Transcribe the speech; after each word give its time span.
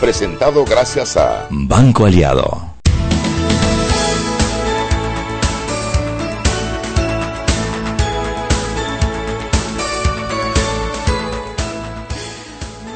presentado 0.00 0.64
gracias 0.64 1.18
a 1.18 1.46
Banco 1.50 2.06
Aliado. 2.06 2.70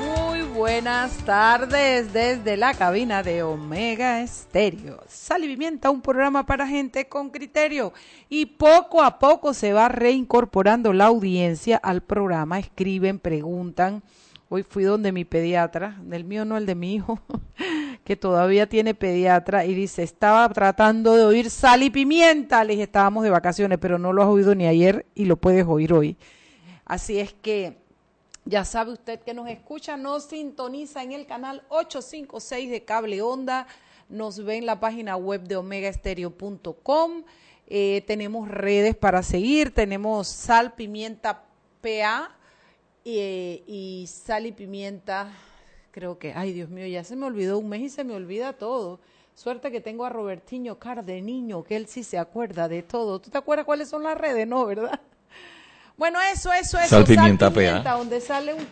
Muy 0.01 0.41
buenas 0.55 1.13
tardes 1.27 2.11
desde 2.15 2.57
la 2.57 2.73
cabina 2.73 3.23
de 3.23 3.43
Omega 3.43 4.23
Estéreo. 4.23 5.03
Sal 5.07 5.45
y 5.45 5.49
Pimienta, 5.49 5.91
un 5.91 6.01
programa 6.01 6.47
para 6.47 6.67
gente 6.67 7.07
con 7.07 7.29
criterio. 7.29 7.93
Y 8.31 8.47
poco 8.47 9.03
a 9.03 9.19
poco 9.19 9.53
se 9.53 9.75
va 9.75 9.89
reincorporando 9.89 10.95
la 10.95 11.07
audiencia 11.07 11.77
al 11.77 12.01
programa. 12.01 12.59
Escriben, 12.59 13.19
preguntan. 13.19 14.03
Hoy 14.51 14.63
fui 14.63 14.85
donde 14.85 15.11
mi 15.11 15.25
pediatra, 15.25 15.97
del 16.03 16.25
mío 16.25 16.45
no 16.45 16.57
el 16.57 16.67
de 16.67 16.75
mi 16.75 16.95
hijo, 16.95 17.19
que 18.05 18.15
todavía 18.15 18.69
tiene 18.69 18.95
pediatra, 18.95 19.65
y 19.65 19.75
dice, 19.75 20.03
estaba 20.03 20.49
tratando 20.51 21.15
de 21.15 21.25
oír 21.25 21.51
sal 21.51 21.83
y 21.83 21.91
pimienta. 21.91 22.63
Le 22.63 22.81
estábamos 22.81 23.25
de 23.25 23.31
vacaciones, 23.31 23.79
pero 23.79 23.99
no 23.99 24.13
lo 24.13 24.23
has 24.23 24.29
oído 24.29 24.55
ni 24.55 24.67
ayer 24.67 25.07
y 25.15 25.25
lo 25.25 25.37
puedes 25.37 25.67
oír 25.67 25.93
hoy. 25.95 26.17
Así 26.85 27.19
es 27.19 27.33
que 27.33 27.79
ya 28.45 28.67
sabe 28.67 28.93
usted 28.93 29.21
que 29.21 29.33
nos 29.33 29.49
escucha, 29.49 29.97
nos 29.97 30.25
sintoniza 30.25 31.03
en 31.03 31.13
el 31.13 31.27
canal 31.27 31.63
856 31.71 32.71
de 32.71 32.85
Cable 32.85 33.23
Onda, 33.23 33.67
nos 34.11 34.45
ve 34.45 34.59
en 34.59 34.67
la 34.67 34.79
página 34.79 35.17
web 35.17 35.43
de 35.45 35.57
omegaestereo.com. 35.57 37.25
Eh, 37.67 38.05
tenemos 38.07 38.49
redes 38.51 38.95
para 38.95 39.23
seguir, 39.23 39.73
tenemos 39.73 40.29
sal, 40.29 40.75
pimienta 40.75 41.45
PA 41.81 42.37
eh, 43.05 43.63
y 43.67 44.07
sal 44.09 44.47
y 44.47 44.53
pimienta, 44.53 45.33
creo 45.91 46.19
que, 46.19 46.33
ay 46.35 46.53
Dios 46.53 46.71
mío, 46.71 46.87
ya 46.87 47.05
se 47.05 47.17
me 47.17 47.27
olvidó 47.27 47.59
un 47.59 47.69
mes 47.69 47.83
y 47.83 47.89
se 47.89 48.05
me 48.05 48.15
olvida 48.15 48.55
todo. 48.55 49.01
Suerte 49.35 49.71
que 49.71 49.81
tengo 49.81 50.05
a 50.05 50.11
Robertiño 50.11 50.79
Cardenino, 50.79 51.65
que 51.65 51.77
él 51.77 51.87
sí 51.87 52.05
se 52.05 52.19
acuerda 52.19 52.69
de 52.69 52.83
todo. 52.83 53.21
¿Tú 53.21 53.31
te 53.31 53.39
acuerdas 53.39 53.67
cuáles 53.67 53.89
son 53.89 54.05
las 54.05 54.17
redes? 54.17 54.47
No, 54.47 54.65
¿verdad? 54.65 55.01
Bueno, 55.97 56.19
eso, 56.33 56.53
eso, 56.53 56.79
eso. 56.79 56.89
Sal, 56.89 57.05
pimienta, 57.05 57.51
PA. 57.51 57.97
Donde 57.97 58.21
sale 58.21 58.53
un, 58.53 58.67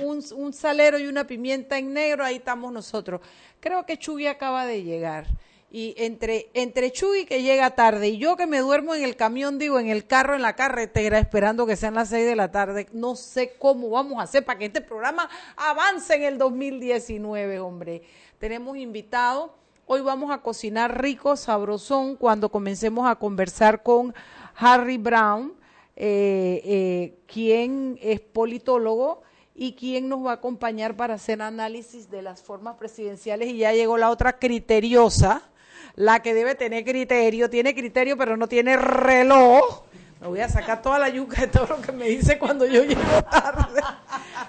un, 0.00 0.24
un, 0.36 0.52
salero 0.52 0.96
y 0.98 1.08
una 1.08 1.26
pimienta 1.26 1.76
en 1.76 1.92
negro, 1.92 2.24
ahí 2.24 2.36
estamos 2.36 2.72
nosotros. 2.72 3.20
Creo 3.58 3.84
que 3.84 3.98
Chugui 3.98 4.28
acaba 4.28 4.64
de 4.64 4.84
llegar. 4.84 5.26
Y 5.70 5.94
entre, 5.98 6.50
entre 6.54 6.90
Chugui 6.92 7.26
que 7.26 7.42
llega 7.42 7.74
tarde 7.74 8.08
y 8.08 8.18
yo 8.18 8.36
que 8.36 8.46
me 8.46 8.58
duermo 8.60 8.94
en 8.94 9.02
el 9.02 9.16
camión, 9.16 9.58
digo, 9.58 9.78
en 9.78 9.88
el 9.88 10.06
carro, 10.06 10.34
en 10.34 10.42
la 10.42 10.56
carretera, 10.56 11.18
esperando 11.18 11.66
que 11.66 11.76
sean 11.76 11.94
las 11.94 12.08
seis 12.08 12.26
de 12.26 12.36
la 12.36 12.50
tarde, 12.50 12.88
no 12.92 13.16
sé 13.16 13.54
cómo 13.58 13.90
vamos 13.90 14.18
a 14.18 14.22
hacer 14.22 14.44
para 14.44 14.58
que 14.58 14.66
este 14.66 14.80
programa 14.80 15.28
avance 15.56 16.14
en 16.14 16.22
el 16.22 16.38
2019, 16.38 17.60
hombre. 17.60 18.02
Tenemos 18.38 18.78
invitado. 18.78 19.54
Hoy 19.84 20.00
vamos 20.00 20.30
a 20.30 20.38
cocinar 20.38 21.02
rico, 21.02 21.36
sabrosón, 21.36 22.16
cuando 22.16 22.50
comencemos 22.50 23.08
a 23.08 23.16
conversar 23.16 23.82
con 23.82 24.14
Harry 24.56 24.98
Brown 24.98 25.58
eh, 26.00 26.62
eh, 26.64 27.18
quien 27.26 27.98
es 28.00 28.20
politólogo 28.20 29.22
y 29.52 29.72
quien 29.72 30.08
nos 30.08 30.24
va 30.24 30.30
a 30.30 30.34
acompañar 30.34 30.96
para 30.96 31.14
hacer 31.14 31.42
análisis 31.42 32.08
de 32.08 32.22
las 32.22 32.40
formas 32.40 32.76
presidenciales. 32.76 33.48
Y 33.48 33.56
ya 33.56 33.72
llegó 33.72 33.98
la 33.98 34.10
otra 34.10 34.38
criteriosa, 34.38 35.50
la 35.98 36.20
que 36.20 36.32
debe 36.32 36.54
tener 36.54 36.84
criterio, 36.84 37.50
tiene 37.50 37.74
criterio 37.74 38.16
pero 38.16 38.36
no 38.36 38.46
tiene 38.46 38.76
reloj. 38.76 39.82
Me 40.20 40.28
voy 40.28 40.40
a 40.40 40.48
sacar 40.48 40.80
toda 40.80 40.96
la 41.00 41.08
yuca 41.08 41.40
de 41.40 41.48
todo 41.48 41.66
lo 41.66 41.80
que 41.80 41.90
me 41.90 42.06
dice 42.06 42.38
cuando 42.38 42.64
yo 42.66 42.84
llego 42.84 43.02
tarde. 43.28 43.80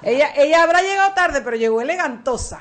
ella, 0.03 0.31
ella 0.35 0.61
habrá 0.61 0.83
llegado 0.83 1.11
tarde, 1.15 1.41
pero 1.41 1.57
llegó 1.57 1.81
elegantosa. 1.81 2.59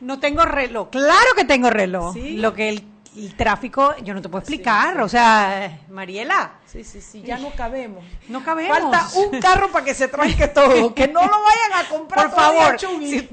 No 0.00 0.18
tengo 0.18 0.44
reloj. 0.46 0.88
Claro 0.90 1.34
que 1.36 1.44
tengo 1.44 1.68
reloj. 1.68 2.16
Lo 2.16 2.54
que 2.54 2.70
el, 2.70 2.91
el, 3.16 3.34
tráfico, 3.36 3.94
yo 4.02 4.14
no 4.14 4.22
te 4.22 4.28
puedo 4.28 4.40
explicar. 4.40 5.00
O 5.00 5.08
sea, 5.08 5.80
Mariela. 5.88 6.52
Sí, 6.66 6.84
sí, 6.84 7.00
sí, 7.00 7.22
ya 7.22 7.38
no 7.38 7.50
cabemos. 7.50 8.04
No 8.28 8.42
cabemos. 8.42 8.78
Falta 8.78 9.08
un 9.16 9.40
carro 9.40 9.70
para 9.70 9.84
que 9.84 9.94
se 9.94 10.08
tranque 10.08 10.48
todo. 10.54 10.94
Que 10.94 11.08
no 11.08 11.20
lo 11.20 11.42
vayan 11.42 11.72
a 11.84 11.88
comprar. 11.88 12.30
Por 12.30 12.36
favor, 12.36 12.78
si, 12.78 13.28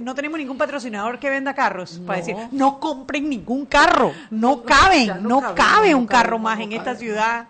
no 0.00 0.14
tenemos 0.14 0.38
ningún 0.38 0.58
patrocinador 0.58 1.18
que 1.18 1.30
venda 1.30 1.54
carros 1.54 1.98
no. 1.98 2.06
para 2.06 2.18
decir, 2.18 2.36
no 2.50 2.80
compren 2.80 3.28
ningún 3.28 3.66
carro. 3.66 4.12
No, 4.30 4.62
caben, 4.62 5.08
no, 5.22 5.28
no, 5.28 5.40
cabe, 5.40 5.54
cabe 5.54 5.94
un 5.94 6.06
carro 6.06 6.38
más 6.38 6.58
en 6.60 6.72
esta 6.72 6.94
ciudad. 6.96 7.48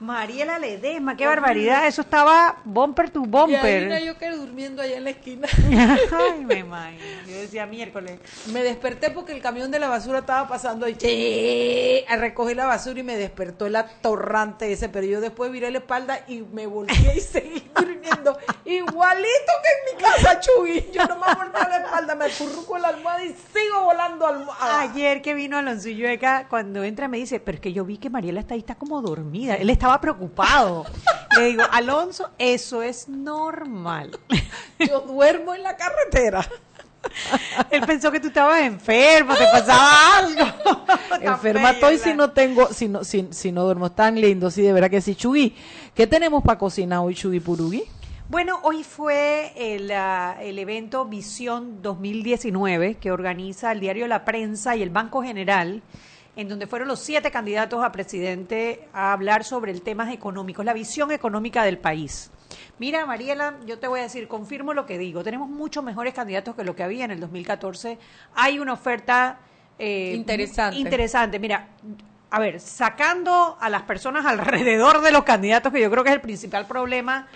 Mariela 0.00 0.60
Ledesma, 0.60 1.16
qué 1.16 1.26
barbaridad, 1.26 1.88
eso 1.88 2.02
estaba 2.02 2.58
bumper 2.64 3.10
to 3.10 3.22
bumper. 3.22 3.88
Y 3.88 3.92
ahí 3.92 4.06
yo 4.06 4.16
quedé 4.16 4.36
durmiendo 4.36 4.80
allá 4.80 4.96
en 4.96 5.04
la 5.04 5.10
esquina. 5.10 5.48
Ay, 6.12 6.44
me 6.44 6.60
imagino. 6.60 7.02
Yo 7.26 7.34
decía 7.34 7.66
miércoles. 7.66 8.20
Me 8.52 8.62
desperté 8.62 9.10
porque 9.10 9.32
el 9.32 9.42
camión 9.42 9.72
de 9.72 9.80
la 9.80 9.88
basura 9.88 10.20
estaba 10.20 10.46
pasando 10.46 10.86
ahí 10.86 12.04
a 12.08 12.16
recoger 12.16 12.56
la 12.56 12.66
basura 12.66 13.00
y 13.00 13.02
me 13.02 13.16
despertó 13.16 13.66
el 13.66 13.74
atorrante 13.74 14.72
ese, 14.72 14.88
pero 14.88 15.04
yo 15.04 15.20
después 15.20 15.50
viré 15.50 15.72
la 15.72 15.78
espalda 15.78 16.20
y 16.28 16.42
me 16.42 16.68
volví 16.68 16.94
y 17.16 17.20
seguí 17.20 17.68
durmiendo. 17.74 18.38
Igualito 18.64 19.52
que 19.62 19.90
en 19.90 19.96
mi 19.96 20.02
casa, 20.02 20.40
Chuy. 20.40 20.90
Yo 20.92 21.06
nomás 21.06 21.36
volteé 21.36 21.68
la 21.68 21.78
espalda, 21.78 22.14
me 22.14 22.26
acurruco 22.26 22.78
la 22.78 22.88
almohada 22.88 23.24
y 23.24 23.30
sigo 23.30 23.82
volando 23.82 24.28
almohada. 24.28 24.80
Ayer 24.82 25.22
que 25.22 25.34
vino 25.34 25.58
Alonso 25.58 25.88
Llueca, 25.88 26.46
cuando 26.48 26.84
entra 26.84 27.08
me 27.08 27.18
dice, 27.18 27.40
pero 27.40 27.56
es 27.56 27.60
que 27.60 27.72
yo 27.72 27.84
vi 27.84 27.98
que 27.98 28.10
Mariela 28.10 28.38
está 28.38 28.54
ahí, 28.54 28.60
está 28.60 28.76
como 28.76 29.02
dormida. 29.02 29.54
Él 29.56 29.70
está 29.70 29.87
estaba 29.88 30.00
preocupado. 30.00 30.84
Le 31.36 31.46
digo, 31.46 31.62
Alonso, 31.70 32.30
eso 32.38 32.82
es 32.82 33.08
normal. 33.08 34.18
Yo 34.78 35.00
duermo 35.00 35.54
en 35.54 35.62
la 35.62 35.76
carretera. 35.76 36.46
Él 37.70 37.82
pensó 37.86 38.10
que 38.12 38.20
tú 38.20 38.28
estabas 38.28 38.60
enfermo, 38.62 39.34
te 39.34 39.44
pasaba 39.44 40.18
algo. 40.18 40.44
Enferma 41.22 41.70
estoy 41.70 41.98
si 41.98 42.12
no 42.12 42.32
tengo, 42.32 42.66
si 42.72 42.88
no, 42.88 43.02
si, 43.02 43.28
si 43.30 43.50
no 43.50 43.64
duermo 43.64 43.92
tan 43.92 44.20
lindo, 44.20 44.50
sí, 44.50 44.62
de 44.62 44.72
verdad 44.72 44.90
que 44.90 45.00
sí. 45.00 45.14
Chugui, 45.14 45.54
¿qué 45.94 46.06
tenemos 46.06 46.42
para 46.42 46.58
cocinar 46.58 46.98
hoy, 46.98 47.14
Chugui 47.14 47.40
Purugui? 47.40 47.84
Bueno, 48.28 48.58
hoy 48.62 48.84
fue 48.84 49.52
el, 49.56 49.90
uh, 49.90 50.40
el, 50.42 50.58
evento 50.58 51.06
Visión 51.06 51.80
2019 51.80 52.96
que 52.96 53.10
organiza 53.10 53.72
el 53.72 53.80
diario 53.80 54.06
La 54.06 54.26
Prensa 54.26 54.76
y 54.76 54.82
el 54.82 54.90
Banco 54.90 55.22
General 55.22 55.82
en 56.38 56.48
donde 56.48 56.68
fueron 56.68 56.86
los 56.86 57.00
siete 57.00 57.32
candidatos 57.32 57.82
a 57.84 57.90
presidente 57.90 58.88
a 58.92 59.12
hablar 59.12 59.42
sobre 59.42 59.72
el 59.72 59.82
tema 59.82 60.12
económicos, 60.12 60.64
la 60.64 60.72
visión 60.72 61.10
económica 61.10 61.64
del 61.64 61.78
país. 61.78 62.30
Mira, 62.78 63.04
Mariela, 63.06 63.56
yo 63.66 63.80
te 63.80 63.88
voy 63.88 63.98
a 63.98 64.04
decir, 64.04 64.28
confirmo 64.28 64.72
lo 64.72 64.86
que 64.86 64.98
digo, 64.98 65.24
tenemos 65.24 65.48
muchos 65.48 65.82
mejores 65.82 66.14
candidatos 66.14 66.54
que 66.54 66.62
lo 66.62 66.76
que 66.76 66.84
había 66.84 67.04
en 67.04 67.10
el 67.10 67.18
2014. 67.18 67.98
Hay 68.36 68.60
una 68.60 68.74
oferta 68.74 69.40
eh, 69.80 70.12
interesante. 70.14 70.78
Interesante. 70.78 71.40
Mira, 71.40 71.70
a 72.30 72.38
ver, 72.38 72.60
sacando 72.60 73.58
a 73.60 73.68
las 73.68 73.82
personas 73.82 74.24
alrededor 74.26 75.00
de 75.00 75.10
los 75.10 75.24
candidatos, 75.24 75.72
que 75.72 75.80
yo 75.80 75.90
creo 75.90 76.04
que 76.04 76.10
es 76.10 76.14
el 76.14 76.22
principal 76.22 76.68
problema 76.68 77.26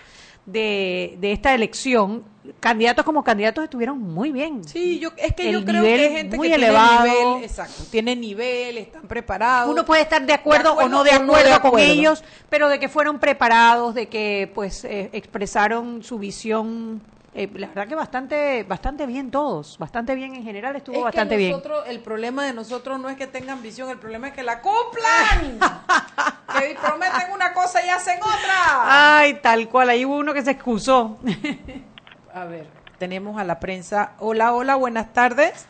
de, 0.45 1.17
de 1.19 1.33
esta 1.33 1.53
elección, 1.53 2.23
candidatos 2.59 3.05
como 3.05 3.23
candidatos 3.23 3.63
estuvieron 3.63 3.99
muy 3.99 4.31
bien. 4.31 4.63
Sí, 4.63 4.99
yo, 4.99 5.09
es 5.17 5.33
que 5.33 5.51
yo 5.51 5.63
creo 5.63 5.83
que 5.83 5.93
hay 5.93 6.11
gente 6.11 6.37
muy 6.37 6.49
que 6.49 6.55
elevado. 6.55 7.03
tiene 7.03 7.19
nivel, 7.19 7.43
exacto, 7.43 7.83
tiene 7.89 8.15
nivel, 8.15 8.77
están 8.77 9.03
preparados. 9.03 9.71
Uno 9.71 9.85
puede 9.85 10.01
estar 10.01 10.25
de 10.25 10.33
acuerdo, 10.33 10.63
de 10.63 10.69
acuerdo 10.69 10.87
o 10.87 10.89
no 10.89 11.03
de 11.03 11.11
acuerdo, 11.11 11.33
no 11.33 11.37
de 11.37 11.53
acuerdo, 11.53 11.71
con 11.71 11.79
ellos, 11.79 12.23
pero 12.49 12.69
de 12.69 12.79
que 12.79 12.89
fueron 12.89 13.19
preparados, 13.19 13.95
de 13.95 14.07
que 14.07 14.51
pues 14.53 14.83
eh, 14.85 15.09
expresaron 15.13 16.03
su 16.03 16.19
visión 16.19 17.01
eh, 17.35 17.49
la 17.55 17.65
verdad 17.67 17.87
que 17.87 17.95
bastante 17.95 18.63
bastante 18.63 19.07
bien 19.07 19.31
todos, 19.31 19.79
bastante 19.79 20.13
bien 20.13 20.35
en 20.35 20.43
general, 20.43 20.75
estuvo 20.75 20.97
es 20.97 21.03
bastante 21.03 21.49
nosotros, 21.49 21.83
bien. 21.83 21.95
El 21.95 22.03
problema 22.03 22.45
de 22.45 22.53
nosotros 22.53 22.99
no 22.99 23.09
es 23.09 23.17
que 23.17 23.25
tengan 23.25 23.63
visión, 23.63 23.89
el 23.89 23.97
problema 23.97 24.27
es 24.27 24.33
que 24.33 24.43
la 24.43 24.61
cumplan. 24.61 25.59
que 26.59 26.77
prometen 26.79 27.31
una 27.33 27.51
cosa 27.53 27.83
y 27.83 27.89
hacen 27.89 28.19
otra. 28.19 29.17
Ay, 29.17 29.39
tal 29.41 29.67
cual, 29.67 29.89
ahí 29.89 30.05
hubo 30.05 30.17
uno 30.17 30.33
que 30.33 30.43
se 30.43 30.51
excusó. 30.51 31.17
A 32.33 32.45
ver, 32.45 32.65
tenemos 32.97 33.39
a 33.39 33.43
la 33.43 33.59
prensa. 33.59 34.13
Hola, 34.19 34.53
hola, 34.53 34.75
buenas 34.75 35.13
tardes. 35.13 35.67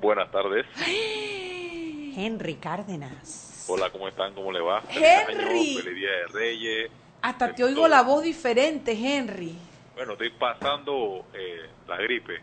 Buenas 0.00 0.30
tardes. 0.32 0.66
Henry 2.16 2.56
Cárdenas. 2.56 3.66
Hola, 3.68 3.88
¿cómo 3.90 4.08
están? 4.08 4.34
¿Cómo 4.34 4.50
le 4.50 4.60
va? 4.60 4.82
Henry. 4.88 5.76
Feliz 5.76 5.94
Día 5.94 6.10
de 6.10 6.26
Reyes. 6.32 6.90
Hasta 7.22 7.54
te 7.54 7.62
oigo 7.62 7.86
la 7.86 8.02
voz 8.02 8.24
diferente, 8.24 8.92
Henry. 8.92 9.56
Bueno, 9.94 10.12
estoy 10.12 10.30
pasando 10.30 11.24
eh, 11.34 11.68
la 11.86 11.96
gripe. 11.98 12.40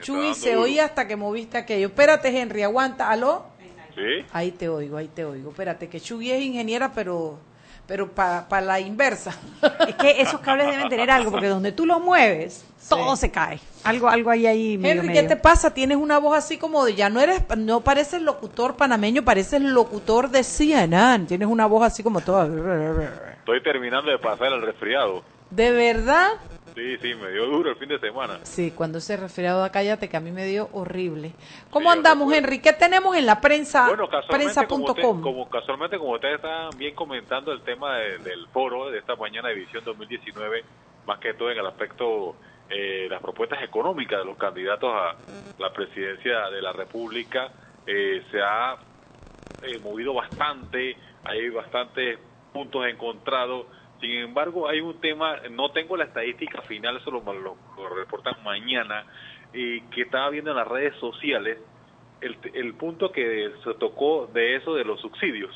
Chuy, 0.00 0.34
se 0.34 0.50
duro. 0.50 0.62
oía 0.64 0.84
hasta 0.84 1.08
que 1.08 1.16
moviste 1.16 1.56
aquello. 1.56 1.86
Espérate, 1.86 2.28
Henry, 2.38 2.62
aguanta. 2.62 3.10
¿Aló? 3.10 3.46
Sí, 3.94 4.24
Ahí 4.32 4.52
te 4.52 4.68
oigo, 4.68 4.98
ahí 4.98 5.08
te 5.08 5.24
oigo. 5.24 5.50
Espérate, 5.50 5.88
que 5.88 5.98
Chuy 5.98 6.30
es 6.30 6.42
ingeniera, 6.42 6.92
pero 6.92 7.38
pero 7.88 8.12
para 8.12 8.60
la 8.60 8.78
inversa. 8.78 9.34
Es 9.88 9.94
que 9.94 10.20
esos 10.20 10.40
cables 10.40 10.66
deben 10.66 10.90
tener 10.90 11.10
algo, 11.10 11.30
porque 11.30 11.48
donde 11.48 11.72
tú 11.72 11.86
los 11.86 12.00
mueves, 12.00 12.66
todo 12.86 13.16
se 13.16 13.30
cae. 13.30 13.58
Algo, 13.82 14.08
algo 14.08 14.30
ahí 14.30 14.46
ahí 14.46 14.76
medio, 14.76 15.00
Henry, 15.00 15.14
¿qué 15.14 15.22
medio. 15.22 15.28
te 15.28 15.36
pasa? 15.36 15.72
Tienes 15.72 15.96
una 15.96 16.18
voz 16.18 16.36
así 16.36 16.58
como 16.58 16.84
de 16.84 16.94
ya 16.94 17.08
no 17.08 17.18
eres, 17.20 17.42
no 17.56 17.80
pareces 17.80 18.20
locutor 18.20 18.76
panameño, 18.76 19.24
pareces 19.24 19.62
locutor 19.62 20.28
de 20.28 20.44
CNN. 20.44 21.24
Tienes 21.26 21.48
una 21.48 21.64
voz 21.64 21.82
así 21.82 22.02
como 22.02 22.20
toda. 22.20 22.44
estoy 23.38 23.62
terminando 23.62 24.10
de 24.10 24.18
pasar 24.18 24.52
el 24.52 24.60
resfriado. 24.60 25.22
¿De 25.50 25.70
verdad? 25.70 26.32
Sí, 26.78 26.96
sí, 26.98 27.14
me 27.16 27.30
dio 27.32 27.46
duro 27.46 27.70
el 27.70 27.76
fin 27.76 27.88
de 27.88 27.98
semana. 27.98 28.38
Sí, 28.44 28.70
cuando 28.70 28.98
ese 28.98 29.16
resfriado 29.16 29.60
da 29.60 29.72
cállate 29.72 30.08
que 30.08 30.16
a 30.16 30.20
mí 30.20 30.30
me 30.30 30.46
dio 30.46 30.68
horrible. 30.72 31.32
¿Cómo 31.70 31.90
Sí, 31.90 31.96
andamos. 31.98 32.32
Henry? 32.32 32.60
¿Qué 32.60 32.72
tenemos 32.72 33.16
en 33.16 33.26
la 33.26 33.40
prensa? 33.40 33.88
Bueno, 33.88 34.08
casualmente 34.08 34.66
como, 34.68 34.84
usted- 34.84 34.94
Prensa.com. 35.02 35.22
como 35.22 35.50
casualmente 35.50 35.98
como 35.98 36.12
ustedes 36.12 36.36
estaban 36.36 36.70
bien 36.78 36.94
comentando 36.94 37.50
el 37.52 37.62
tema 37.62 37.96
de- 37.96 38.18
del 38.18 38.46
foro 38.48 38.90
de 38.90 38.98
esta 38.98 39.16
mañana 39.16 39.48
de 39.48 39.56
Visión 39.56 39.82
2019, 39.84 40.62
más 41.04 41.18
que 41.18 41.34
todo 41.34 41.50
en 41.50 41.58
el 41.58 41.66
aspecto 41.66 42.36
eh, 42.70 43.08
las 43.10 43.20
propuestas 43.22 43.60
económicas 43.62 44.18
de 44.20 44.26
los 44.26 44.36
candidatos 44.36 44.90
a 44.94 45.16
la 45.58 45.72
presidencia 45.72 46.48
de 46.50 46.60
la 46.62 46.72
República, 46.72 47.50
eh, 47.86 48.22
se 48.30 48.40
ha 48.42 48.76
eh, 49.62 49.78
movido 49.82 50.12
bastante, 50.14 50.94
hay 51.24 51.48
bastantes 51.48 52.18
puntos 52.52 52.86
encontrados. 52.86 53.66
Sin 54.00 54.10
embargo, 54.12 54.68
hay 54.68 54.80
un 54.80 55.00
tema, 55.00 55.36
no 55.50 55.70
tengo 55.72 55.96
la 55.96 56.04
estadística 56.04 56.62
final, 56.62 56.96
eso 56.98 57.10
lo, 57.10 57.20
lo- 57.32 57.56
lo 57.76 57.88
reportan 57.94 58.42
mañana, 58.44 59.04
y 59.52 59.80
que 59.90 60.02
estaba 60.02 60.30
viendo 60.30 60.50
en 60.50 60.56
las 60.56 60.68
redes 60.68 60.94
sociales 60.96 61.58
el, 62.20 62.36
el 62.54 62.74
punto 62.74 63.10
que 63.10 63.52
se 63.64 63.74
tocó 63.74 64.28
de 64.32 64.56
eso 64.56 64.74
de 64.74 64.84
los 64.84 65.00
subsidios. 65.00 65.52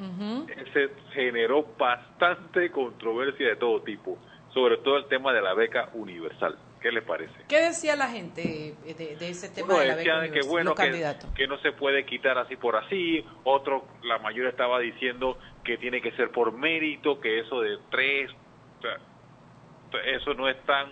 Ujú. 0.00 0.46
Se 0.72 0.90
generó 1.12 1.64
bastante 1.78 2.70
controversia 2.70 3.48
de 3.48 3.56
todo 3.56 3.82
tipo, 3.82 4.18
sobre 4.54 4.78
todo 4.78 4.96
el 4.96 5.06
tema 5.06 5.32
de 5.32 5.42
la 5.42 5.54
beca 5.54 5.90
universal. 5.94 6.56
¿Qué 6.80 6.90
les 6.90 7.04
parece? 7.04 7.34
¿Qué 7.46 7.58
decía 7.60 7.94
la 7.94 8.08
gente 8.08 8.74
de, 8.86 9.16
de 9.16 9.28
ese 9.28 9.50
tema 9.50 9.68
Uno 9.74 9.78
de 9.80 9.86
la 9.88 9.96
decía 9.96 10.14
beca 10.18 10.32
de 10.34 10.40
que 10.40 10.46
bueno 10.48 10.74
que, 10.74 11.14
que 11.34 11.46
no 11.46 11.58
se 11.58 11.72
puede 11.72 12.06
quitar 12.06 12.38
así 12.38 12.56
por 12.56 12.74
así, 12.76 13.22
otro, 13.44 13.84
la 14.02 14.18
mayoría 14.18 14.48
estaba 14.48 14.78
diciendo 14.78 15.36
que 15.62 15.76
tiene 15.76 16.00
que 16.00 16.10
ser 16.12 16.30
por 16.30 16.52
mérito, 16.52 17.20
que 17.20 17.40
eso 17.40 17.60
de 17.60 17.76
tres, 17.90 18.30
o 18.78 18.82
sea, 18.82 18.96
eso 20.16 20.32
no 20.34 20.48
es 20.48 20.56
tan 20.64 20.88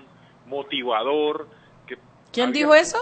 motivador. 0.46 1.48
Que 1.86 1.96
¿Quién 2.32 2.48
había- 2.50 2.58
dijo 2.60 2.74
eso? 2.74 2.98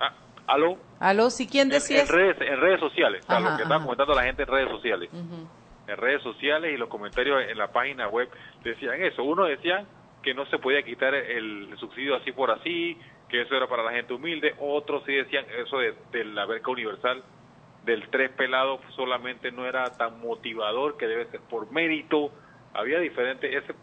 Ah, 0.00 0.14
¿Aló? 0.46 0.78
Aló, 1.00 1.28
sí, 1.30 1.46
¿quién 1.46 1.64
En, 1.64 1.70
decía 1.70 1.98
en 1.98 2.04
eso? 2.04 2.12
redes, 2.16 2.36
en 2.40 2.60
redes 2.60 2.80
sociales, 2.80 3.22
o 3.24 3.26
sea, 3.26 3.36
Ajá, 3.36 3.50
lo 3.50 3.56
que 3.58 3.62
ajá. 3.64 3.82
comentando 3.82 4.14
la 4.14 4.22
gente 4.22 4.42
en 4.42 4.48
redes 4.48 4.68
sociales. 4.70 5.10
En 5.12 5.96
redes 5.96 6.22
sociales 6.22 6.72
y 6.72 6.76
los 6.76 6.88
comentarios 6.88 7.42
en 7.50 7.58
la 7.58 7.68
página 7.72 8.08
web 8.08 8.28
decían 8.62 9.02
eso. 9.02 9.24
Uno 9.24 9.44
decía 9.44 9.84
que 10.22 10.34
no 10.34 10.46
se 10.46 10.58
podía 10.58 10.82
quitar 10.82 11.14
el 11.14 11.76
subsidio 11.78 12.16
así 12.16 12.32
por 12.32 12.50
así, 12.50 12.96
que 13.28 13.40
eso 13.40 13.56
era 13.56 13.66
para 13.66 13.82
la 13.82 13.92
gente 13.92 14.12
humilde. 14.12 14.54
Otros 14.60 15.02
sí 15.06 15.12
decían 15.14 15.46
eso 15.58 15.78
de, 15.78 16.24
la 16.24 16.44
beca 16.44 16.70
universal 16.70 17.24
del 17.84 18.08
tres 18.10 18.30
pelado 18.30 18.78
solamente 18.94 19.50
no 19.50 19.66
era 19.66 19.84
tan 19.96 20.20
motivador, 20.20 20.96
que 20.96 21.06
debe 21.06 21.26
ser 21.30 21.40
por 21.40 21.72
mérito. 21.72 22.30
Había 22.74 23.00
diferentes, 23.00 23.52
ese, 23.52 23.74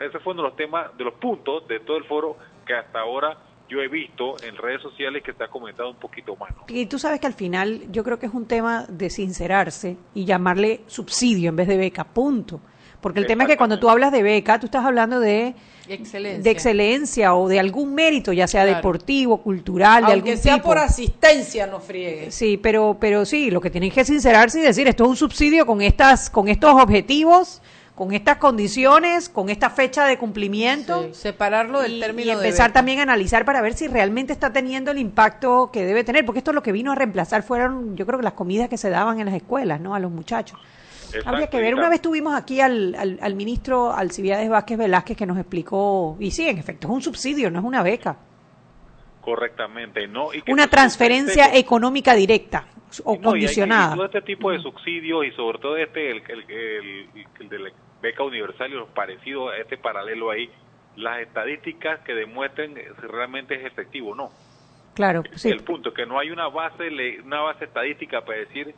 ese 0.00 0.18
fue 0.18 0.34
uno 0.34 0.42
de 0.42 0.48
los 0.48 0.56
temas, 0.56 0.96
de 0.98 1.04
los 1.04 1.14
puntos 1.14 1.66
de 1.68 1.80
todo 1.80 1.96
el 1.96 2.04
foro 2.04 2.36
que 2.66 2.74
hasta 2.74 3.00
ahora 3.00 3.38
yo 3.68 3.80
he 3.80 3.88
visto 3.88 4.36
en 4.42 4.56
redes 4.56 4.82
sociales 4.82 5.22
que 5.22 5.30
está 5.30 5.48
comentado 5.48 5.88
un 5.90 5.96
poquito 5.96 6.36
más. 6.36 6.50
Y 6.68 6.86
tú 6.86 6.98
sabes 6.98 7.20
que 7.20 7.26
al 7.26 7.34
final 7.34 7.90
yo 7.90 8.04
creo 8.04 8.18
que 8.18 8.26
es 8.26 8.34
un 8.34 8.46
tema 8.46 8.86
de 8.88 9.08
sincerarse 9.08 9.96
y 10.14 10.24
llamarle 10.24 10.80
subsidio 10.86 11.50
en 11.50 11.56
vez 11.56 11.68
de 11.68 11.76
beca, 11.76 12.04
punto. 12.04 12.60
Porque 13.06 13.20
el 13.20 13.26
tema 13.28 13.44
es 13.44 13.50
que 13.50 13.56
cuando 13.56 13.78
tú 13.78 13.88
hablas 13.88 14.10
de 14.10 14.20
beca, 14.24 14.58
tú 14.58 14.66
estás 14.66 14.84
hablando 14.84 15.20
de, 15.20 15.54
Excelencia. 15.88 16.42
de 16.42 16.50
excelencia 16.50 17.34
o 17.36 17.46
de 17.48 17.60
algún 17.60 17.94
mérito, 17.94 18.32
ya 18.32 18.48
sea 18.48 18.64
Claro. 18.64 18.78
deportivo, 18.78 19.36
cultural, 19.42 20.04
de 20.06 20.12
Aunque 20.12 20.30
algún 20.30 20.42
sea 20.42 20.54
tipo. 20.56 20.66
por 20.66 20.78
asistencia, 20.78 21.68
no 21.68 21.78
friegues. 21.78 22.34
Sí, 22.34 22.56
pero, 22.60 22.96
pero 22.98 23.24
sí, 23.24 23.52
lo 23.52 23.60
que 23.60 23.70
tienen 23.70 23.92
que 23.92 24.04
sincerarse 24.04 24.58
y 24.58 24.62
decir, 24.62 24.88
esto 24.88 25.04
es 25.04 25.10
un 25.10 25.16
subsidio 25.16 25.66
con 25.66 25.82
estas, 25.82 26.28
con 26.30 26.48
estos 26.48 26.72
objetivos, 26.74 27.62
con 27.94 28.12
estas 28.12 28.38
condiciones, 28.38 29.28
con 29.28 29.50
esta 29.50 29.70
fecha 29.70 30.04
de 30.04 30.18
cumplimiento. 30.18 31.04
Sí, 31.04 31.14
separarlo 31.14 31.80
del 31.82 31.98
y, 31.98 32.00
término 32.00 32.24
y 32.24 32.26
de 32.26 32.32
empezar 32.32 32.70
beca. 32.70 32.74
también 32.74 32.98
a 32.98 33.02
analizar 33.02 33.44
para 33.44 33.60
ver 33.60 33.74
si 33.74 33.86
realmente 33.86 34.32
está 34.32 34.52
teniendo 34.52 34.90
el 34.90 34.98
impacto 34.98 35.70
que 35.72 35.84
debe 35.86 36.02
tener, 36.02 36.26
porque 36.26 36.40
esto 36.40 36.52
lo 36.52 36.62
que 36.64 36.72
vino 36.72 36.90
a 36.90 36.96
reemplazar 36.96 37.44
fueron, 37.44 37.96
yo 37.96 38.04
creo 38.04 38.18
que 38.18 38.24
las 38.24 38.32
comidas 38.32 38.68
que 38.68 38.76
se 38.76 38.90
daban 38.90 39.20
en 39.20 39.26
las 39.26 39.34
escuelas, 39.36 39.80
¿no? 39.80 39.94
A 39.94 40.00
los 40.00 40.10
muchachos. 40.10 40.58
Exacto, 41.08 41.28
Habría 41.30 41.46
que 41.48 41.60
ver, 41.60 41.74
una 41.74 41.88
vez 41.88 42.00
tuvimos 42.02 42.34
aquí 42.34 42.60
al, 42.60 42.94
al, 42.94 43.18
al 43.22 43.34
ministro 43.34 43.92
Alcibiades 43.92 44.48
Vázquez 44.48 44.78
Velázquez 44.78 45.16
que 45.16 45.26
nos 45.26 45.38
explicó, 45.38 46.16
y 46.20 46.30
sí, 46.30 46.48
en 46.48 46.58
efecto, 46.58 46.88
es 46.88 46.92
un 46.94 47.02
subsidio, 47.02 47.50
no 47.50 47.58
es 47.60 47.64
una 47.64 47.82
beca, 47.82 48.16
Correctamente, 49.20 50.06
¿no? 50.06 50.32
Y 50.32 50.42
que 50.42 50.52
una 50.52 50.64
no 50.66 50.70
transferencia 50.70 51.52
económica 51.56 52.14
directa 52.14 52.64
o 53.04 53.14
No, 53.14 53.14
y 53.14 53.16
hay- 53.16 53.22
condicionada. 53.22 53.92
y 53.92 53.96
todo 53.96 54.06
este 54.06 54.22
tipo 54.22 54.52
de 54.52 54.60
subsidios 54.60 55.24
y 55.26 55.32
sobre 55.32 55.58
todo 55.58 55.76
este, 55.76 56.12
el, 56.12 56.22
el, 56.28 56.44
el- 56.48 57.26
el 57.40 57.48
de 57.48 57.58
la 57.58 57.70
beca 58.00 58.22
universal 58.22 58.70
y 58.70 58.74
los 58.74 58.88
parecidos 58.90 59.52
este 59.60 59.78
paralelo 59.78 60.30
ahí, 60.30 60.48
las 60.94 61.20
estadísticas 61.22 61.98
que 62.00 62.14
demuestren 62.14 62.74
si 62.74 63.06
realmente 63.08 63.56
es 63.56 63.64
efectivo 63.66 64.10
o 64.10 64.14
no. 64.14 64.30
Claro, 64.94 65.24
sí. 65.34 65.48
El 65.50 65.64
punto 65.64 65.92
que 65.92 66.06
no 66.06 66.20
hay 66.20 66.30
una 66.30 66.46
base 66.48 66.88
una 67.24 67.40
base 67.40 67.64
estadística 67.64 68.24
para 68.24 68.38
decir 68.38 68.74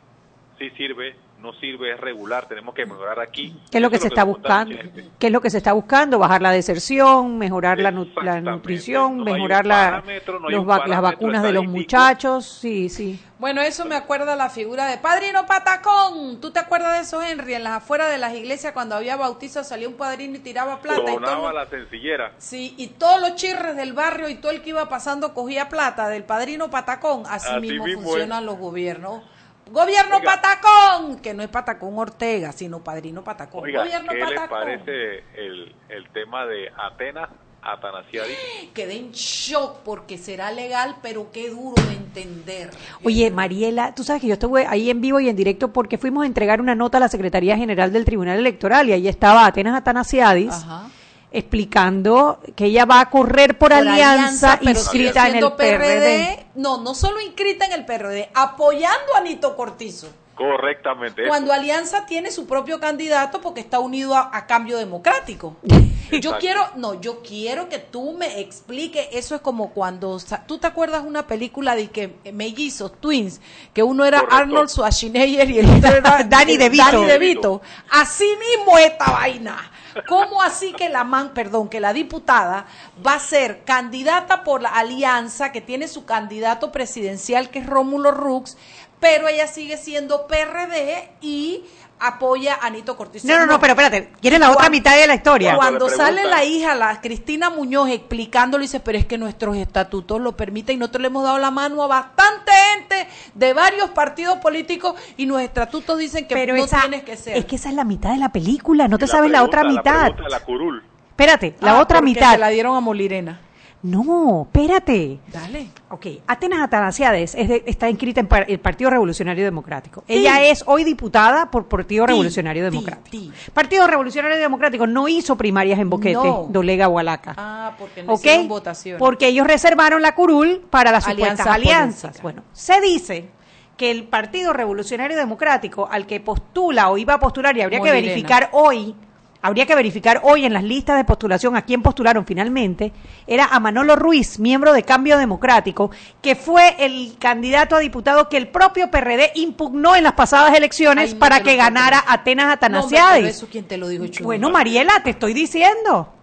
si 0.59 0.69
sirve, 0.71 1.15
no 1.39 1.53
sirve, 1.53 1.93
es 1.93 1.99
regular, 1.99 2.47
tenemos 2.49 2.75
que 2.75 2.85
mejorar 2.85 3.19
aquí. 3.21 3.55
¿Qué 3.71 3.77
es 3.77 3.81
lo 3.81 3.87
Eso 3.87 3.91
que 3.93 3.99
se 3.99 4.07
está 4.09 4.23
buscando? 4.25 4.75
¿Qué 5.17 5.27
es 5.27 5.31
lo 5.33 5.39
que 5.41 5.49
se 5.49 5.57
está 5.57 5.71
buscando? 5.73 6.19
Bajar 6.19 6.41
la 6.41 6.51
deserción, 6.51 7.37
mejorar 7.37 7.79
la, 7.79 7.91
nu- 7.91 8.07
la 8.21 8.41
nutrición, 8.41 9.17
No 9.19 9.23
mejorar 9.23 9.65
la, 9.65 10.03
no 10.27 10.49
los 10.49 10.67
las 10.87 11.01
vacunas 11.01 11.41
de 11.41 11.53
los 11.53 11.65
muchachos. 11.65 12.45
Sí, 12.45 12.89
sí. 12.89 13.19
Bueno, 13.39 13.61
eso 13.61 13.85
me 13.85 13.95
acuerda 13.95 14.35
la 14.35 14.49
figura 14.49 14.85
de 14.87 14.97
Padrino 14.97 15.45
Patacón. 15.45 16.41
¿Tú 16.41 16.51
te 16.51 16.59
acuerdas 16.59 16.95
de 16.95 16.99
eso, 17.03 17.21
Henry? 17.21 17.53
En 17.53 17.63
las 17.63 17.73
afueras 17.77 18.11
de 18.11 18.17
las 18.17 18.33
iglesias, 18.35 18.73
cuando 18.73 18.95
había 18.95 19.15
bautizo, 19.15 19.63
salía 19.63 19.87
un 19.87 19.93
padrino 19.95 20.35
y 20.35 20.39
tiraba 20.39 20.81
plata. 20.81 21.01
y 21.09 21.17
todo 21.17 21.51
la 21.53 21.65
sencillera. 21.67 22.33
Sí, 22.37 22.75
y 22.77 22.87
todos 22.87 23.21
los 23.21 23.35
chirres 23.35 23.77
del 23.77 23.93
barrio 23.93 24.27
y 24.27 24.35
todo 24.35 24.51
el 24.51 24.61
que 24.61 24.71
iba 24.71 24.89
pasando 24.89 25.33
cogía 25.33 25.69
plata 25.69 26.09
del 26.09 26.25
padrino 26.25 26.69
Patacón. 26.69 27.23
Así, 27.29 27.47
Así 27.49 27.61
mismo, 27.61 27.85
mismo 27.85 28.01
funcionan 28.03 28.45
los 28.45 28.57
gobiernos. 28.57 29.21
Gobierno 29.71 30.17
Oiga. 30.17 30.31
Patacón, 30.41 31.19
que 31.19 31.33
no 31.33 31.43
es 31.43 31.49
Patacón 31.49 31.97
Ortega, 31.97 32.51
sino 32.51 32.83
padrino 32.83 33.23
Patacón. 33.23 33.63
Oiga, 33.63 33.83
Gobierno 33.83 34.11
¿qué 34.11 34.17
les 34.17 34.29
Patacón. 34.29 34.49
parece 34.59 35.23
el, 35.35 35.75
el 35.89 36.09
tema 36.13 36.45
de 36.45 36.69
Atenas, 36.77 37.29
Atanasiadis? 37.61 38.37
Quedé 38.73 38.97
en 38.97 39.11
shock 39.11 39.79
porque 39.83 40.17
será 40.17 40.51
legal, 40.51 40.95
pero 41.01 41.31
qué 41.31 41.49
duro 41.49 41.81
de 41.83 41.95
entender. 41.95 42.71
Oye, 43.03 43.29
Mariela, 43.31 43.93
tú 43.93 44.03
sabes 44.03 44.21
que 44.21 44.27
yo 44.27 44.33
estuve 44.33 44.65
ahí 44.65 44.89
en 44.89 45.01
vivo 45.01 45.19
y 45.19 45.29
en 45.29 45.35
directo 45.35 45.71
porque 45.73 45.97
fuimos 45.97 46.23
a 46.23 46.27
entregar 46.27 46.61
una 46.61 46.75
nota 46.75 46.97
a 46.97 47.01
la 47.01 47.09
Secretaría 47.09 47.55
General 47.57 47.91
del 47.91 48.05
Tribunal 48.05 48.39
Electoral 48.39 48.89
y 48.89 48.93
ahí 48.93 49.07
estaba 49.07 49.45
Atenas 49.45 49.75
Atanasiadis 49.75 50.53
Ajá. 50.53 50.87
Explicando 51.31 52.39
que 52.55 52.65
ella 52.65 52.85
va 52.85 53.01
a 53.01 53.09
correr 53.09 53.57
por, 53.57 53.69
Por 53.69 53.73
alianza, 53.73 54.59
inscrita 54.61 55.29
en 55.29 55.35
el 55.35 55.51
PRD. 55.53 56.45
No, 56.55 56.81
no 56.81 56.95
solo 56.95 57.21
inscrita 57.21 57.65
en 57.65 57.73
el 57.73 57.85
PRD, 57.85 58.29
apoyando 58.33 59.15
a 59.15 59.21
Nito 59.21 59.55
Cortizo. 59.55 60.09
Correctamente. 60.39 61.27
Cuando 61.27 61.51
Alianza 61.51 62.05
tiene 62.05 62.31
su 62.31 62.47
propio 62.47 62.79
candidato 62.79 63.41
porque 63.41 63.59
está 63.59 63.79
unido 63.79 64.15
a, 64.15 64.29
a 64.33 64.47
cambio 64.47 64.77
democrático. 64.77 65.57
Yo 66.21 66.37
quiero, 66.39 66.65
no, 66.75 66.99
yo 66.99 67.21
quiero 67.21 67.69
que 67.69 67.77
tú 67.77 68.13
me 68.13 68.39
expliques, 68.39 69.07
eso 69.11 69.35
es 69.35 69.41
como 69.41 69.71
cuando, 69.71 70.17
¿tú 70.47 70.57
te 70.57 70.65
acuerdas 70.65 71.03
una 71.05 71.27
película 71.27 71.75
de 71.75 71.89
que 71.91 72.15
eh, 72.23 72.31
mellizos, 72.31 72.99
twins, 72.99 73.39
que 73.73 73.83
uno 73.83 74.05
era 74.05 74.21
Correcto. 74.21 74.35
Arnold 74.35 74.69
Schwarzenegger 74.69 75.49
y 75.51 75.59
el 75.59 75.69
otro 75.69 75.95
era 75.97 76.23
Danny 76.27 76.57
DeVito. 76.57 76.83
Danny 76.83 77.05
DeVito. 77.05 77.61
Así 77.91 78.25
mismo 78.25 78.77
esta 78.79 79.11
vaina. 79.11 79.71
¿Cómo 80.07 80.41
así 80.41 80.73
que 80.73 80.89
la 80.89 81.03
man, 81.03 81.33
perdón, 81.33 81.69
que 81.69 81.79
la 81.79 81.93
diputada 81.93 82.65
va 83.05 83.13
a 83.13 83.19
ser 83.19 83.63
candidata 83.63 84.43
por 84.43 84.61
la 84.61 84.69
alianza 84.69 85.51
que 85.51 85.61
tiene 85.61 85.87
su 85.87 86.05
candidato 86.05 86.71
presidencial 86.71 87.49
que 87.49 87.59
es 87.59 87.65
Rómulo 87.65 88.11
Rux, 88.11 88.57
pero 88.99 89.27
ella 89.27 89.47
sigue 89.47 89.77
siendo 89.77 90.27
PRD 90.27 91.09
y 91.21 91.63
apoya 92.01 92.55
a 92.55 92.67
Anito 92.67 92.95
Cortizo? 92.95 93.27
No, 93.27 93.37
no, 93.39 93.45
no, 93.45 93.59
pero 93.59 93.73
espérate, 93.73 94.11
¿quieres 94.21 94.39
la 94.39 94.51
otra 94.51 94.69
mitad 94.69 94.97
de 94.97 95.05
la 95.07 95.15
historia? 95.15 95.55
Cuando 95.55 95.85
Cuando 95.85 95.89
le 95.89 95.95
sale 95.95 96.25
la 96.29 96.43
hija, 96.45 96.75
la 96.75 97.01
Cristina 97.01 97.49
Muñoz, 97.49 97.89
explicándolo, 97.89 98.61
dice, 98.61 98.79
pero 98.79 98.97
es 98.97 99.05
que 99.05 99.17
nuestros 99.17 99.57
estatutos 99.57 100.21
lo 100.21 100.35
permiten 100.37 100.75
y 100.75 100.79
nosotros 100.79 101.01
le 101.01 101.07
hemos 101.07 101.23
dado 101.23 101.37
la 101.39 101.51
mano 101.51 101.83
a 101.83 101.87
bastante 101.87 102.51
gente 102.73 103.07
de 103.33 103.53
varios 103.53 103.89
partidos 103.89 104.37
políticos 104.39 104.95
y 105.17 105.25
nuestros 105.25 105.65
estatutos 105.67 105.97
dicen 105.97 106.25
que 106.27 106.35
pero 106.35 106.55
no 106.55 106.63
esa, 106.63 106.81
tienes 106.81 107.03
que 107.03 107.17
ser. 107.17 107.37
es 107.37 107.45
que 107.45 107.55
esa 107.57 107.69
es 107.69 107.75
la 107.75 107.83
mitad 107.83 108.11
de 108.11 108.17
la 108.17 108.29
película, 108.31 108.87
no 108.87 108.97
te 108.97 109.05
La 109.07 109.11
sabes 109.11 109.31
la 109.31 109.43
otra 109.43 109.63
mitad. 109.63 109.83
La 109.93 109.99
pregunta 110.03 110.23
de 110.23 110.29
la 110.29 110.39
curul. 110.41 110.83
Espérate, 111.09 111.55
la 111.59 111.71
Ah, 111.77 111.81
otra 111.81 112.01
mitad. 112.01 112.31
se 112.33 112.37
la 112.37 112.47
dieron 112.47 112.77
a 112.77 112.79
Molirena. 112.79 113.41
No, 113.81 114.41
espérate. 114.51 115.19
Dale. 115.31 115.69
Ok, 115.89 116.05
Atenas 116.27 116.61
Atanasiades 116.61 117.33
es 117.33 117.47
de- 117.47 117.63
está 117.65 117.89
inscrita 117.89 118.19
en 118.19 118.27
par- 118.27 118.45
el 118.49 118.59
Partido 118.59 118.89
Revolucionario 118.89 119.43
Democrático. 119.45 120.03
Ella 120.07 120.43
es 120.43 120.63
hoy 120.67 120.83
diputada 120.83 121.49
por 121.49 121.67
Partido 121.67 122.05
Ti, 122.05 122.09
Revolucionario 122.11 122.61
ti, 122.63 122.69
Democrático. 122.71 123.09
ti. 123.09 123.31
Partido 123.53 123.87
Revolucionario 123.87 124.37
Democrático 124.37 124.85
no 124.85 125.07
hizo 125.07 125.37
primarias 125.37 125.79
en 125.79 125.89
Boquete, 125.89 126.13
No. 126.15 126.47
Dolega, 126.49 126.89
Hualaca. 126.89 127.33
Ah, 127.37 127.71
porque 127.79 128.03
no 128.03 128.13
¿Ok? 128.13 128.19
hicieron 128.19 128.47
votaciones. 128.49 128.99
Porque 128.99 129.27
ellos 129.27 129.47
reservaron 129.47 130.01
la 130.01 130.13
curul 130.13 130.61
para 130.69 130.91
las 130.91 131.05
supuestas 131.05 131.47
Alianza 131.47 131.53
alianzas. 131.53 132.01
política. 132.01 132.23
Bueno, 132.23 132.43
se 132.51 132.81
dice 132.81 133.29
que 133.77 133.91
el 133.91 134.03
Partido 134.09 134.51
Revolucionario 134.51 135.15
Democrático 135.15 135.87
al 135.89 136.05
que 136.05 136.19
postula 136.19 136.89
o 136.89 136.97
iba 136.97 137.13
a 137.13 137.19
postular 137.19 137.55
y 137.55 137.61
habría 137.61 137.79
que 137.79 137.91
verificar 137.93 138.49
hoy, 138.51 138.93
habría 139.41 139.65
que 139.65 139.75
verificar 139.75 140.21
hoy 140.23 140.45
en 140.45 140.53
las 140.53 140.63
listas 140.63 140.97
de 140.97 141.03
postulación 141.03 141.55
a 141.55 141.63
quién 141.63 141.81
postularon 141.81 142.25
finalmente, 142.25 142.91
era 143.27 143.45
a 143.45 143.59
Manolo 143.59 143.95
Ruiz, 143.95 144.39
miembro 144.39 144.73
de 144.73 144.83
Cambio 144.83 145.17
Democrático, 145.17 145.91
que 146.21 146.35
fue 146.35 146.75
el 146.79 147.15
candidato 147.19 147.75
a 147.75 147.79
diputado 147.79 148.29
que 148.29 148.37
el 148.37 148.47
propio 148.47 148.91
PRD 148.91 149.31
impugnó 149.35 149.95
en 149.95 150.03
las 150.03 150.13
pasadas 150.13 150.55
elecciones 150.55 151.09
Ay, 151.09 151.13
no 151.13 151.19
para 151.19 151.41
que 151.41 151.55
ganara. 151.55 152.03
Atenas 152.07 152.51
Atanasiades. 152.51 153.37
eso 153.37 153.47
te 153.47 153.77
lo 153.77 153.87
dijo, 153.87 154.05
bueno, 154.23 154.49
Mariela, 154.49 155.01
te 155.03 155.11
estoy 155.11 155.33
diciendo. 155.33 156.18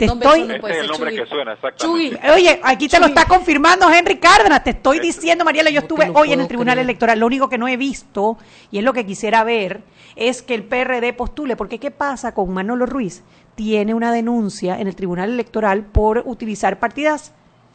Te 0.00 0.06
No, 0.06 0.14
estoy 0.14 0.40
no 0.40 0.46
Este 0.46 0.60
puede 0.60 0.72
es 0.72 0.78
ser, 0.78 0.84
el 0.86 0.90
nombre 0.90 1.10
Chuy. 1.10 1.20
que 1.20 1.26
suena, 1.26 1.52
exactamente. 1.52 2.16
Chuy, 2.18 2.30
Oye, 2.34 2.60
aquí 2.64 2.88
te 2.88 2.98
lo 2.98 3.06
está 3.06 3.26
confirmando 3.26 3.90
Henry 3.92 4.16
Cárdenas. 4.18 4.64
Te 4.64 4.70
estoy 4.70 4.98
diciendo, 4.98 5.44
Mariela, 5.44 5.68
yo 5.70 5.80
estuve 5.80 6.10
hoy 6.14 6.32
en 6.32 6.40
el 6.40 6.48
Tribunal 6.48 6.74
creer. 6.76 6.86
Electoral. 6.86 7.18
Lo 7.20 7.26
único 7.26 7.48
que 7.48 7.58
no 7.58 7.68
he 7.68 7.76
visto, 7.76 8.38
y 8.70 8.78
es 8.78 8.84
lo 8.84 8.92
que 8.94 9.04
quisiera 9.04 9.44
ver, 9.44 9.82
es 10.16 10.40
que 10.42 10.54
el 10.54 10.64
PRD 10.64 11.12
postule. 11.12 11.54
Porque 11.56 11.78
¿qué 11.78 11.90
pasa 11.90 12.32
con 12.34 12.50
Manolo 12.52 12.86
Ruiz? 12.86 13.22
Tiene 13.54 13.92
una 13.94 14.10
denuncia 14.12 14.80
en 14.80 14.86
el 14.88 14.96
Tribunal 14.96 15.30
Electoral 15.30 15.84
por 15.84 16.22
utilizar 16.24 16.78
partidas 16.78 17.32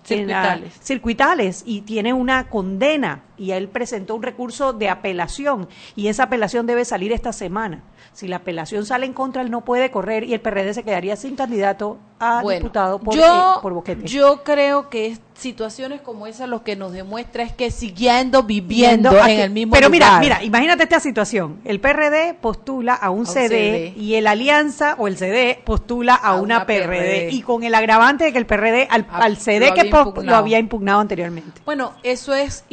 la- 0.09 0.15
Circuitales. 0.15 0.73
circuitales 0.81 1.63
y 1.65 1.81
tiene 1.81 2.13
una 2.13 2.49
condena 2.49 3.21
y 3.37 3.51
él 3.51 3.67
presentó 3.69 4.15
un 4.15 4.23
recurso 4.23 4.73
de 4.73 4.89
apelación 4.89 5.67
y 5.95 6.07
esa 6.07 6.23
apelación 6.23 6.65
debe 6.65 6.85
salir 6.85 7.11
esta 7.11 7.33
semana. 7.33 7.83
Si 8.13 8.27
la 8.27 8.37
apelación 8.37 8.85
sale 8.85 9.05
en 9.05 9.13
contra, 9.13 9.41
él 9.41 9.51
no 9.51 9.61
puede 9.65 9.91
correr 9.91 10.23
y 10.23 10.33
el 10.33 10.39
PRD 10.41 10.73
se 10.73 10.83
quedaría 10.83 11.15
sin 11.15 11.35
candidato 11.35 11.97
a 12.19 12.41
Bueno, 12.41 12.59
diputado 12.59 12.99
por, 12.99 13.13
yo, 13.13 13.25
eh, 13.25 13.59
por 13.61 13.73
Boquete. 13.73 14.05
yo 14.07 14.41
creo 14.43 14.89
que 14.89 15.07
es- 15.07 15.21
situaciones 15.35 15.99
como 15.99 16.27
esa 16.27 16.47
lo 16.47 16.63
que 16.63 16.77
nos 16.77 16.93
demuestra 16.93 17.43
es 17.43 17.51
que 17.51 17.69
siguiendo 17.69 18.43
viviendo 18.43 19.11
en 19.27 19.39
el 19.41 19.49
mismo 19.49 19.73
Pero 19.73 19.89
mira, 19.89 20.05
lugar. 20.07 20.21
mira, 20.21 20.43
imagínate 20.43 20.83
esta 20.83 21.01
situación. 21.01 21.59
El 21.65 21.81
PRD 21.81 22.35
postula 22.35 22.93
a 22.93 23.09
un, 23.09 23.19
un 23.19 23.25
CD, 23.25 23.49
CD. 23.49 23.93
y 23.97 24.15
el 24.15 24.27
Alianza 24.27 24.95
o 24.97 25.09
el 25.09 25.17
CD 25.17 25.59
postula 25.65 26.15
a, 26.15 26.29
A 26.29 26.33
una, 26.35 26.57
una 26.57 26.65
PRD. 26.65 26.85
PRD. 26.87 27.29
Y 27.31 27.41
con 27.41 27.63
el 27.63 27.75
agravante 27.75 28.23
de 28.23 28.31
que 28.31 28.37
el 28.37 28.45
PRD 28.45 28.87
al, 28.89 29.05
al 29.11 29.35
CD 29.35 29.73
que 29.73 29.87
impugnado. 29.87 30.23
lo 30.23 30.35
había 30.37 30.57
impugnado 30.57 31.01
anteriormente. 31.01 31.61
Bueno, 31.65 31.91
eso 32.03 32.33
es 32.33 32.63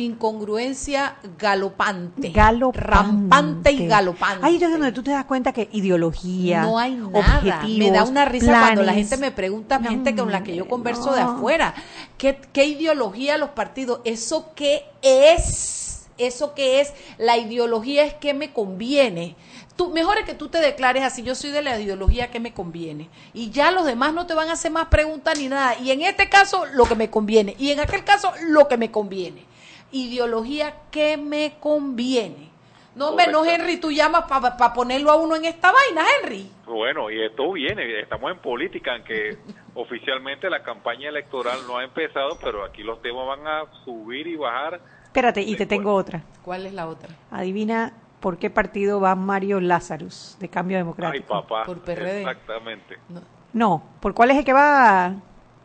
incongruencia 0.52 1.16
galopante. 1.38 2.30
Galopante. 2.30 2.80
Rampante 2.80 3.72
y 3.72 3.86
galopante. 3.86 4.46
Ahí 4.46 4.56
es 4.56 4.70
donde 4.70 4.92
tú 4.92 5.02
te 5.02 5.10
das 5.10 5.24
cuenta 5.24 5.52
que 5.52 5.68
ideología, 5.72 6.62
no 6.62 6.78
hay 6.78 6.94
nada. 6.94 7.38
objetivos, 7.38 7.78
Me 7.78 7.90
da 7.90 8.04
una 8.04 8.24
risa 8.24 8.60
cuando 8.60 8.82
la 8.82 8.94
gente 8.94 9.16
me 9.16 9.30
pregunta, 9.30 9.78
No, 9.78 9.88
gente 9.88 10.14
con 10.14 10.30
la 10.30 10.42
que 10.42 10.54
yo 10.54 10.68
converso 10.68 11.12
de 11.12 11.20
afuera, 11.20 11.74
¿qué, 12.18 12.38
qué 12.52 12.66
ideología 12.66 13.38
los 13.38 13.50
partidos? 13.50 14.00
¿Eso 14.04 14.52
qué 14.54 14.84
es? 15.02 16.06
¿Eso 16.18 16.54
qué 16.54 16.80
es? 16.80 16.92
La 17.18 17.38
ideología 17.38 18.04
es 18.04 18.14
que 18.14 18.34
me 18.34 18.52
conviene. 18.52 19.34
Tú, 19.76 19.88
mejor 19.88 20.18
es 20.18 20.26
que 20.26 20.34
tú 20.34 20.48
te 20.48 20.58
declares 20.58 21.02
así, 21.02 21.22
yo 21.22 21.34
soy 21.34 21.50
de 21.50 21.62
la 21.62 21.80
ideología 21.80 22.30
que 22.30 22.40
me 22.40 22.52
conviene. 22.52 23.08
Y 23.32 23.50
ya 23.50 23.70
los 23.70 23.86
demás 23.86 24.12
no 24.12 24.26
te 24.26 24.34
van 24.34 24.50
a 24.50 24.52
hacer 24.52 24.70
más 24.70 24.88
preguntas 24.88 25.38
ni 25.38 25.48
nada. 25.48 25.78
Y 25.78 25.90
en 25.90 26.02
este 26.02 26.28
caso, 26.28 26.66
lo 26.66 26.84
que 26.84 26.94
me 26.94 27.08
conviene. 27.08 27.56
Y 27.58 27.70
en 27.70 27.80
aquel 27.80 28.04
caso, 28.04 28.30
lo 28.48 28.68
que 28.68 28.76
me 28.76 28.90
conviene. 28.90 29.51
Ideología 29.92 30.74
que 30.90 31.16
me 31.16 31.54
conviene. 31.60 32.50
No, 32.94 33.08
hombre, 33.10 33.26
no. 33.30 33.44
Henry, 33.44 33.78
tú 33.78 33.90
llamas 33.90 34.24
para 34.24 34.72
ponerlo 34.74 35.10
a 35.10 35.16
uno 35.16 35.34
en 35.36 35.46
esta 35.46 35.72
vaina, 35.72 36.02
Henry. 36.20 36.50
Bueno, 36.66 37.10
y 37.10 37.22
esto 37.22 37.50
viene, 37.52 38.00
estamos 38.00 38.30
en 38.30 38.38
política, 38.38 38.92
aunque 38.94 39.38
oficialmente 39.74 40.50
la 40.50 40.62
campaña 40.62 41.08
electoral 41.08 41.58
no 41.66 41.78
ha 41.78 41.84
empezado, 41.84 42.38
pero 42.42 42.64
aquí 42.64 42.82
los 42.82 43.00
temas 43.00 43.26
van 43.26 43.46
a 43.46 43.64
subir 43.84 44.26
y 44.26 44.36
bajar. 44.36 44.80
Espérate, 45.04 45.40
y 45.42 45.56
te 45.56 45.66
tengo 45.66 45.94
otra. 45.94 46.22
¿Cuál 46.42 46.66
es 46.66 46.72
la 46.74 46.86
otra? 46.86 47.08
Adivina 47.30 47.94
por 48.20 48.38
qué 48.38 48.50
partido 48.50 49.00
va 49.00 49.14
Mario 49.14 49.60
Lazarus 49.60 50.36
de 50.38 50.48
Cambio 50.48 50.76
Ay, 50.76 50.82
Democrático. 50.82 51.28
papá. 51.28 51.64
Por 51.64 51.80
PRD. 51.80 52.20
Exactamente. 52.20 52.98
No. 53.08 53.20
No, 53.52 53.82
¿por 54.00 54.14
cuál 54.14 54.30
es 54.30 54.38
el 54.38 54.44
que 54.44 54.52
va? 54.52 55.14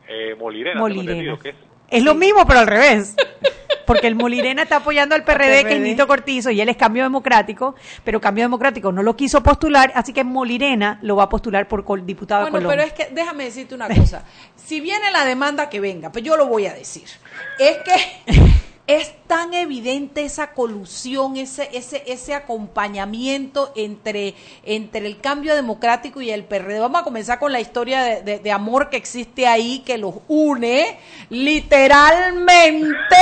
Eh, 0.10 0.36
Molirena, 0.38 0.80
Molirena. 0.80 1.38
que 1.40 1.50
es. 1.50 1.56
Es 1.90 2.04
lo 2.04 2.16
mismo, 2.16 2.46
pero 2.46 2.60
al 2.60 2.68
revés. 2.68 3.16
Porque 3.86 4.08
el 4.08 4.16
Molirena 4.16 4.64
está 4.64 4.78
apoyando 4.78 5.16
al 5.16 5.24
PRD, 5.26 5.66
que 5.66 5.76
es. 5.76 5.80
Nito 5.80 6.08
Cortizo, 6.08 6.52
y 6.52 6.60
él 6.60 6.68
es 6.68 6.76
Cambio 6.76 7.04
Democrático, 7.04 7.76
pero 8.04 8.20
Cambio 8.20 8.44
Democrático 8.44 8.92
no 8.92 9.02
lo 9.02 9.16
quiso 9.16 9.42
postular, 9.42 9.94
así 9.96 10.12
que 10.12 10.26
Molirena 10.26 11.00
lo 11.02 11.16
va 11.16 11.24
a 11.24 11.30
postular 11.30 11.68
por 11.68 12.06
diputado 12.06 12.46
de 12.46 12.52
Bueno, 12.52 12.68
Colón. 12.68 12.84
pero 12.84 12.88
es 12.88 12.94
que 12.94 13.14
déjame 13.16 13.46
decirte 13.46 13.76
una 13.76 13.88
cosa. 13.88 14.24
Si 14.56 14.82
viene 14.82 15.10
la 15.12 15.24
demanda 15.24 15.70
que 15.70 15.80
venga, 15.80 16.12
pues 16.12 16.24
yo 16.26 16.36
lo 16.36 16.48
voy 16.48 16.66
a 16.66 16.74
decir. 16.74 17.08
Es 17.58 17.78
que 17.78 18.34
es 18.88 19.14
tan 19.28 19.54
evidente 19.54 20.24
esa 20.24 20.54
colusión, 20.54 21.36
ese 21.36 21.70
ese 21.74 22.04
ese 22.08 22.34
acompañamiento 22.34 23.72
entre 23.76 24.34
entre 24.64 25.06
el 25.06 25.20
cambio 25.20 25.56
democrático 25.56 26.22
y 26.22 26.32
el 26.32 26.46
PRD. 26.46 26.80
Vamos 26.80 27.02
a 27.02 27.04
comenzar 27.04 27.38
con 27.38 27.52
la 27.52 27.60
historia 27.60 28.02
de, 28.02 28.22
de- 28.22 28.40
de 28.40 28.52
amor 28.52 28.90
que 28.90 28.96
existe 28.98 29.46
ahí 29.46 29.80
que 29.80 29.98
los 29.98 30.16
une 30.30 30.98
literalmente. 31.30 33.16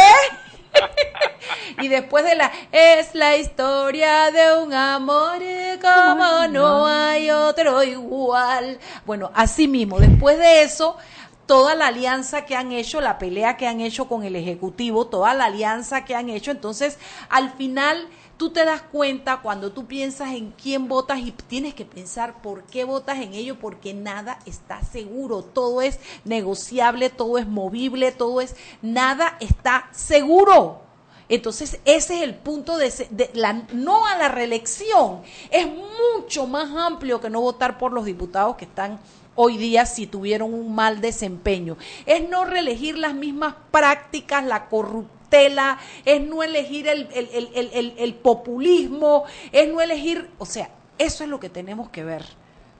y 1.81 1.87
después 1.87 2.25
de 2.25 2.35
la 2.35 2.51
es 2.71 3.15
la 3.15 3.37
historia 3.37 4.29
de 4.31 4.57
un 4.57 4.73
amor 4.73 5.39
como 5.81 6.47
no 6.49 6.85
hay 6.87 7.29
otro 7.31 7.83
igual. 7.83 8.77
Bueno, 9.05 9.31
así 9.33 9.67
mismo, 9.67 9.99
después 9.99 10.37
de 10.37 10.63
eso, 10.63 10.97
toda 11.45 11.75
la 11.75 11.87
alianza 11.87 12.45
que 12.45 12.55
han 12.55 12.71
hecho, 12.71 13.01
la 13.01 13.17
pelea 13.17 13.57
que 13.57 13.67
han 13.67 13.81
hecho 13.81 14.07
con 14.07 14.23
el 14.23 14.35
Ejecutivo, 14.35 15.07
toda 15.07 15.33
la 15.33 15.45
alianza 15.45 16.05
que 16.05 16.15
han 16.15 16.29
hecho, 16.29 16.51
entonces 16.51 16.97
al 17.29 17.51
final 17.53 18.07
tú 18.37 18.49
te 18.49 18.65
das 18.65 18.81
cuenta 18.81 19.41
cuando 19.41 19.71
tú 19.71 19.85
piensas 19.85 20.33
en 20.33 20.51
quién 20.51 20.87
votas 20.87 21.19
y 21.19 21.31
tienes 21.31 21.73
que 21.73 21.85
pensar 21.85 22.41
por 22.41 22.63
qué 22.63 22.83
votas 22.83 23.19
en 23.19 23.33
ello, 23.33 23.57
porque 23.59 23.93
nada 23.93 24.39
está 24.45 24.83
seguro, 24.83 25.41
todo 25.41 25.81
es 25.81 25.99
negociable, 26.23 27.09
todo 27.09 27.37
es 27.37 27.47
movible, 27.47 28.11
todo 28.11 28.41
es, 28.41 28.55
nada 28.81 29.37
está 29.39 29.89
seguro. 29.91 30.81
Entonces, 31.27 31.79
ese 31.85 32.17
es 32.17 32.21
el 32.21 32.35
punto 32.35 32.77
de, 32.77 32.91
de 33.09 33.31
la 33.33 33.53
no 33.73 34.05
a 34.05 34.15
la 34.15 34.27
reelección. 34.27 35.23
Es 35.49 35.65
mucho 35.65 36.45
más 36.45 36.69
amplio 36.69 37.19
que 37.19 37.31
no 37.31 37.41
votar 37.41 37.79
por 37.79 37.93
los 37.93 38.05
diputados 38.05 38.57
que 38.57 38.65
están 38.65 38.99
hoy 39.35 39.57
día 39.57 39.85
si 39.85 40.07
tuvieron 40.07 40.53
un 40.53 40.73
mal 40.75 41.01
desempeño. 41.01 41.77
Es 42.05 42.27
no 42.29 42.45
reelegir 42.45 42.97
las 42.97 43.13
mismas 43.13 43.55
prácticas, 43.71 44.43
la 44.45 44.67
corruptela, 44.67 45.77
es 46.05 46.21
no 46.21 46.43
elegir 46.43 46.87
el, 46.87 47.07
el- 47.13 47.29
el- 47.33 47.49
el- 47.55 47.69
el- 47.73 47.93
el 47.97 48.13
populismo, 48.13 49.25
es 49.51 49.67
no 49.71 49.81
elegir, 49.81 50.29
o 50.37 50.45
sea, 50.45 50.69
eso 50.97 51.23
es 51.23 51.29
lo 51.29 51.39
que 51.39 51.49
tenemos 51.49 51.89
que 51.89 52.03
ver. 52.03 52.23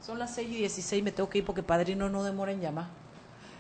Son 0.02 0.20
las 0.20 0.34
6 0.36 0.50
y 0.52 0.56
16, 0.58 1.04
me 1.04 1.12
tengo 1.12 1.30
que 1.30 1.40
ir 1.40 1.46
porque 1.46 1.64
padrino 1.64 2.10
no 2.10 2.24
demora 2.24 2.52
en 2.52 2.62
llamar. 2.62 2.86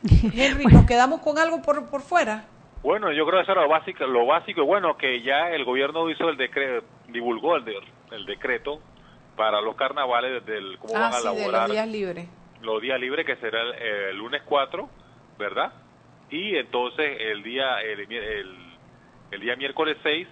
Henry, 0.33 0.65
¿nos 0.65 0.85
quedamos 0.85 1.21
con 1.21 1.37
algo 1.39 1.61
por, 1.61 1.85
por 1.89 2.01
fuera? 2.01 2.45
Bueno, 2.83 3.11
yo 3.11 3.25
creo 3.25 3.39
que 3.39 3.43
eso 3.43 3.51
era 3.53 3.63
lo 3.63 3.69
básico, 3.69 4.05
lo 4.05 4.25
básico 4.27 4.61
y 4.61 4.65
bueno, 4.65 4.95
que 4.95 5.23
ya 5.23 5.49
el 5.49 5.65
gobierno 5.65 6.07
hizo 6.09 6.29
el 6.29 6.37
decreto, 6.37 6.85
divulgó 7.09 7.55
el, 7.55 7.65
de- 7.65 7.79
el 8.11 8.25
decreto 8.27 8.79
para 9.35 9.59
los 9.61 9.75
carnavales 9.75 10.45
del 10.45 10.77
cómo 10.77 10.93
van 10.93 11.03
a 11.03 11.07
Ah, 11.07 11.11
sí, 11.19 11.27
de 11.27 11.33
elaborar 11.33 11.61
los 11.67 11.71
días 11.75 11.87
libres. 11.87 12.27
Los 12.65 12.81
días 12.81 12.99
libres 12.99 13.25
que 13.25 13.35
será 13.37 13.61
el, 13.61 13.73
el 14.09 14.17
lunes 14.17 14.41
4, 14.45 14.89
¿verdad? 15.37 15.73
Y 16.29 16.55
entonces 16.57 17.17
el 17.19 17.43
día 17.43 17.81
el, 17.81 17.99
el, 18.11 18.55
el 19.31 19.39
día 19.39 19.55
miércoles 19.55 19.97
6, 20.03 20.27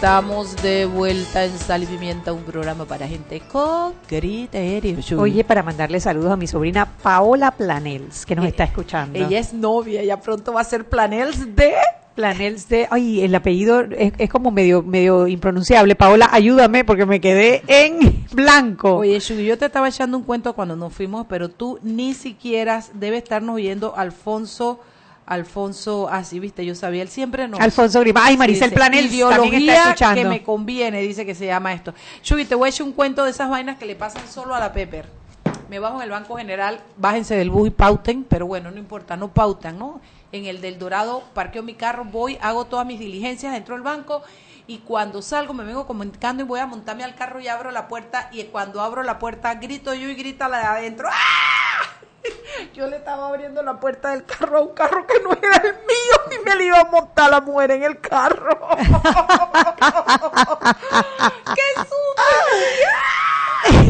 Estamos 0.00 0.56
de 0.62 0.86
vuelta 0.86 1.44
en 1.44 1.58
Sal 1.58 1.82
y 1.82 1.86
Pimienta, 1.86 2.32
un 2.32 2.42
programa 2.42 2.86
para 2.86 3.06
gente 3.06 3.42
con 3.52 3.92
criterio. 4.06 4.96
Oye, 5.18 5.44
para 5.44 5.62
mandarle 5.62 6.00
saludos 6.00 6.32
a 6.32 6.36
mi 6.36 6.46
sobrina 6.46 6.86
Paola 7.02 7.50
Planels, 7.50 8.24
que 8.24 8.34
nos 8.34 8.46
Eh, 8.46 8.48
está 8.48 8.64
escuchando. 8.64 9.18
Ella 9.18 9.38
es 9.38 9.52
novia, 9.52 10.02
ya 10.02 10.18
pronto 10.18 10.54
va 10.54 10.62
a 10.62 10.64
ser 10.64 10.88
Planels 10.88 11.54
de... 11.54 11.74
Planels 12.14 12.66
de, 12.70 12.88
ay, 12.90 13.20
el 13.20 13.34
apellido 13.34 13.82
es, 13.82 14.14
es 14.16 14.30
como 14.30 14.50
medio 14.50 14.82
medio 14.82 15.26
impronunciable. 15.26 15.94
Paola, 15.94 16.30
ayúdame 16.32 16.82
porque 16.82 17.04
me 17.04 17.20
quedé 17.20 17.62
en 17.66 18.24
blanco. 18.32 18.96
Oye, 18.96 19.20
Shugi, 19.20 19.44
yo 19.44 19.58
te 19.58 19.66
estaba 19.66 19.90
echando 19.90 20.16
un 20.16 20.24
cuento 20.24 20.54
cuando 20.54 20.76
nos 20.76 20.94
fuimos, 20.94 21.26
pero 21.28 21.50
tú 21.50 21.78
ni 21.82 22.14
siquiera 22.14 22.82
debe 22.94 23.18
estarnos 23.18 23.56
oyendo 23.56 23.94
Alfonso... 23.94 24.80
Alfonso, 25.30 26.08
así 26.10 26.40
viste, 26.40 26.66
yo 26.66 26.74
sabía, 26.74 27.02
él 27.02 27.08
siempre 27.08 27.46
nos... 27.46 27.60
Alfonso 27.60 28.00
Grima. 28.00 28.22
Ay, 28.24 28.36
Maricel 28.36 28.70
dice, 28.70 28.74
Planels 28.74 29.16
también 29.16 29.54
está 29.62 29.82
escuchando. 29.84 30.22
que 30.22 30.28
me 30.28 30.42
conviene, 30.42 31.00
dice 31.02 31.24
que 31.24 31.36
se 31.36 31.46
llama 31.46 31.72
esto. 31.72 31.94
Shugi, 32.24 32.46
te 32.46 32.56
voy 32.56 32.66
a 32.66 32.70
echar 32.70 32.84
un 32.84 32.92
cuento 32.92 33.22
de 33.22 33.30
esas 33.30 33.48
vainas 33.48 33.78
que 33.78 33.86
le 33.86 33.94
pasan 33.94 34.26
solo 34.26 34.56
a 34.56 34.58
la 34.58 34.72
Pepper. 34.72 35.06
Me 35.68 35.78
bajo 35.78 35.98
en 35.98 36.02
el 36.02 36.10
Banco 36.10 36.36
General, 36.36 36.80
bájense 36.96 37.36
del 37.36 37.48
bus 37.48 37.68
y 37.68 37.70
pauten, 37.70 38.24
pero 38.24 38.48
bueno, 38.48 38.72
no 38.72 38.78
importa, 38.78 39.16
no 39.16 39.28
pautan, 39.28 39.78
¿no? 39.78 40.00
En 40.32 40.46
el 40.46 40.60
del 40.60 40.80
Dorado 40.80 41.22
parqueo 41.32 41.62
mi 41.62 41.74
carro, 41.74 42.04
voy, 42.04 42.36
hago 42.42 42.64
todas 42.64 42.84
mis 42.84 42.98
diligencias 42.98 43.52
dentro 43.52 43.76
del 43.76 43.84
banco 43.84 44.22
y 44.66 44.78
cuando 44.78 45.22
salgo 45.22 45.54
me 45.54 45.62
vengo 45.62 45.86
comunicando 45.86 46.42
y 46.42 46.46
voy 46.46 46.58
a 46.58 46.66
montarme 46.66 47.04
al 47.04 47.14
carro 47.14 47.38
y 47.38 47.46
abro 47.46 47.70
la 47.70 47.86
puerta 47.86 48.30
y 48.32 48.42
cuando 48.46 48.80
abro 48.80 49.04
la 49.04 49.20
puerta 49.20 49.54
grito 49.54 49.94
yo 49.94 50.08
y 50.08 50.16
grita 50.16 50.48
la 50.48 50.58
de 50.58 50.64
adentro. 50.64 51.08
¡Ah! 51.08 51.59
Yo 52.74 52.86
le 52.86 52.96
estaba 52.96 53.28
abriendo 53.28 53.62
la 53.62 53.78
puerta 53.78 54.10
del 54.10 54.24
carro 54.24 54.58
a 54.58 54.60
un 54.62 54.74
carro 54.74 55.06
que 55.06 55.20
no 55.20 55.32
era 55.32 55.56
el 55.56 55.74
mío 55.74 56.16
y 56.30 56.38
me 56.44 56.56
le 56.56 56.64
iba 56.66 56.80
a 56.80 56.84
montar 56.84 57.30
la 57.30 57.40
mujer 57.40 57.70
en 57.72 57.82
el 57.82 58.00
carro. 58.00 58.68
¡Qué 61.54 61.74
susto! 61.76 62.22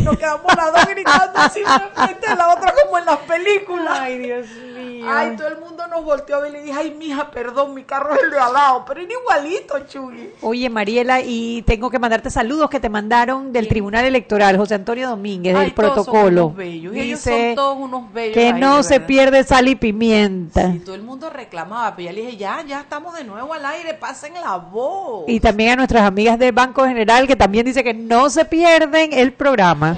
Nos 0.04 0.18
quedamos 0.18 0.54
las 0.56 0.72
dos 0.72 0.86
gritando 0.86 1.38
así 1.38 1.60
frente 1.94 2.26
a 2.26 2.34
la 2.34 2.54
otra 2.54 2.74
como 2.84 2.98
en 2.98 3.04
las 3.04 3.18
películas. 3.18 3.98
Ay, 4.00 4.18
Dios 4.18 4.46
mío. 4.76 5.06
Ay, 5.08 5.36
todo 5.36 5.48
el 5.48 5.58
mundo 5.58 5.86
nos 5.86 6.04
volteó 6.04 6.36
a 6.36 6.40
ver 6.40 6.50
y 6.50 6.52
le 6.52 6.62
dije, 6.62 6.78
ay, 6.78 6.90
mija, 6.96 7.30
perdón, 7.30 7.74
mi 7.74 7.84
carro 7.84 8.14
es 8.14 8.22
el 8.22 8.30
de 8.30 8.38
al 8.38 8.52
lado, 8.52 8.84
pero 8.86 9.00
era 9.00 9.12
igualito, 9.12 9.78
Chugui. 9.88 10.30
Oye, 10.42 10.68
Mariela, 10.68 11.20
y 11.22 11.62
tengo 11.62 11.90
que 11.90 11.98
mandarte 11.98 12.30
saludos 12.30 12.68
que 12.70 12.80
te 12.80 12.88
mandaron 12.88 13.52
del 13.52 13.66
Tribunal 13.68 14.04
Electoral, 14.04 14.56
José 14.56 14.74
Antonio 14.74 15.08
Domínguez, 15.08 15.56
Ay, 15.56 15.66
del 15.66 15.74
todos 15.74 15.94
son 15.94 16.04
protocolo. 16.04 16.46
unos 16.46 16.56
bellos, 16.56 16.94
y 16.94 17.00
ellos 17.00 17.18
Dice 17.18 17.46
son 17.46 17.54
todos 17.54 17.78
unos 17.78 18.12
bellos 18.12 18.34
que 18.34 18.46
ahí, 18.48 18.60
no 18.60 18.82
se 18.82 19.00
pierde 19.00 19.42
sal 19.44 19.68
y 19.68 19.74
pimienta. 19.74 20.68
Y 20.68 20.80
todo 20.80 20.94
el 20.94 21.02
mundo 21.02 21.30
reclamaba, 21.30 21.94
pero 21.96 22.06
ya 22.06 22.12
le 22.12 22.20
dije, 22.26 22.36
ya, 22.36 22.62
ya 22.66 22.80
estamos 22.80 23.14
de 23.14 23.24
nuevo 23.24 23.52
al 23.54 23.64
aire, 23.64 23.94
pasen 23.94 24.34
la 24.34 24.56
voz. 24.56 25.24
Y 25.28 25.40
también 25.40 25.70
a 25.70 25.76
nuestras 25.76 26.02
amigas 26.02 26.38
del 26.38 26.52
Banco 26.52 26.84
General 26.84 27.26
que 27.26 27.36
también 27.36 27.64
dice 27.64 27.82
que 27.82 27.94
no 27.94 28.28
se 28.30 28.44
pierden 28.44 29.12
el 29.12 29.32
programa. 29.32 29.96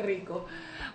Rico. 0.00 0.46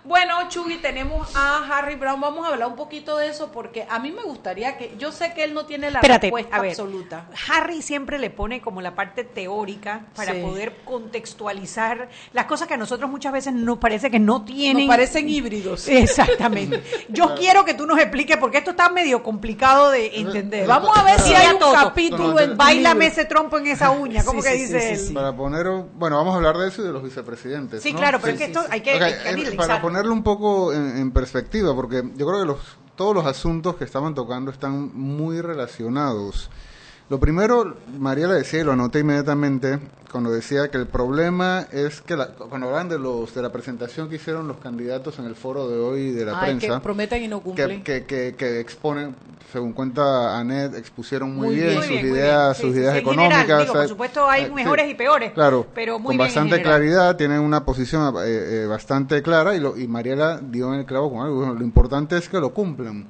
Bueno, 0.06 0.48
Chugui, 0.48 0.76
tenemos 0.76 1.34
a 1.34 1.66
Harry 1.70 1.96
Brown. 1.96 2.20
Vamos 2.20 2.46
a 2.46 2.52
hablar 2.52 2.68
un 2.68 2.76
poquito 2.76 3.16
de 3.16 3.28
eso 3.28 3.50
porque 3.50 3.86
a 3.90 3.98
mí 3.98 4.12
me 4.12 4.22
gustaría 4.22 4.76
que. 4.78 4.94
Yo 4.98 5.10
sé 5.10 5.32
que 5.34 5.42
él 5.42 5.52
no 5.52 5.66
tiene 5.66 5.90
la 5.90 5.98
Espérate, 5.98 6.26
respuesta 6.28 6.56
a 6.56 6.60
ver. 6.60 6.70
absoluta. 6.70 7.26
Harry 7.50 7.82
siempre 7.82 8.18
le 8.18 8.30
pone 8.30 8.60
como 8.60 8.80
la 8.80 8.94
parte 8.94 9.24
teórica 9.24 10.06
para 10.14 10.32
Sí. 10.34 10.40
poder 10.42 10.76
contextualizar 10.84 12.08
las 12.32 12.46
cosas 12.46 12.68
que 12.68 12.74
a 12.74 12.76
nosotros 12.76 13.10
muchas 13.10 13.32
veces 13.32 13.52
nos 13.52 13.78
parece 13.78 14.10
que 14.10 14.18
no 14.20 14.44
tienen. 14.44 14.86
Nos 14.86 14.94
parecen 14.94 15.28
híbridos. 15.28 15.88
Exactamente. 15.88 16.82
Yo 17.08 17.34
quiero 17.34 17.64
que 17.64 17.74
tú 17.74 17.84
nos 17.86 17.98
expliques 17.98 18.36
porque 18.36 18.58
esto 18.58 18.70
está 18.70 18.88
medio 18.88 19.22
complicado 19.22 19.90
de 19.90 20.18
entender. 20.20 20.66
Vamos 20.68 20.96
a 20.96 21.02
ver 21.02 21.20
si 21.20 21.34
hay 21.34 21.48
un 21.52 21.58
capítulo 21.72 22.28
No, 22.34 22.38
en 22.40 22.82
libro. 22.82 23.00
ese 23.02 23.24
trompo 23.24 23.58
en 23.58 23.66
esa 23.66 23.90
uña, 23.90 24.22
¿cómo 24.24 24.40
Sí, 24.40 24.48
que 24.48 24.54
sí, 24.54 24.62
dice 24.62 24.80
sí, 24.80 24.86
él? 24.88 24.98
sí, 24.98 25.06
sí. 25.08 25.14
Para 25.14 25.36
poner, 25.36 25.66
bueno, 25.94 26.16
vamos 26.16 26.34
a 26.34 26.36
hablar 26.36 26.56
de 26.58 26.68
eso 26.68 26.82
y 26.82 26.84
de 26.86 26.92
los 26.92 27.02
vicepresidentes. 27.02 27.82
Sí, 27.82 27.92
¿no? 27.92 27.98
claro, 27.98 28.18
pero 28.20 28.34
es 28.34 28.38
que 28.38 28.44
esto 28.46 28.64
hay 28.70 28.80
que, 28.80 28.94
Ok, 28.94 29.02
hay 29.02 29.12
que 29.12 29.28
analizar. 29.28 29.56
para 29.56 29.80
ponerlo 29.96 30.12
un 30.12 30.22
poco 30.22 30.74
en, 30.74 30.98
en 30.98 31.10
perspectiva, 31.10 31.74
porque 31.74 32.02
yo 32.16 32.26
creo 32.26 32.40
que 32.40 32.44
los, 32.44 32.58
todos 32.96 33.14
los 33.14 33.24
asuntos 33.24 33.76
que 33.76 33.84
estaban 33.84 34.14
tocando 34.14 34.50
están 34.50 34.90
muy 34.94 35.40
relacionados. 35.40 36.50
Lo 37.08 37.20
primero, 37.20 37.76
María 37.98 38.26
le 38.26 38.34
decía, 38.34 38.60
y 38.60 38.64
lo 38.64 38.72
anoté 38.72 38.98
inmediatamente, 39.00 39.78
cuando 40.10 40.32
decía 40.32 40.70
que 40.72 40.78
el 40.78 40.88
problema 40.88 41.68
es 41.70 42.00
que, 42.00 42.16
la- 42.16 42.30
cuando 42.30 42.66
hablan 42.68 42.88
de, 42.88 42.98
los, 42.98 43.32
de 43.32 43.42
la 43.42 43.52
presentación 43.52 44.08
que 44.08 44.16
hicieron 44.16 44.48
los 44.48 44.56
candidatos 44.56 45.16
en 45.20 45.26
el 45.26 45.36
foro 45.36 45.68
de 45.68 45.78
hoy 45.78 46.10
de 46.10 46.24
la 46.24 46.32
Ay, 46.40 46.54
que 46.54 46.66
prensa, 46.66 46.82
prometen 46.82 47.22
y 47.22 47.28
no 47.28 47.40
cumplen. 47.40 47.84
que, 47.84 48.02
que, 48.02 48.06
que, 48.06 48.34
que 48.36 48.58
exponen, 48.58 49.14
según 49.52 49.72
cuenta 49.72 50.36
Anet, 50.36 50.74
expusieron 50.74 51.32
muy, 51.32 51.46
Muy 51.46 51.54
bien, 51.56 51.68
bien. 51.68 51.82
sus 51.82 51.90
Muy 51.90 51.98
ideas, 52.00 52.58
bien. 52.58 52.66
sus 52.68 52.74
Sí, 52.74 52.80
ideas 52.80 52.94
sí, 52.94 52.98
económicas. 52.98 53.38
general, 53.42 53.60
digo, 53.62 53.72
por 53.74 53.88
supuesto, 53.88 54.28
hay 54.28 54.42
Eh, 54.44 54.50
mejores 54.50 54.90
y 54.90 54.94
peores, 54.94 55.32
Claro, 55.32 55.64
pero 55.76 56.00
muy 56.00 56.08
con 56.08 56.16
bien 56.16 56.26
bastante 56.26 56.60
claridad, 56.60 57.16
tienen 57.16 57.38
una 57.40 57.64
posición 57.64 58.16
eh, 58.24 58.62
eh, 58.64 58.66
bastante 58.66 59.22
clara 59.22 59.54
y, 59.54 59.60
lo, 59.60 59.76
y 59.76 59.86
Mariela 59.86 60.40
dio 60.42 60.74
en 60.74 60.80
el 60.80 60.86
clavo 60.86 61.12
con 61.12 61.20
algo. 61.24 61.36
Bueno, 61.36 61.54
lo 61.54 61.62
importante 61.64 62.16
es 62.18 62.28
que 62.28 62.40
lo 62.40 62.50
cumplan. 62.52 63.06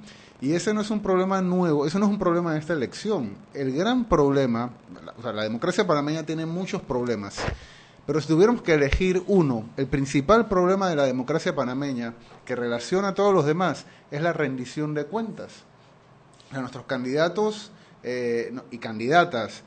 Y 0.46 0.54
ese 0.54 0.72
no 0.72 0.80
es 0.80 0.90
un 0.90 1.00
problema 1.00 1.42
nuevo, 1.42 1.86
eso 1.86 1.98
no 1.98 2.06
es 2.06 2.12
un 2.12 2.20
problema 2.20 2.52
de 2.52 2.60
esta 2.60 2.72
elección. 2.72 3.36
El 3.52 3.72
gran 3.72 4.04
problema, 4.04 4.70
o 5.18 5.20
sea, 5.20 5.32
la 5.32 5.42
democracia 5.42 5.84
panameña 5.84 6.24
tiene 6.24 6.46
muchos 6.46 6.80
problemas, 6.82 7.38
pero 8.06 8.20
si 8.20 8.28
tuviéramos 8.28 8.62
que 8.62 8.74
elegir 8.74 9.24
uno, 9.26 9.68
el 9.76 9.88
principal 9.88 10.46
problema 10.46 10.88
de 10.88 10.94
la 10.94 11.02
democracia 11.02 11.52
panameña, 11.52 12.14
que 12.44 12.54
relaciona 12.54 13.08
a 13.08 13.14
todos 13.14 13.34
los 13.34 13.44
demás, 13.44 13.86
es 14.12 14.22
la 14.22 14.32
rendición 14.32 14.94
de 14.94 15.06
cuentas. 15.06 15.50
O 16.46 16.50
sea, 16.50 16.60
nuestros 16.60 16.84
candidatos 16.84 17.72
eh, 18.04 18.54
y 18.70 18.78
candidatas 18.78 19.64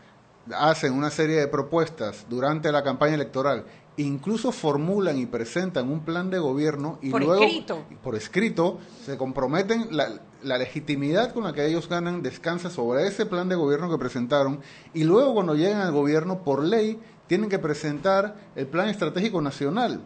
hacen 0.55 0.93
una 0.93 1.09
serie 1.09 1.41
de 1.41 1.49
propuestas 1.49 2.25
durante 2.29 2.71
la 2.71 2.85
campaña 2.85 3.15
electoral 3.15 3.65
incluso 4.03 4.51
formulan 4.51 5.17
y 5.17 5.25
presentan 5.25 5.89
un 5.89 6.01
plan 6.01 6.29
de 6.29 6.39
gobierno 6.39 6.99
y 7.01 7.09
Por 7.09 7.23
luego 7.23 7.43
escrito. 7.43 7.83
por 8.03 8.15
escrito 8.15 8.79
se 9.05 9.17
comprometen 9.17 9.87
la, 9.91 10.21
la 10.43 10.57
legitimidad 10.57 11.33
con 11.33 11.43
la 11.43 11.53
que 11.53 11.65
ellos 11.65 11.89
ganan 11.89 12.21
descansa 12.21 12.69
sobre 12.69 13.07
ese 13.07 13.25
plan 13.25 13.49
de 13.49 13.55
gobierno 13.55 13.89
que 13.89 13.97
presentaron 13.97 14.61
y 14.93 15.03
luego 15.03 15.33
cuando 15.33 15.55
llegan 15.55 15.81
al 15.81 15.91
gobierno 15.91 16.43
por 16.43 16.63
ley 16.63 16.99
tienen 17.27 17.49
que 17.49 17.59
presentar 17.59 18.35
el 18.55 18.67
plan 18.67 18.89
estratégico 18.89 19.41
nacional 19.41 20.01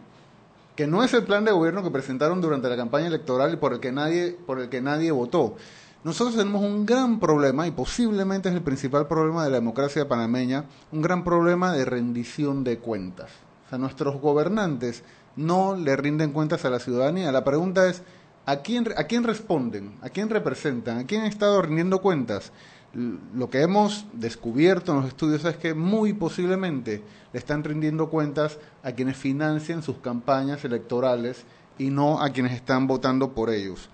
que 0.76 0.86
no 0.88 1.04
es 1.04 1.14
el 1.14 1.22
plan 1.22 1.44
de 1.44 1.52
gobierno 1.52 1.82
que 1.84 1.90
presentaron 1.90 2.40
durante 2.40 2.68
la 2.68 2.76
campaña 2.76 3.06
electoral 3.06 3.52
y 3.54 3.56
por 3.56 3.72
el 3.74 3.80
que 3.80 3.92
nadie 3.92 4.36
por 4.46 4.58
el 4.60 4.68
que 4.68 4.80
nadie 4.80 5.12
votó. 5.12 5.54
Nosotros 6.02 6.36
tenemos 6.36 6.62
un 6.62 6.84
gran 6.84 7.18
problema 7.18 7.66
y 7.66 7.70
posiblemente 7.70 8.50
es 8.50 8.54
el 8.54 8.60
principal 8.62 9.06
problema 9.06 9.44
de 9.44 9.50
la 9.50 9.56
democracia 9.56 10.06
panameña, 10.06 10.64
un 10.92 11.00
gran 11.00 11.24
problema 11.24 11.72
de 11.72 11.84
rendición 11.86 12.62
de 12.62 12.78
cuentas. 12.78 13.30
O 13.66 13.68
sea, 13.68 13.78
nuestros 13.78 14.20
gobernantes 14.20 15.02
no 15.36 15.76
le 15.76 15.96
rinden 15.96 16.32
cuentas 16.32 16.64
a 16.64 16.70
la 16.70 16.78
ciudadanía. 16.78 17.32
La 17.32 17.44
pregunta 17.44 17.88
es, 17.88 18.02
¿a 18.46 18.56
quién, 18.56 18.88
¿a 18.96 19.04
quién 19.04 19.24
responden? 19.24 19.94
¿A 20.02 20.10
quién 20.10 20.30
representan? 20.30 20.98
¿A 20.98 21.06
quién 21.06 21.22
han 21.22 21.26
estado 21.28 21.62
rindiendo 21.62 22.00
cuentas? 22.00 22.52
Lo 22.92 23.50
que 23.50 23.62
hemos 23.62 24.06
descubierto 24.12 24.92
en 24.92 24.98
los 24.98 25.08
estudios 25.08 25.44
es 25.44 25.56
que 25.56 25.74
muy 25.74 26.12
posiblemente 26.12 27.02
le 27.32 27.38
están 27.38 27.64
rindiendo 27.64 28.08
cuentas 28.08 28.58
a 28.84 28.92
quienes 28.92 29.16
financian 29.16 29.82
sus 29.82 29.98
campañas 29.98 30.64
electorales 30.64 31.44
y 31.76 31.90
no 31.90 32.22
a 32.22 32.30
quienes 32.30 32.52
están 32.52 32.86
votando 32.86 33.32
por 33.32 33.50
ellos. 33.50 33.88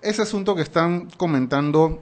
Ese 0.00 0.22
asunto 0.22 0.54
que 0.54 0.62
están 0.62 1.08
comentando 1.18 2.00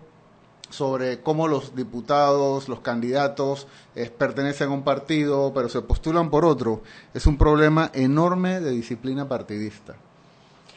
sobre 0.75 1.21
cómo 1.21 1.47
los 1.49 1.75
diputados, 1.77 2.69
los 2.69 2.81
candidatos 2.81 3.67
eh, 3.95 4.11
pertenecen 4.11 4.69
a 4.69 4.73
un 4.73 4.83
partido, 4.83 5.53
pero 5.55 5.69
se 5.69 5.81
postulan 5.83 6.31
por 6.31 6.45
otro, 6.45 6.83
es 7.15 7.27
un 7.27 7.39
problema 7.39 7.91
enorme 7.95 8.61
de 8.61 8.71
disciplina 8.73 9.29
partidista. 9.29 9.95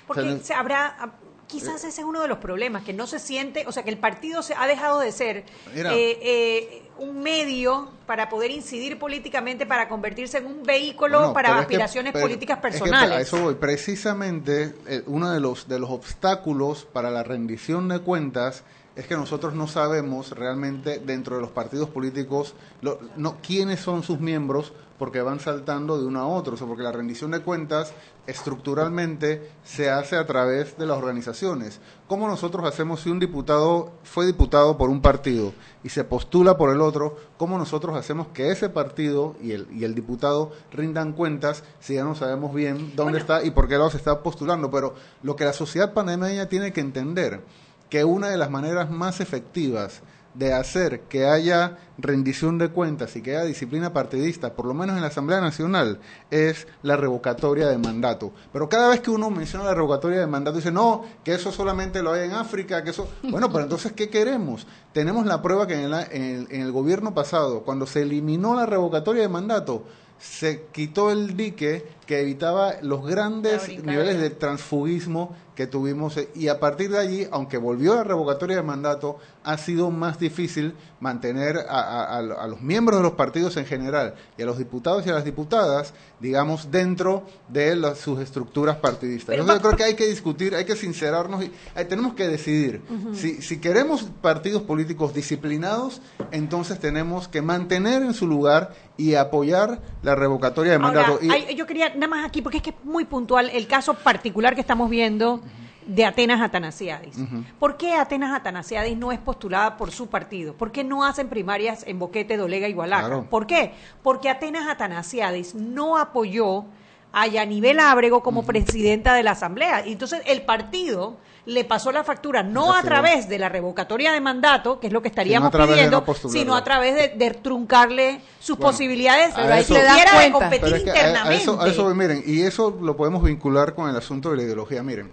Porque 0.05 0.21
O 0.21 0.23
sea, 0.23 0.39
se 0.43 0.53
habrá, 0.53 1.11
quizás 1.47 1.83
ese 1.83 2.01
es 2.01 2.07
uno 2.07 2.21
de 2.21 2.27
los 2.27 2.37
problemas, 2.37 2.83
que 2.83 2.93
no 2.93 3.07
se 3.07 3.19
siente, 3.19 3.65
o 3.67 3.71
sea, 3.71 3.83
que 3.83 3.89
el 3.89 3.97
partido 3.97 4.41
se 4.43 4.53
ha 4.53 4.67
dejado 4.67 4.99
de 4.99 5.11
ser 5.11 5.43
Mira. 5.75 5.93
eh, 5.93 6.19
eh, 6.21 6.83
un 6.99 7.21
medio 7.21 7.89
para 8.05 8.29
poder 8.29 8.51
incidir 8.51 8.97
políticamente, 8.99 9.65
para 9.65 9.89
convertirse 9.89 10.37
en 10.37 10.45
un 10.45 10.63
vehículo 10.63 11.17
Bueno, 11.19 11.33
para 11.33 11.49
que- 11.55 11.59
aspiraciones 11.61 12.13
pero 12.13 12.23
políticas 12.25 12.57
es 12.57 12.61
que 12.61 12.69
personales. 12.69 13.27
eso 13.27 13.41
voy. 13.41 13.55
Precisamente 13.55 14.73
eh, 14.87 15.03
uno 15.07 15.29
de 15.31 15.39
los, 15.39 15.67
de 15.67 15.79
los 15.79 15.89
obstáculos 15.89 16.85
para 16.93 17.09
la 17.11 17.23
rendición 17.23 17.87
de 17.89 17.99
cuentas 17.99 18.63
es 18.97 19.07
que 19.07 19.15
nosotros 19.15 19.53
no 19.53 19.67
sabemos 19.67 20.31
realmente 20.31 20.99
dentro 20.99 21.35
de 21.35 21.41
los 21.43 21.51
partidos 21.51 21.87
políticos 21.89 22.55
lo- 22.81 22.99
no, 23.15 23.37
quiénes 23.41 23.79
son 23.79 24.03
sus 24.03 24.19
miembros 24.19 24.73
porque 24.97 25.21
van 25.21 25.39
saltando 25.39 25.99
de 25.99 26.07
uno 26.07 26.19
a 26.19 26.27
otro, 26.27 26.55
o 26.55 26.57
sea, 26.57 26.65
porque 26.65 26.81
la 26.81 26.91
rendición 26.91 27.29
de 27.29 27.41
cuentas 27.41 27.93
estructuralmente 28.25 29.51
se 29.63 29.91
hace 29.91 30.15
a 30.15 30.25
través 30.25 30.77
de 30.77 30.87
las 30.87 30.97
organizaciones. 30.97 31.79
¿Cómo 32.07 32.27
nosotros 32.27 32.65
hacemos 32.65 33.01
si 33.01 33.11
un 33.11 33.19
diputado 33.19 33.91
fue 34.03 34.25
diputado 34.25 34.77
por 34.77 34.89
un 34.89 35.01
partido 35.01 35.53
y 35.83 35.89
se 35.89 36.03
postula 36.03 36.57
por 36.57 36.71
el 36.71 36.81
otro? 36.81 37.17
¿Cómo 37.37 37.57
nosotros 37.59 37.95
hacemos 37.95 38.27
que 38.29 38.49
ese 38.51 38.69
partido 38.69 39.35
y 39.41 39.51
el, 39.51 39.67
y 39.71 39.83
el 39.83 39.93
diputado 39.93 40.51
rindan 40.71 41.13
cuentas 41.13 41.63
si 41.79 41.93
ya 41.95 42.03
no 42.03 42.15
sabemos 42.15 42.53
bien 42.55 42.93
dónde 42.95 43.03
Bueno. 43.03 43.17
está 43.19 43.43
y 43.43 43.51
por 43.51 43.67
qué 43.67 43.77
lado 43.77 43.91
se 43.91 43.97
está 43.97 44.23
postulando? 44.23 44.71
Pero 44.71 44.95
lo 45.21 45.35
que 45.35 45.45
la 45.45 45.53
sociedad 45.53 45.93
panameña 45.93 46.47
tiene 46.49 46.73
que 46.73 46.81
entender, 46.81 47.41
que 47.89 48.03
una 48.03 48.27
de 48.29 48.37
las 48.37 48.49
maneras 48.49 48.89
más 48.89 49.19
efectivas 49.21 50.01
de 50.33 50.53
hacer 50.53 51.01
que 51.09 51.25
haya 51.25 51.77
rendición 51.97 52.59
de 52.59 52.69
cuentas 52.69 53.15
y 53.15 53.23
que 53.23 53.31
haya 53.35 53.43
disciplina 53.45 53.91
partidista, 53.91 54.53
por 54.53 54.67
lo 54.67 54.75
menos 54.75 54.95
en 54.95 55.01
la 55.01 55.07
Asamblea 55.07 55.41
Nacional, 55.41 55.99
es 56.29 56.67
la 56.83 56.95
revocatoria 56.95 57.67
de 57.67 57.79
mandato. 57.79 58.31
Pero 58.53 58.69
cada 58.69 58.89
vez 58.89 58.99
que 58.99 59.09
uno 59.09 59.31
menciona 59.31 59.65
la 59.65 59.73
revocatoria 59.73 60.19
de 60.19 60.27
mandato, 60.27 60.57
dice, 60.57 60.71
no, 60.71 61.05
que 61.23 61.33
eso 61.33 61.51
solamente 61.51 62.03
lo 62.03 62.13
hay 62.13 62.25
en 62.27 62.33
África, 62.33 62.83
que 62.83 62.91
eso... 62.91 63.07
Bueno, 63.23 63.49
pero 63.51 63.63
entonces, 63.63 63.93
¿qué 63.93 64.09
queremos? 64.09 64.67
Tenemos 64.93 65.25
la 65.25 65.41
prueba 65.41 65.65
que 65.65 65.73
en, 65.73 65.89
la- 65.89 66.03
en 66.03 66.21
el, 66.21 66.47
en 66.51 66.61
el 66.61 66.71
gobierno 66.71 67.15
pasado, 67.15 67.63
cuando 67.63 67.87
se 67.87 68.03
eliminó 68.03 68.53
la 68.53 68.67
revocatoria 68.67 69.23
de 69.23 69.29
mandato, 69.29 69.85
se 70.19 70.65
quitó 70.71 71.09
el 71.11 71.35
dique 71.35 71.83
que 72.05 72.21
evitaba 72.21 72.73
los 72.83 73.03
grandes 73.07 73.67
niveles 73.83 74.19
de 74.19 74.29
transfugismo 74.31 75.35
que 75.57 75.65
tuvimos 75.65 76.15
eh, 76.17 76.29
y 76.35 76.49
a 76.49 76.59
partir 76.59 76.91
de 76.91 76.99
allí, 76.99 77.27
aunque 77.31 77.57
volvió 77.57 77.95
la 77.95 78.03
revocatoria 78.03 78.57
de 78.57 78.61
mandato, 78.61 79.17
ha 79.47 79.57
sido 79.57 79.91
más 79.91 80.19
difícil 80.19 80.73
mantener 80.99 81.57
a, 81.69 81.79
a- 81.79 82.03
a- 82.17 82.17
a 82.43 82.47
los 82.47 82.59
miembros 82.61 82.97
de 82.99 83.03
los 83.03 83.13
partidos 83.13 83.55
en 83.55 83.65
general 83.65 84.15
y 84.37 84.41
a 84.41 84.45
los 84.45 84.57
diputados 84.57 85.05
y 85.07 85.09
a 85.09 85.13
las 85.13 85.23
diputadas, 85.23 85.93
digamos, 86.19 86.69
dentro 86.69 87.23
de 87.47 87.77
las- 87.77 87.97
sus 87.99 88.19
estructuras 88.19 88.75
partidistas. 88.75 89.35
Entonces, 89.35 89.55
yo 89.55 89.61
creo 89.69 89.77
que 89.77 89.83
hay 89.85 89.93
que 89.95 90.05
discutir, 90.07 90.53
hay 90.53 90.65
que 90.65 90.75
sincerarnos 90.75 91.43
y 91.45 91.51
eh, 91.77 91.85
tenemos 91.85 92.13
que 92.13 92.27
decidir. 92.27 92.81
si, 93.13 93.41
si 93.41 93.59
queremos 93.61 94.03
partidos 94.21 94.63
políticos 94.63 95.13
disciplinados, 95.13 96.01
entonces 96.31 96.77
tenemos 96.79 97.29
que 97.29 97.41
mantener 97.41 98.01
en 98.03 98.13
su 98.13 98.27
lugar 98.27 98.73
y 98.97 99.15
apoyar 99.15 99.79
la 100.03 100.15
revocatoria 100.15 100.73
de 100.77 100.83
Ahora, 100.83 101.01
mandato. 101.03 101.19
Y- 101.25 101.29
hay- 101.31 101.55
yo 101.55 101.65
quería 101.65 101.89
nada 101.95 102.07
más 102.09 102.25
aquí, 102.25 102.41
porque 102.41 102.57
es 102.57 102.63
que 102.63 102.71
es 102.71 102.75
muy 102.83 103.05
puntual 103.05 103.49
el 103.53 103.65
caso 103.67 103.93
particular 103.93 104.55
que 104.55 104.61
estamos 104.61 104.89
viendo 104.89 105.39
de 105.87 106.05
Atenas 106.05 106.41
Atanasiadis. 106.41 107.15
¿Por 107.59 107.77
qué 107.77 107.93
Atenas 107.95 108.35
Atanasiadis 108.35 108.97
no 108.97 109.11
es 109.11 109.19
postulada 109.19 109.77
por 109.77 109.91
su 109.91 110.07
partido? 110.07 110.53
¿Por 110.53 110.71
qué 110.71 110.83
no 110.83 111.03
hacen 111.05 111.29
primarias 111.29 111.83
en 111.87 111.97
Boquete, 111.97 112.37
Dolega 112.37 112.67
y 112.67 112.73
Gualaca? 112.73 113.07
Claro. 113.07 113.25
¿Por 113.29 113.47
qué? 113.47 113.73
Porque 114.03 114.29
Atenas 114.29 114.67
Atanasiadis 114.67 115.55
no 115.55 115.97
apoyó 115.97 116.65
a 117.13 117.25
Yanibel 117.25 117.79
Ábrego 117.79 118.21
como 118.21 118.45
presidenta 118.45 119.13
de 119.13 119.23
la 119.23 119.31
Asamblea. 119.31 119.87
Y 119.87 119.93
entonces 119.93 120.21
el 120.25 120.41
partido 120.43 121.17
le 121.45 121.63
pasó 121.63 121.93
la 121.93 122.03
factura 122.03 122.43
no 122.43 122.73
a 122.75 122.81
través 122.83 123.29
de 123.29 123.39
la 123.39 123.47
revocatoria 123.47 124.11
de 124.11 124.19
mandato, 124.19 124.81
que 124.81 124.87
es 124.87 124.93
lo 124.93 125.01
que 125.01 125.07
estaríamos 125.07 125.49
pidiendo, 125.49 126.03
no 126.05 126.29
sino 126.29 126.53
a 126.55 126.63
través 126.65 126.93
de, 126.95 127.07
de 127.17 127.31
truncarle 127.35 128.19
sus 128.41 128.57
Bueno, 128.57 128.71
posibilidades 128.71 129.33
a 129.37 129.57
eso- 129.57 129.73
de 129.73 130.31
competir 130.31 130.73
es 130.75 130.83
que 130.83 130.89
internamente. 130.89 131.29
A, 131.29 131.33
eso, 131.33 131.61
a 131.61 131.67
eso 131.69 131.83
voy, 131.85 131.93
miren, 131.95 132.21
y 132.25 132.41
eso 132.41 132.77
lo 132.81 132.97
podemos 132.97 133.23
vincular 133.23 133.73
con 133.73 133.89
el 133.89 133.95
asunto 133.95 134.29
de 134.31 134.35
la 134.37 134.43
ideología. 134.43 134.83
Miren, 134.83 135.09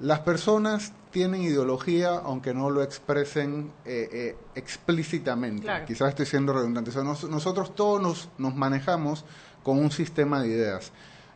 las 0.00 0.20
personas 0.20 0.92
tienen 1.10 1.42
ideología 1.42 2.10
aunque 2.16 2.52
no 2.54 2.70
lo 2.70 2.82
expresen 2.82 3.72
eh, 3.84 4.08
eh, 4.12 4.36
explícitamente. 4.54 5.62
Claro. 5.62 5.86
Quizás 5.86 6.10
estoy 6.10 6.26
siendo 6.26 6.52
redundante. 6.52 6.90
O 6.90 6.92
sea, 6.92 7.02
nos- 7.02 7.28
nosotros 7.28 7.74
todos 7.74 8.00
nos, 8.00 8.28
nos 8.38 8.54
manejamos 8.54 9.24
con 9.62 9.78
un 9.78 9.90
sistema 9.90 10.40
de 10.42 10.48
ideas. 10.48 10.92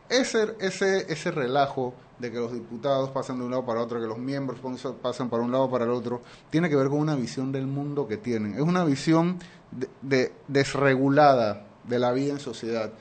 Ese, 0.09 0.55
ese, 0.59 1.11
ese 1.11 1.31
relajo 1.31 1.93
de 2.19 2.31
que 2.31 2.37
los 2.37 2.53
diputados 2.53 3.09
pasan 3.09 3.39
de 3.39 3.45
un 3.45 3.51
lado 3.51 3.65
para 3.65 3.81
otro, 3.81 3.99
que 3.99 4.05
los 4.07 4.17
miembros 4.19 4.59
pasan 5.01 5.29
para 5.29 5.41
un 5.43 5.51
lado 5.51 5.69
para 5.69 5.85
el 5.85 5.91
otro, 5.91 6.21
tiene 6.49 6.69
que 6.69 6.75
ver 6.75 6.87
con 6.89 6.99
una 6.99 7.15
visión 7.15 7.51
del 7.51 7.65
mundo 7.67 8.07
que 8.07 8.17
tienen. 8.17 8.53
Es 8.53 8.61
una 8.61 8.83
visión 8.85 9.39
de- 9.71 9.89
de- 10.01 10.31
desregulada 10.47 11.65
de 11.85 11.99
la 11.99 12.11
vida 12.11 12.33
en 12.33 12.39
sociedad. 12.39 12.91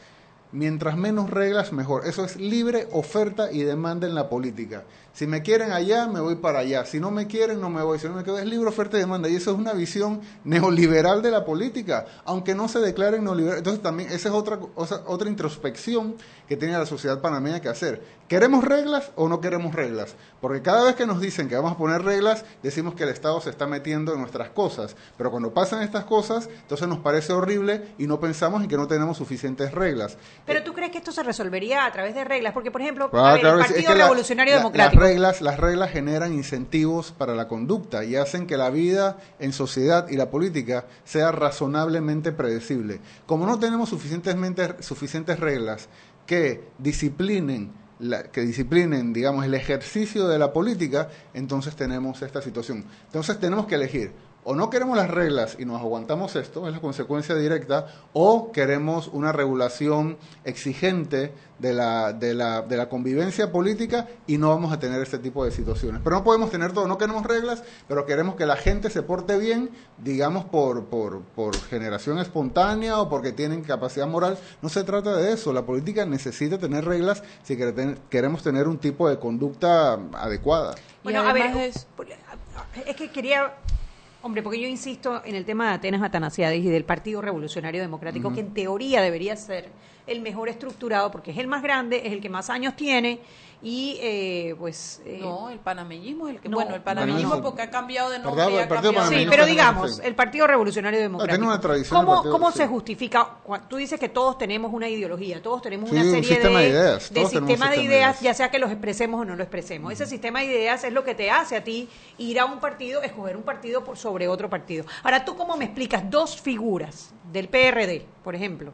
Mientras 0.52 0.96
menos 0.98 1.30
reglas, 1.30 1.72
mejor. 1.72 2.06
Eso 2.06 2.24
es 2.24 2.36
libre 2.36 2.86
oferta 2.92 3.50
y 3.52 3.62
demanda 3.62 4.06
en 4.06 4.14
la 4.14 4.28
política. 4.28 4.84
Si 5.12 5.26
me 5.26 5.42
quieren 5.42 5.72
allá, 5.72 6.06
me 6.06 6.20
voy 6.20 6.36
para 6.36 6.60
allá. 6.60 6.86
Si 6.86 6.98
no 6.98 7.10
me 7.10 7.26
quieren, 7.26 7.60
no 7.60 7.68
me 7.68 7.82
voy. 7.82 7.98
Si 7.98 8.06
no 8.08 8.14
me 8.14 8.24
quedo, 8.24 8.38
es 8.38 8.46
libre 8.46 8.68
oferta 8.70 8.96
y 8.96 9.00
demanda. 9.00 9.28
Y 9.28 9.36
eso 9.36 9.50
es 9.52 9.58
una 9.58 9.74
visión 9.74 10.22
neoliberal 10.44 11.20
de 11.22 11.30
la 11.30 11.44
política, 11.44 12.06
aunque 12.24 12.54
no 12.54 12.66
se 12.68 12.78
declaren 12.78 13.24
neoliberal. 13.24 13.58
Entonces 13.58 13.82
también 13.82 14.10
esa 14.10 14.28
es 14.30 14.34
otra, 14.34 14.58
otra, 14.74 15.02
otra 15.06 15.28
introspección 15.28 16.16
que 16.48 16.56
tiene 16.56 16.76
la 16.78 16.86
sociedad 16.86 17.20
panameña 17.20 17.60
que 17.60 17.68
hacer. 17.68 18.02
¿Queremos 18.28 18.64
reglas 18.64 19.10
o 19.16 19.28
no 19.28 19.40
queremos 19.42 19.74
reglas? 19.74 20.14
Porque 20.40 20.62
cada 20.62 20.84
vez 20.84 20.94
que 20.94 21.06
nos 21.06 21.20
dicen 21.20 21.48
que 21.48 21.56
vamos 21.56 21.72
a 21.72 21.76
poner 21.76 22.02
reglas, 22.02 22.44
decimos 22.62 22.94
que 22.94 23.02
el 23.02 23.10
Estado 23.10 23.38
se 23.42 23.50
está 23.50 23.66
metiendo 23.66 24.14
en 24.14 24.20
nuestras 24.20 24.48
cosas. 24.50 24.96
Pero 25.18 25.30
cuando 25.30 25.52
pasan 25.52 25.82
estas 25.82 26.04
cosas, 26.04 26.48
entonces 26.62 26.88
nos 26.88 26.98
parece 27.00 27.32
horrible 27.34 27.94
y 27.98 28.06
no 28.06 28.18
pensamos 28.20 28.62
en 28.62 28.68
que 28.68 28.76
no 28.78 28.86
tenemos 28.86 29.18
suficientes 29.18 29.72
reglas. 29.72 30.16
Pero 30.46 30.62
tú 30.62 30.72
crees 30.72 30.90
que 30.90 30.98
esto 30.98 31.12
se 31.12 31.22
resolvería 31.22 31.84
a 31.84 31.92
través 31.92 32.14
de 32.14 32.24
reglas, 32.24 32.54
porque 32.54 32.70
por 32.70 32.80
ejemplo, 32.80 33.10
Ah, 33.12 33.30
a 33.30 33.32
ver, 33.32 33.40
claro 33.42 33.56
el. 33.56 33.62
Es 33.62 33.66
Partido 33.72 33.92
que 33.92 33.98
Revolucionario 33.98 34.54
la- 34.54 34.58
Democrático. 34.60 35.01
Reglas, 35.02 35.40
las 35.40 35.58
reglas 35.58 35.90
generan 35.90 36.32
incentivos 36.32 37.12
para 37.12 37.34
la 37.34 37.48
conducta 37.48 38.04
y 38.04 38.16
hacen 38.16 38.46
que 38.46 38.56
la 38.56 38.70
vida 38.70 39.18
en 39.38 39.52
sociedad 39.52 40.08
y 40.08 40.16
la 40.16 40.30
política 40.30 40.86
sea 41.04 41.32
razonablemente 41.32 42.32
predecible. 42.32 43.00
Como 43.26 43.44
no 43.46 43.58
tenemos 43.58 43.88
suficientes 43.90 45.40
reglas 45.40 45.88
que 46.26 46.64
disciplinen 46.78 47.72
la- 47.98 48.24
que 48.24 48.40
disciplinen, 48.40 49.12
digamos, 49.12 49.44
el 49.44 49.54
ejercicio 49.54 50.26
de 50.26 50.38
la 50.38 50.52
política, 50.52 51.08
entonces 51.34 51.76
tenemos 51.76 52.20
esta 52.22 52.42
situación. 52.42 52.84
Entonces 53.06 53.38
tenemos 53.38 53.66
que 53.66 53.76
elegir 53.76 54.12
o 54.44 54.54
no 54.54 54.70
queremos 54.70 54.96
las 54.96 55.08
reglas 55.08 55.56
y 55.58 55.64
nos 55.64 55.80
aguantamos 55.80 56.34
esto, 56.36 56.66
es 56.66 56.74
la 56.74 56.80
consecuencia 56.80 57.34
directa, 57.34 57.86
o 58.12 58.50
queremos 58.50 59.08
una 59.08 59.32
regulación 59.32 60.16
exigente 60.44 61.32
de 61.60 61.72
la, 61.72 62.12
de 62.12 62.34
la, 62.34 62.62
de 62.62 62.76
la 62.76 62.88
convivencia 62.88 63.52
política 63.52 64.08
y 64.26 64.38
no 64.38 64.48
vamos 64.48 64.72
a 64.72 64.80
tener 64.80 65.00
este 65.00 65.18
tipo 65.18 65.44
de 65.44 65.52
situaciones. 65.52 66.00
Pero 66.02 66.16
no 66.16 66.24
podemos 66.24 66.50
tener 66.50 66.72
todo, 66.72 66.88
no 66.88 66.98
queremos 66.98 67.24
reglas, 67.24 67.62
pero 67.86 68.04
queremos 68.04 68.34
que 68.34 68.44
la 68.46 68.56
gente 68.56 68.90
se 68.90 69.02
porte 69.02 69.38
bien, 69.38 69.70
digamos, 69.98 70.44
por, 70.44 70.86
por, 70.86 71.22
por 71.22 71.56
generación 71.56 72.18
espontánea 72.18 73.00
o 73.00 73.08
porque 73.08 73.30
tienen 73.30 73.62
capacidad 73.62 74.08
moral. 74.08 74.38
No 74.60 74.68
se 74.68 74.82
trata 74.82 75.16
de 75.16 75.32
eso, 75.32 75.52
la 75.52 75.62
política 75.62 76.04
necesita 76.04 76.58
tener 76.58 76.84
reglas 76.84 77.22
si 77.44 77.56
queremos 78.10 78.42
tener 78.42 78.66
un 78.66 78.78
tipo 78.78 79.08
de 79.08 79.20
conducta 79.20 79.94
adecuada. 80.14 80.74
Bueno, 81.04 81.20
a 81.20 81.32
ver, 81.32 81.56
es 81.56 82.96
que 82.96 83.10
quería 83.10 83.52
Hombre, 84.24 84.40
porque 84.44 84.60
yo 84.60 84.68
insisto 84.68 85.20
en 85.24 85.34
el 85.34 85.44
tema 85.44 85.66
de 85.66 85.74
Atenas 85.74 86.00
Atanasiadis 86.00 86.64
y 86.64 86.68
del 86.68 86.84
Partido 86.84 87.20
Revolucionario 87.20 87.80
Democrático, 87.80 88.32
que 88.32 88.38
en 88.38 88.54
teoría 88.54 89.02
debería 89.02 89.34
ser 89.34 89.68
el 90.06 90.20
mejor 90.20 90.48
estructurado 90.48 91.10
porque 91.10 91.32
es 91.32 91.38
el 91.38 91.48
más 91.48 91.60
grande, 91.60 92.02
es 92.06 92.12
el 92.12 92.20
que 92.20 92.28
más 92.28 92.48
años 92.48 92.76
tiene 92.76 93.18
y 93.62 93.96
eh, 94.00 94.56
pues... 94.58 95.00
Eh, 95.06 95.18
no, 95.20 95.48
el 95.48 95.60
panameñismo 95.60 96.26
es 96.26 96.34
el 96.34 96.40
que... 96.40 96.48
bueno, 96.48 96.74
el 96.74 96.82
panameñismo 96.82 97.40
porque 97.40 97.62
ha 97.62 97.70
cambiado 97.70 98.10
de 98.10 98.18
nombre. 98.18 98.66
sí, 99.08 99.26
pero 99.30 99.46
digamos, 99.46 100.00
el 100.00 100.16
Partido 100.16 100.48
Revolucionario 100.48 100.98
Democrático. 100.98 101.46
una 101.46 101.60
¿Cómo, 101.88 102.22
¿cómo 102.22 102.50
se 102.50 102.66
justifica? 102.66 103.36
Tú 103.68 103.76
dices 103.76 104.00
que 104.00 104.08
todos 104.08 104.36
tenemos 104.36 104.72
una 104.72 104.88
ideología, 104.88 105.40
todos 105.40 105.62
tenemos 105.62 105.90
una 105.92 106.02
serie 106.02 106.40
de, 106.40 106.48
de, 106.48 106.68
ideas, 106.68 107.12
de 107.12 107.26
sistema 107.26 107.70
de 107.70 107.82
ideas, 107.82 108.20
ya 108.20 108.34
sea 108.34 108.50
que 108.50 108.58
los 108.58 108.70
expresemos 108.70 109.20
o 109.20 109.24
no 109.24 109.36
lo 109.36 109.42
expresemos. 109.42 109.92
Ese 109.92 110.06
sistema 110.06 110.40
de 110.40 110.46
ideas 110.46 110.82
es 110.82 110.92
lo 110.92 111.04
que 111.04 111.14
te 111.14 111.30
hace 111.30 111.56
a 111.56 111.62
ti 111.62 111.88
ir 112.18 112.40
a 112.40 112.46
un 112.46 112.58
partido, 112.58 113.02
escoger 113.02 113.36
un 113.36 113.44
partido 113.44 113.84
por 113.84 113.96
sobre 113.96 114.26
otro 114.26 114.50
partido. 114.50 114.84
Ahora, 115.04 115.24
¿tú 115.24 115.36
cómo 115.36 115.56
me 115.56 115.66
explicas 115.66 116.10
dos 116.10 116.40
figuras 116.40 117.14
del 117.32 117.48
PRD, 117.48 118.06
por 118.24 118.34
ejemplo? 118.34 118.72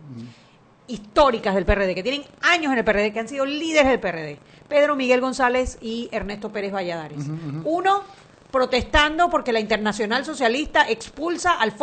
Históricas 0.89 1.55
del 1.55 1.65
PRD, 1.65 1.95
que 1.95 2.03
tienen 2.03 2.25
años 2.41 2.73
en 2.73 2.79
el 2.79 2.85
PRD, 2.85 3.13
que 3.13 3.21
han 3.21 3.29
sido 3.29 3.45
líderes 3.45 3.89
del 3.89 4.01
PRD, 4.01 4.39
Pedro 4.69 4.97
Miguel 4.97 5.21
González 5.21 5.79
y 5.81 6.09
Ernesto 6.11 6.51
Pérez 6.51 6.73
Valladares. 6.73 7.25
Uno 7.65 8.05
protestando 8.51 9.29
porque 9.29 9.53
la 9.53 9.61
Internacional 9.61 10.25
Socialista 10.25 10.89
expulsa 10.89 11.53
al, 11.53 11.75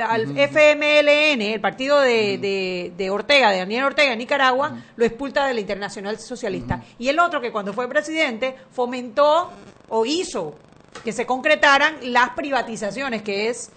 al, 0.00 0.38
FMLN, 0.38 1.40
el 1.40 1.60
partido 1.60 2.00
de, 2.00 2.92
de, 2.94 3.10
Ortega, 3.10 3.50
de 3.50 3.58
Daniel 3.58 3.84
Ortega 3.84 4.12
en 4.12 4.18
Nicaragua, 4.18 4.82
lo 4.96 5.04
expulsa 5.04 5.46
de 5.46 5.54
la 5.54 5.60
Internacional 5.60 6.18
Socialista. 6.18 6.82
Y 6.98 7.08
el 7.08 7.18
otro 7.18 7.40
que 7.40 7.50
cuando 7.50 7.72
fue 7.72 7.88
presidente 7.88 8.54
fomentó 8.70 9.50
o 9.88 10.04
hizo 10.04 10.54
que 11.02 11.12
se 11.12 11.24
concretaran 11.24 11.96
las 12.12 12.30
privatizaciones, 12.30 13.22
que 13.22 13.48
es 13.48 13.70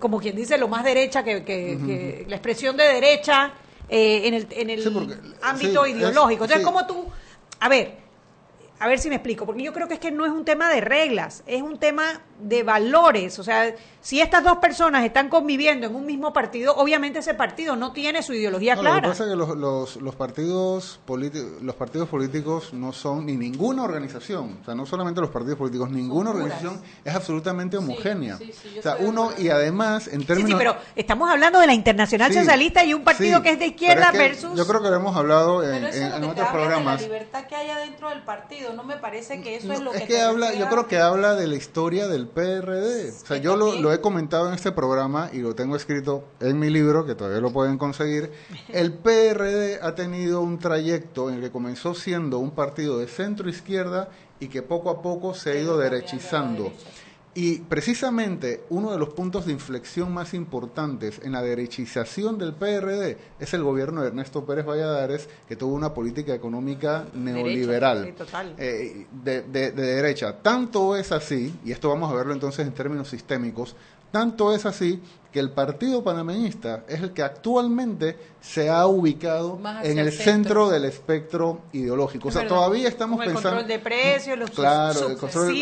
como 0.00 0.18
quien 0.18 0.34
dice 0.34 0.56
lo 0.56 0.68
más 0.68 0.84
derecha 0.84 1.22
que, 1.22 1.44
que 1.44 2.24
la 2.26 2.36
expresión 2.36 2.76
de 2.76 2.84
derecha 2.84 3.52
eh, 3.94 4.26
en 4.26 4.32
el, 4.32 4.46
en 4.50 4.70
el 4.70 5.34
ámbito 5.42 5.86
ideológico. 5.86 6.44
Entonces, 6.44 6.64
¿cómo 6.64 6.86
tú, 6.86 7.06
a 7.60 7.68
ver, 7.68 7.98
a 8.82 8.88
ver 8.88 8.98
si 8.98 9.08
me 9.08 9.14
explico, 9.14 9.46
porque 9.46 9.62
yo 9.62 9.72
creo 9.72 9.86
que 9.86 9.94
es 9.94 10.00
que 10.00 10.10
no 10.10 10.26
es 10.26 10.32
un 10.32 10.44
tema 10.44 10.68
de 10.68 10.80
reglas, 10.80 11.44
es 11.46 11.62
un 11.62 11.78
tema 11.78 12.20
de 12.40 12.64
valores. 12.64 13.38
O 13.38 13.44
sea, 13.44 13.72
si 14.00 14.20
estas 14.20 14.42
dos 14.42 14.56
personas 14.56 15.04
están 15.04 15.28
conviviendo 15.28 15.86
en 15.86 15.94
un 15.94 16.04
mismo 16.04 16.32
partido, 16.32 16.74
obviamente 16.74 17.20
ese 17.20 17.34
partido 17.34 17.76
no 17.76 17.92
tiene 17.92 18.24
su 18.24 18.34
ideología 18.34 18.74
clara. 18.74 18.96
Lo 18.96 19.02
que 19.02 19.08
pasa 19.10 19.24
es 19.24 19.30
que 19.30 19.36
los, 19.36 19.56
los, 19.56 19.96
los 19.96 20.16
partidos 20.16 21.00
los 21.60 21.74
partidos 21.76 22.08
políticos 22.08 22.72
no 22.72 22.92
son 22.92 23.26
ni 23.26 23.36
ninguna 23.36 23.84
organización, 23.84 24.58
o 24.60 24.64
sea, 24.64 24.74
no 24.74 24.84
solamente 24.84 25.20
los 25.20 25.30
partidos 25.30 25.58
políticos, 25.58 25.88
ninguna 25.90 26.30
organización 26.30 26.80
es 27.04 27.14
absolutamente 27.14 27.76
homogénea. 27.76 28.38
o 28.78 28.82
sea, 28.82 28.96
uno 28.98 29.30
y 29.38 29.48
además 29.48 30.08
en 30.08 30.26
términos 30.26 30.50
Sí, 30.50 30.56
pero 30.58 30.76
estamos 30.96 31.30
hablando 31.30 31.60
de 31.60 31.68
la 31.68 31.74
Internacional 31.74 32.32
Socialista 32.32 32.84
y 32.84 32.94
un 32.94 33.04
partido 33.04 33.42
que 33.42 33.50
es 33.50 33.58
de 33.60 33.66
izquierda 33.66 34.10
versus 34.10 34.56
Yo 34.56 34.66
creo 34.66 34.82
que 34.82 34.90
lo 34.90 34.96
hemos 34.96 35.16
hablado 35.16 35.62
en, 35.62 35.84
en, 35.84 36.24
otros 36.24 36.48
programas. 36.48 37.00
la 37.00 37.06
libertad 37.06 37.44
que 37.46 37.54
haya 37.54 37.78
dentro 37.78 38.08
del 38.08 38.22
partido, 38.22 38.71
no 38.72 38.84
me 38.84 38.96
parece 38.96 39.40
que 39.40 39.56
eso 39.56 39.72
es 39.72 39.80
lo 39.80 39.92
es 39.92 40.02
que, 40.02 40.20
habla, 40.20 40.54
yo 40.54 40.68
creo 40.68 40.86
que 40.86 40.98
habla 40.98 41.34
de 41.34 41.46
la 41.46 41.56
historia 41.56 42.08
del 42.08 42.26
PRD. 42.26 43.10
O 43.10 43.26
sea, 43.26 43.36
yo 43.36 43.56
lo, 43.56 43.92
he 43.92 44.00
comentado 44.00 44.48
en 44.48 44.54
este 44.54 44.72
programa 44.72 45.30
y 45.32 45.38
lo 45.38 45.54
tengo 45.54 45.76
escrito 45.76 46.24
en 46.40 46.58
mi 46.58 46.70
libro, 46.70 47.04
que 47.06 47.14
todavía 47.14 47.40
lo 47.40 47.52
pueden 47.52 47.78
conseguir. 47.78 48.32
El 48.68 48.92
PRD 48.92 49.80
ha 49.82 49.94
tenido 49.94 50.40
un 50.40 50.58
trayecto 50.58 51.28
en 51.28 51.36
el 51.36 51.40
que 51.42 51.50
comenzó 51.50 51.94
siendo 51.94 52.38
un 52.38 52.50
partido 52.52 52.98
de 52.98 53.06
centro 53.06 53.48
izquierda 53.48 54.08
y 54.40 54.48
que 54.48 54.62
poco 54.62 54.90
a 54.90 55.02
poco 55.02 55.34
se 55.34 55.52
ha 55.52 55.54
ido 55.54 55.78
derechizando. 55.78 56.72
Y 57.34 57.60
precisamente 57.60 58.64
uno 58.68 58.92
de 58.92 58.98
los 58.98 59.10
puntos 59.10 59.46
de 59.46 59.52
inflexión 59.52 60.12
más 60.12 60.34
importantes 60.34 61.18
en 61.22 61.32
la 61.32 61.40
derechización 61.40 62.36
del 62.36 62.52
PRD 62.52 63.16
es 63.40 63.54
el 63.54 63.62
gobierno 63.62 64.02
de 64.02 64.08
Ernesto 64.08 64.44
Pérez 64.44 64.66
Valladares, 64.66 65.30
que 65.48 65.56
tuvo 65.56 65.74
una 65.74 65.94
política 65.94 66.34
económica 66.34 67.06
neoliberal 67.14 68.14
eh, 68.58 69.06
de, 69.24 69.42
de, 69.42 69.72
derecha. 69.72 70.42
Tanto 70.42 70.94
es 70.94 71.10
así, 71.10 71.54
y 71.64 71.72
esto 71.72 71.88
vamos 71.88 72.12
a 72.12 72.14
verlo 72.14 72.34
entonces 72.34 72.66
en 72.66 72.74
términos 72.74 73.08
sistémicos, 73.08 73.76
tanto 74.12 74.54
es 74.54 74.66
así 74.66 75.02
que 75.32 75.40
el 75.40 75.50
Partido 75.50 76.04
Panameñista 76.04 76.84
es 76.86 77.00
el 77.00 77.12
que 77.12 77.22
actualmente 77.22 78.18
se 78.40 78.68
ha 78.68 78.86
ubicado 78.86 79.58
en 79.82 79.98
el, 79.98 80.12
centro. 80.12 80.68
del 80.68 80.84
espectro 80.84 81.62
ideológico. 81.72 82.28
O 82.28 82.30
sea, 82.30 82.46
todavía 82.46 82.86
estamos 82.86 83.18
pensando... 83.18 83.48
El 83.48 83.54
control 83.54 83.68
de 83.68 83.78
precios, 83.78 84.38
los 84.38 84.50
claro, 84.50 85.08
el 85.08 85.16
control, 85.16 85.54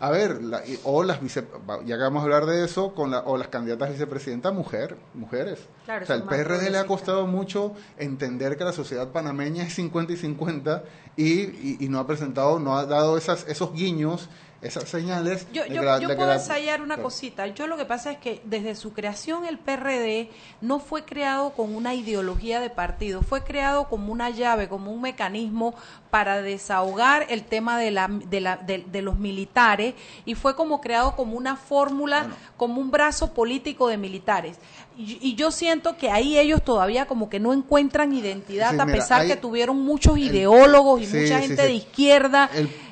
A 0.00 0.10
ver, 0.10 0.40
o 0.82 1.04
las 1.04 1.20
ya 1.22 1.96
que 1.96 2.02
vamos 2.02 2.20
a 2.20 2.24
hablar 2.24 2.46
de 2.46 2.64
eso, 2.64 2.94
con 2.94 3.12
la, 3.12 3.20
o 3.20 3.36
las 3.36 3.48
candidatas 3.48 3.88
a 3.88 3.92
vicepresidenta 3.92 4.50
mujer, 4.50 4.96
mujeres. 5.14 5.60
o 5.84 6.04
sea, 6.04 6.16
el 6.16 6.24
PRD 6.24 6.70
le 6.70 6.78
ha 6.78 6.86
costado 6.86 7.26
mucho 7.28 7.74
entender 7.98 8.56
que 8.56 8.64
la 8.64 8.72
sociedad 8.72 9.08
panameña 9.12 9.62
es 9.62 9.74
50 9.74 10.14
y 10.14 10.16
50 10.16 10.82
y, 11.16 11.84
y 11.84 11.88
no 11.88 12.00
ha 12.00 12.06
presentado, 12.08 12.58
no 12.58 12.76
ha 12.76 12.86
dado 12.86 13.16
esas, 13.16 13.46
esos 13.46 13.72
guiños 13.72 14.28
esas 14.62 14.88
señales. 14.88 15.46
Yo, 15.52 15.66
yo, 15.66 15.82
puedo 16.16 16.32
ensayar 16.32 16.80
una 16.80 16.96
cosita. 16.96 17.46
Yo 17.48 17.66
lo 17.66 17.76
que 17.76 17.84
pasa 17.84 18.10
es 18.10 18.18
que 18.18 18.40
desde 18.44 18.74
su 18.74 18.92
creación 18.92 19.44
el 19.44 19.58
PRD 19.58 20.30
no 20.60 20.78
fue 20.78 21.04
creado 21.04 21.50
con 21.50 21.74
una 21.74 21.94
ideología 21.94 22.60
de 22.60 22.70
partido, 22.70 23.22
fue 23.22 23.44
creado 23.44 23.88
como 23.88 24.12
una 24.12 24.30
llave, 24.30 24.68
como 24.68 24.92
un 24.92 25.02
mecanismo 25.02 25.74
para 26.10 26.40
desahogar 26.40 27.26
el 27.28 27.44
tema 27.44 27.78
de, 27.78 27.90
la, 27.90 28.08
de, 28.08 28.40
la, 28.40 28.56
de, 28.56 29.02
los 29.02 29.18
militares 29.18 29.94
y 30.24 30.34
fue 30.34 30.56
como 30.56 30.80
creado 30.80 31.14
como 31.14 31.36
una 31.36 31.56
fórmula, 31.56 32.28
como 32.56 32.80
un 32.80 32.90
brazo 32.90 33.34
político 33.34 33.88
de 33.88 33.98
militares. 33.98 34.56
Y, 34.96 35.34
yo 35.34 35.50
siento 35.50 35.98
que 35.98 36.10
ahí 36.10 36.38
ellos 36.38 36.64
todavía 36.64 37.04
como 37.04 37.28
que 37.28 37.38
no 37.38 37.52
encuentran 37.52 38.14
identidad, 38.14 38.80
a 38.80 38.86
pesar 38.86 39.26
que 39.26 39.36
tuvieron 39.36 39.78
muchos 39.78 40.16
ideólogos 40.16 41.02
y 41.02 41.06
mucha 41.06 41.40
gente 41.40 41.62
de 41.62 41.74
izquierda. 41.74 42.48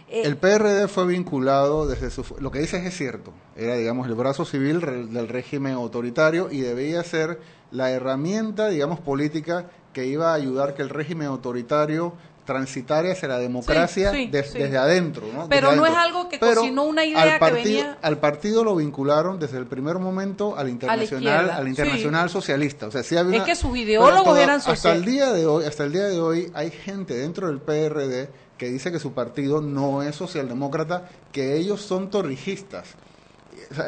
Eh, 0.08 0.22
el 0.24 0.36
PRD 0.36 0.88
fue 0.88 1.06
vinculado 1.06 1.86
desde 1.86 2.10
su... 2.10 2.24
Lo 2.38 2.50
que 2.50 2.58
dices 2.58 2.84
es 2.84 2.96
cierto. 2.96 3.32
Era, 3.56 3.74
digamos, 3.74 4.06
el 4.06 4.14
brazo 4.14 4.44
civil 4.44 4.80
del 4.80 5.28
régimen 5.28 5.74
autoritario 5.74 6.50
y 6.50 6.60
debía 6.60 7.02
ser 7.02 7.40
la 7.70 7.90
herramienta, 7.90 8.68
digamos, 8.68 9.00
política 9.00 9.66
que 9.92 10.06
iba 10.06 10.32
a 10.32 10.34
ayudar 10.34 10.74
que 10.74 10.82
el 10.82 10.90
régimen 10.90 11.28
autoritario 11.28 12.14
transitara 12.44 13.12
hacia 13.12 13.28
la 13.28 13.38
democracia 13.38 14.10
desde 14.12 14.76
adentro. 14.76 15.26
¿no? 15.32 15.48
Pero 15.48 15.74
no 15.74 15.86
es 15.86 15.94
algo 15.94 16.28
que 16.28 16.38
cocinó 16.38 16.84
una 16.84 17.04
idea 17.04 17.38
que 17.38 17.50
venía... 17.52 17.98
Al 18.02 18.18
partido 18.18 18.64
lo 18.64 18.76
vincularon 18.76 19.38
desde 19.38 19.58
el 19.58 19.66
primer 19.66 19.98
momento 19.98 20.56
al 20.56 20.68
internacional, 20.68 21.50
al 21.50 21.68
internacional 21.68 22.30
socialista. 22.30 22.88
O 22.88 22.90
sea, 22.90 23.02
sí 23.02 23.16
había 23.16 23.38
es 23.38 23.44
que 23.44 23.54
sus 23.54 23.76
ideólogos 23.76 24.38
eran 24.38 24.60
socialistas. 24.60 24.92
Hasta 24.92 24.92
el 24.92 25.04
día 25.04 25.32
de 25.32 25.46
hoy, 25.46 25.64
hasta 25.64 25.84
el 25.84 25.92
día 25.92 26.04
de 26.04 26.20
hoy 26.20 26.50
hay 26.54 26.70
gente 26.70 27.14
dentro 27.14 27.48
del 27.48 27.60
PRD 27.60 28.28
que 28.58 28.68
dice 28.68 28.92
que 28.92 28.98
su 28.98 29.12
partido 29.12 29.60
no 29.60 30.02
es 30.02 30.14
socialdemócrata, 30.16 31.08
que 31.32 31.56
ellos 31.56 31.80
son 31.80 32.10
torrijistas. 32.10 32.94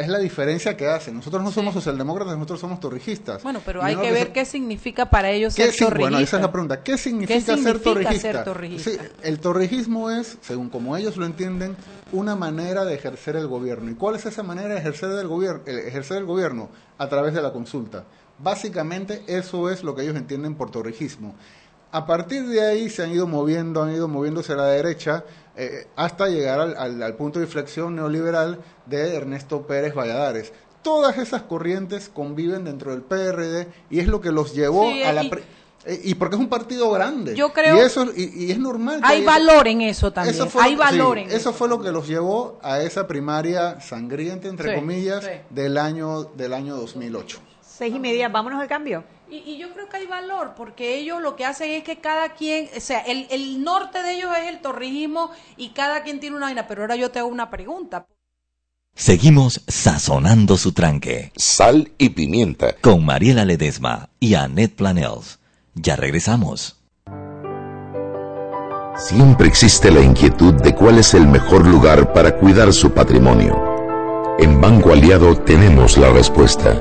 es 0.01 0.09
la 0.09 0.19
diferencia 0.19 0.77
que 0.77 0.89
hacen. 0.89 1.15
Nosotros 1.15 1.43
no 1.43 1.51
somos 1.51 1.75
socialdemócratas, 1.75 2.35
nosotros 2.35 2.61
somos 2.61 2.81
torrijistas. 2.81 3.43
Bueno, 3.43 3.61
pero 3.65 3.83
hay 3.83 3.97
que 3.97 4.13
ver 4.13 4.33
qué 4.33 4.45
significa 4.45 5.11
para 5.11 5.31
ellos 5.31 5.55
ser 5.55 5.67
torrijista. 5.67 5.99
Bueno, 5.99 6.19
esa 6.19 6.37
es 6.37 6.43
la 6.43 6.53
pregunta. 6.53 6.83
¿Qué 6.83 6.99
significa, 6.99 7.57
ser 7.57 7.81
torrijista? 7.81 8.45
el 9.23 9.41
torrijismo 9.41 10.11
es, 10.11 10.39
según 10.41 10.69
como 10.69 10.97
ellos 10.97 11.17
lo 11.17 11.27
entienden, 11.27 11.77
una 12.13 12.37
manera 12.37 12.85
de 12.85 12.95
ejercer 12.95 13.37
el 13.37 13.47
gobierno. 13.47 13.91
¿Y 13.91 13.95
cuál 13.95 14.17
es 14.17 14.27
esa 14.27 14.43
manera 14.43 14.75
de 14.75 14.81
ejercer 14.81 15.11
el 15.11 15.29
gobierno? 15.29 15.63
Ejercer 15.67 16.19
el 16.19 16.25
gobierno 16.25 16.71
a 16.99 17.09
través 17.09 17.35
de 17.35 17.43
la 17.43 17.53
consulta. 17.53 18.05
Básicamente 18.39 19.23
eso 19.27 19.71
es 19.71 19.83
lo 19.83 19.95
que 19.95 20.03
ellos 20.03 20.17
entienden 20.17 20.57
por 20.57 20.71
torrijismo. 20.71 21.35
A 21.93 22.05
partir 22.07 22.47
de 22.47 22.61
ahí 22.67 22.91
se 22.91 23.03
han 23.05 23.13
ido 23.13 23.27
moviendo, 23.27 23.83
han 23.83 23.93
ido 23.95 24.09
moviéndose 24.09 24.53
a 24.53 24.57
la 24.57 24.67
derecha 24.67 25.25
eh, 25.57 25.87
hasta 25.97 26.29
llegar 26.29 26.61
al, 26.61 27.15
punto 27.15 27.39
de 27.39 27.47
inflexión 27.47 27.97
neoliberal 27.97 28.59
de 28.87 29.15
Ernesto 29.15 29.67
Pérez 29.67 29.95
Valladares. 29.95 30.53
Todas 30.83 31.17
esas 31.19 31.43
corrientes 31.43 32.11
conviven 32.13 32.65
dentro 32.65 32.91
del 32.91 33.03
PRD 33.03 33.69
y 33.91 34.01
es 34.01 34.07
lo 34.09 34.21
que 34.21 34.31
los 34.33 34.55
llevó 34.55 34.89
a 34.89 35.13
la... 35.13 35.23
Eh, 35.89 36.01
y 36.03 36.15
porque 36.17 36.35
es 36.35 36.41
un 36.41 36.49
partido 36.49 36.91
grande. 36.91 37.37
Yo 37.37 37.53
creo- 37.53 37.77
Y, 37.77 37.79
eso, 37.79 38.07
y, 38.15 38.47
y 38.47 38.51
es 38.51 38.59
normal. 38.59 39.01
que 39.01 39.07
Hay 39.07 39.19
haya- 39.19 39.27
valor 39.27 39.69
en 39.69 39.83
eso 39.83 40.13
también. 40.13 40.35
Eso 40.35 40.49
fue, 40.49 40.65
Hay 40.65 40.73
lo- 40.73 40.79
valor 40.79 41.17
sí, 41.17 41.23
en 41.25 41.31
eso 41.31 41.53
fue 41.53 41.69
lo 41.69 41.81
que 41.81 41.93
los 41.93 42.09
llevó 42.09 42.59
a 42.61 42.81
esa 42.81 43.07
primaria 43.07 43.81
sangrienta, 43.81 44.49
entre 44.49 44.71
Sí, 44.71 44.75
comillas, 44.75 45.25
sí. 45.25 45.31
del 45.51 45.79
año 45.79 46.25
del 46.25 46.55
año 46.55 46.75
2008. 46.77 47.39
Seis 47.65 47.95
y 47.95 48.01
media, 48.01 48.29
vámonos 48.29 48.61
al 48.61 48.67
cambio. 48.67 49.05
Y, 49.29 49.39
y 49.39 49.59
yo 49.59 49.73
creo 49.73 49.89
que 49.89 49.97
hay 49.97 50.07
valor, 50.07 50.55
porque 50.57 50.97
ellos 50.99 51.21
lo 51.21 51.35
que 51.35 51.45
hacen 51.45 51.71
es 51.73 51.83
que 51.83 51.99
cada 51.99 52.35
quien, 52.35 52.69
o 52.77 52.81
sea, 52.81 53.01
el, 53.01 53.27
el 53.31 53.63
norte 53.65 54.03
de 54.03 54.15
ellos 54.15 54.31
es 54.41 54.49
el 54.49 54.61
torrijismo 54.61 55.31
y 55.57 55.71
cada 55.71 56.03
quien 56.03 56.21
tiene 56.21 56.37
una 56.37 56.47
vaina. 56.47 56.67
Pero 56.69 56.83
ahora 56.83 56.97
yo 56.97 57.11
te 57.11 57.19
hago 57.19 57.29
una 57.29 57.51
pregunta. 57.51 58.07
Seguimos 58.95 59.63
sazonando 59.69 60.57
su 60.57 60.73
tranque 60.73 61.33
Sal 61.37 61.93
y 61.99 62.11
pimienta. 62.11 62.77
con 62.77 63.05
Mariela 63.05 63.45
Ledesma 63.45 64.09
y 64.21 64.35
Annette 64.35 64.75
Planels. 64.77 65.39
Ya 65.75 65.97
regresamos. 65.97 66.81
Siempre 68.97 69.49
existe 69.49 69.91
la 69.91 70.01
inquietud 70.01 70.55
de 70.55 70.75
cuál 70.75 70.99
es 70.99 71.13
el 71.13 71.27
mejor 71.27 71.67
lugar 71.67 72.15
para 72.15 72.39
cuidar 72.39 72.73
su 72.73 72.93
patrimonio. 72.93 73.55
En 74.39 74.61
Banco 74.61 74.93
Aliado 74.93 75.37
tenemos 75.37 75.99
la 75.99 76.11
respuesta. 76.11 76.81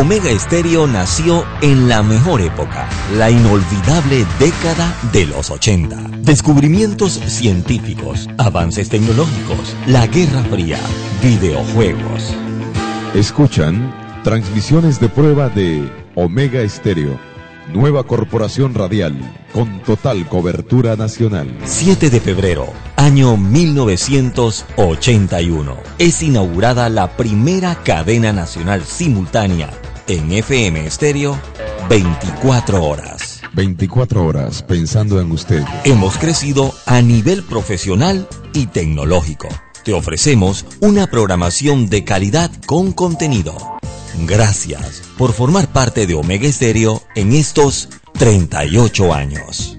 Omega 0.00 0.28
Estéreo 0.28 0.88
nació 0.88 1.44
en 1.62 1.88
la 1.88 2.02
mejor 2.02 2.40
época, 2.40 2.88
la 3.16 3.30
inolvidable 3.30 4.26
década 4.40 4.92
de 5.12 5.24
los 5.24 5.52
80. 5.52 5.96
Descubrimientos 6.18 7.12
científicos, 7.12 8.28
avances 8.36 8.88
tecnológicos, 8.88 9.76
la 9.86 10.08
Guerra 10.08 10.42
Fría, 10.50 10.80
videojuegos. 11.22 12.34
Escuchan 13.14 13.94
transmisiones 14.24 14.98
de 14.98 15.08
prueba 15.08 15.48
de 15.48 15.88
Omega 16.16 16.60
Estéreo, 16.60 17.16
nueva 17.74 18.04
corporación 18.04 18.72
radial 18.72 19.14
con 19.52 19.82
total 19.82 20.26
cobertura 20.28 20.96
nacional. 20.96 21.58
7 21.64 22.08
de 22.08 22.20
febrero, 22.20 22.72
año 22.96 23.36
1981. 23.36 25.76
Es 25.98 26.22
inaugurada 26.22 26.88
la 26.88 27.14
primera 27.16 27.82
cadena 27.82 28.32
nacional 28.32 28.84
simultánea 28.84 29.70
en 30.06 30.30
FM 30.32 30.86
Estéreo 30.86 31.38
24 31.88 32.82
horas. 32.82 33.40
24 33.52 34.24
horas 34.24 34.62
pensando 34.62 35.20
en 35.20 35.30
usted. 35.30 35.62
Hemos 35.84 36.16
crecido 36.18 36.72
a 36.86 37.02
nivel 37.02 37.42
profesional 37.42 38.26
y 38.52 38.66
tecnológico. 38.66 39.48
Te 39.84 39.92
ofrecemos 39.92 40.64
una 40.80 41.06
programación 41.06 41.88
de 41.90 42.04
calidad 42.04 42.50
con 42.66 42.92
contenido. 42.92 43.73
Gracias 44.20 45.02
por 45.18 45.32
formar 45.32 45.72
parte 45.72 46.06
de 46.06 46.14
Omega 46.14 46.46
Estéreo 46.46 47.02
en 47.14 47.32
estos 47.32 47.88
38 48.18 49.12
años. 49.12 49.78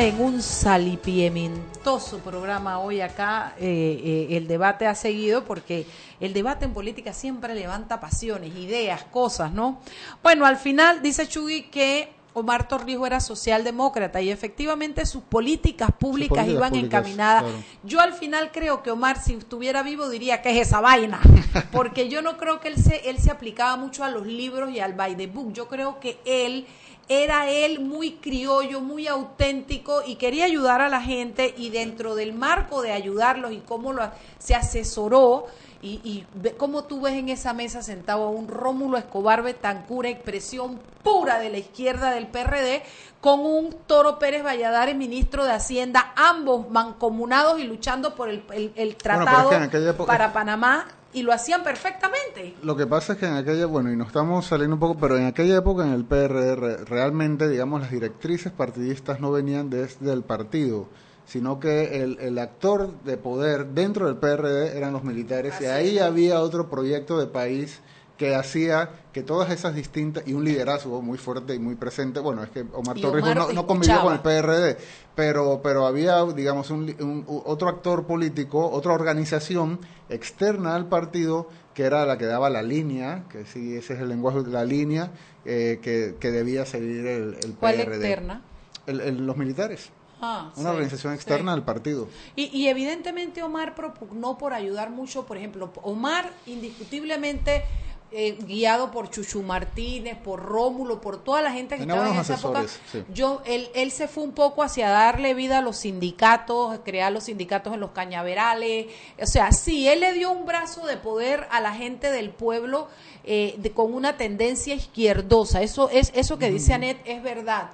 En 0.00 0.20
un 0.20 0.42
salipiementoso 0.42 2.18
programa 2.18 2.80
hoy 2.80 3.00
acá. 3.00 3.54
Eh, 3.58 4.28
eh, 4.30 4.36
el 4.36 4.46
debate 4.46 4.86
ha 4.86 4.94
seguido 4.94 5.44
porque 5.44 5.86
el 6.20 6.34
debate 6.34 6.66
en 6.66 6.74
política 6.74 7.12
siempre 7.12 7.54
levanta 7.54 7.98
pasiones, 7.98 8.54
ideas, 8.56 9.04
cosas, 9.04 9.52
¿no? 9.52 9.80
Bueno, 10.22 10.44
al 10.44 10.58
final 10.58 11.00
dice 11.02 11.26
Chugui 11.26 11.62
que 11.64 12.10
Omar 12.34 12.68
Torrijos 12.68 13.06
era 13.06 13.20
socialdemócrata 13.20 14.20
y 14.20 14.30
efectivamente 14.30 15.06
sus 15.06 15.22
políticas 15.22 15.88
públicas 15.92 16.44
políticas 16.44 16.48
iban 16.48 16.70
públicas, 16.70 17.00
encaminadas. 17.00 17.42
claro. 17.44 17.58
Yo 17.82 18.00
al 18.00 18.12
final 18.12 18.50
creo 18.52 18.82
que 18.82 18.90
Omar, 18.90 19.18
si 19.22 19.32
estuviera 19.32 19.82
vivo, 19.82 20.10
diría 20.10 20.42
que 20.42 20.50
es 20.50 20.68
esa 20.68 20.82
vaina, 20.82 21.20
porque 21.72 22.10
yo 22.10 22.20
no 22.20 22.36
creo 22.36 22.60
que 22.60 22.68
él 22.68 22.76
se, 22.76 23.08
él 23.08 23.18
se 23.18 23.30
aplicaba 23.30 23.76
mucho 23.76 24.04
a 24.04 24.10
los 24.10 24.26
libros 24.26 24.70
y 24.70 24.80
al 24.80 24.92
by 24.92 25.16
the 25.16 25.26
book. 25.26 25.54
Yo 25.54 25.68
creo 25.68 25.98
que 26.00 26.18
él 26.26 26.66
era 27.08 27.48
él 27.50 27.80
muy 27.80 28.12
criollo, 28.12 28.80
muy 28.80 29.06
auténtico 29.06 30.02
y 30.04 30.16
quería 30.16 30.44
ayudar 30.44 30.80
a 30.80 30.88
la 30.88 31.00
gente 31.00 31.54
y 31.56 31.70
dentro 31.70 32.14
del 32.14 32.32
marco 32.32 32.82
de 32.82 32.92
ayudarlos 32.92 33.52
y 33.52 33.58
cómo 33.58 33.92
lo, 33.92 34.10
se 34.38 34.54
asesoró 34.54 35.46
y, 35.82 36.00
y 36.04 36.26
ve- 36.34 36.54
cómo 36.56 36.84
tú 36.84 37.00
ves 37.00 37.14
en 37.14 37.28
esa 37.28 37.52
mesa 37.52 37.82
sentado 37.82 38.24
a 38.24 38.30
un 38.30 38.48
Rómulo 38.48 38.96
Escobar 38.98 39.42
Betancura, 39.42 40.08
expresión 40.08 40.80
pura 41.02 41.38
de 41.38 41.50
la 41.50 41.58
izquierda 41.58 42.10
del 42.10 42.26
PRD, 42.28 42.82
con 43.20 43.40
un 43.40 43.74
Toro 43.86 44.18
Pérez 44.18 44.42
Valladares, 44.44 44.96
ministro 44.96 45.44
de 45.44 45.52
Hacienda, 45.52 46.12
ambos 46.16 46.68
mancomunados 46.70 47.58
y 47.60 47.64
luchando 47.64 48.14
por 48.14 48.28
el, 48.28 48.42
el- 48.52 48.72
el 48.76 48.88
es 48.90 48.98
tratado 48.98 49.50
que 49.70 49.88
época- 49.88 50.06
para 50.12 50.32
Panamá 50.32 50.86
y 51.12 51.22
lo 51.22 51.32
hacían 51.32 51.62
perfectamente. 51.62 52.54
Lo 52.62 52.76
que 52.76 52.86
pasa 52.86 53.14
es 53.14 53.18
que 53.18 53.26
en 53.26 53.34
aquella, 53.36 53.66
bueno, 53.66 53.90
y 53.90 53.96
nos 53.96 54.08
estamos 54.08 54.44
saliendo 54.46 54.74
un 54.76 54.80
poco, 54.80 54.98
pero 54.98 55.16
en 55.16 55.26
aquella 55.26 55.56
época 55.56 55.84
en 55.84 55.92
el 55.92 56.04
PRR, 56.04 56.84
realmente, 56.84 57.48
digamos, 57.48 57.80
las 57.80 57.90
directrices 57.90 58.52
partidistas 58.52 59.18
no 59.20 59.30
venían 59.32 59.70
desde 59.70 60.12
el 60.12 60.22
partido, 60.24 60.88
sino 61.26 61.58
que 61.60 62.02
el, 62.02 62.18
el 62.20 62.38
actor 62.38 62.92
de 63.04 63.16
poder 63.16 63.66
dentro 63.66 64.06
del 64.06 64.16
PRD 64.16 64.76
eran 64.76 64.92
los 64.92 65.02
militares, 65.04 65.54
y 65.60 65.64
ahí 65.66 65.98
había 65.98 66.40
otro 66.40 66.70
proyecto 66.70 67.18
de 67.18 67.26
país 67.26 67.80
que 68.16 68.34
hacía 68.34 68.88
que 69.12 69.22
todas 69.22 69.50
esas 69.50 69.74
distintas, 69.74 70.26
y 70.26 70.32
un 70.32 70.42
liderazgo 70.44 71.02
muy 71.02 71.18
fuerte 71.18 71.54
y 71.54 71.58
muy 71.58 71.74
presente, 71.74 72.18
bueno, 72.20 72.42
es 72.44 72.48
que 72.48 72.64
Omar 72.72 72.98
Torrijos 72.98 73.30
Omar 73.32 73.48
no, 73.48 73.52
no 73.52 73.66
convivió 73.66 74.00
con 74.00 74.14
el. 74.14 74.20
PRD, 74.20 74.78
pero, 75.14 75.60
pero 75.62 75.86
había, 75.86 76.24
digamos, 76.24 76.70
un, 76.70 76.84
un- 76.98 77.24
otro 77.44 77.68
actor 77.68 78.06
político, 78.06 78.70
otra 78.70 78.94
organización 78.94 79.80
externa 80.08 80.74
al 80.76 80.86
partido 80.88 81.48
que 81.74 81.82
era 81.82 82.06
la 82.06 82.16
que 82.16 82.24
daba 82.24 82.48
la 82.48 82.62
línea, 82.62 83.24
que 83.30 83.44
sí, 83.44 83.74
ese 83.76 83.92
es 83.94 84.00
el 84.00 84.08
lenguaje 84.08 84.42
de 84.42 84.50
la 84.50 84.64
línea, 84.64 85.10
eh, 85.44 85.78
que, 85.82 86.14
que 86.18 86.30
debía 86.30 86.64
seguir 86.64 87.06
el, 87.06 87.36
el 87.42 87.52
¿Cuál 87.60 87.74
PRD. 87.74 87.96
externa? 87.96 88.42
El- 88.86 89.26
los 89.26 89.36
militares. 89.36 89.90
Una 90.20 90.70
organización 90.70 91.12
externa 91.14 91.52
del 91.52 91.62
partido. 91.62 92.08
Y, 92.34 92.44
y, 92.56 92.68
evidentemente 92.68 93.42
Omar 93.42 93.74
propugnó 93.74 94.38
por 94.38 94.54
ayudar 94.54 94.90
mucho, 94.90 95.26
por 95.26 95.36
ejemplo, 95.36 95.72
Omar 95.82 96.30
indiscutiblemente 96.46 97.64
eh, 98.12 98.38
guiado 98.46 98.92
por 98.92 99.10
Chuchu 99.10 99.42
Martínez, 99.42 100.16
por 100.16 100.40
Rómulo, 100.40 101.00
por 101.00 101.22
toda 101.24 101.42
la 101.42 101.50
gente 101.50 101.74
que 101.74 101.82
estaba 101.82 102.08
en 102.08 102.20
esa 102.20 102.36
época. 102.36 102.64
Yo, 103.12 103.42
él, 103.44 103.68
él 103.74 103.90
se 103.90 104.06
fue 104.06 104.22
un 104.22 104.30
poco 104.30 104.62
hacia 104.62 104.88
darle 104.88 105.34
vida 105.34 105.58
a 105.58 105.60
los 105.60 105.78
sindicatos, 105.78 106.78
crear 106.84 107.10
los 107.12 107.24
sindicatos 107.24 107.74
en 107.74 107.80
los 107.80 107.90
cañaverales. 107.90 108.86
O 109.20 109.26
sea, 109.26 109.50
sí, 109.50 109.88
él 109.88 110.00
le 110.00 110.12
dio 110.12 110.30
un 110.30 110.46
brazo 110.46 110.86
de 110.86 110.96
poder 110.96 111.48
a 111.50 111.60
la 111.60 111.74
gente 111.74 112.12
del 112.12 112.30
pueblo 112.30 112.86
eh, 113.24 113.56
de, 113.58 113.72
con 113.72 113.92
una 113.92 114.16
tendencia 114.16 114.76
izquierdosa. 114.76 115.60
Eso, 115.62 115.90
es, 115.90 116.12
eso 116.14 116.38
que 116.38 116.48
dice 116.48 116.74
Anet 116.74 117.00
es 117.04 117.24
verdad. 117.24 117.70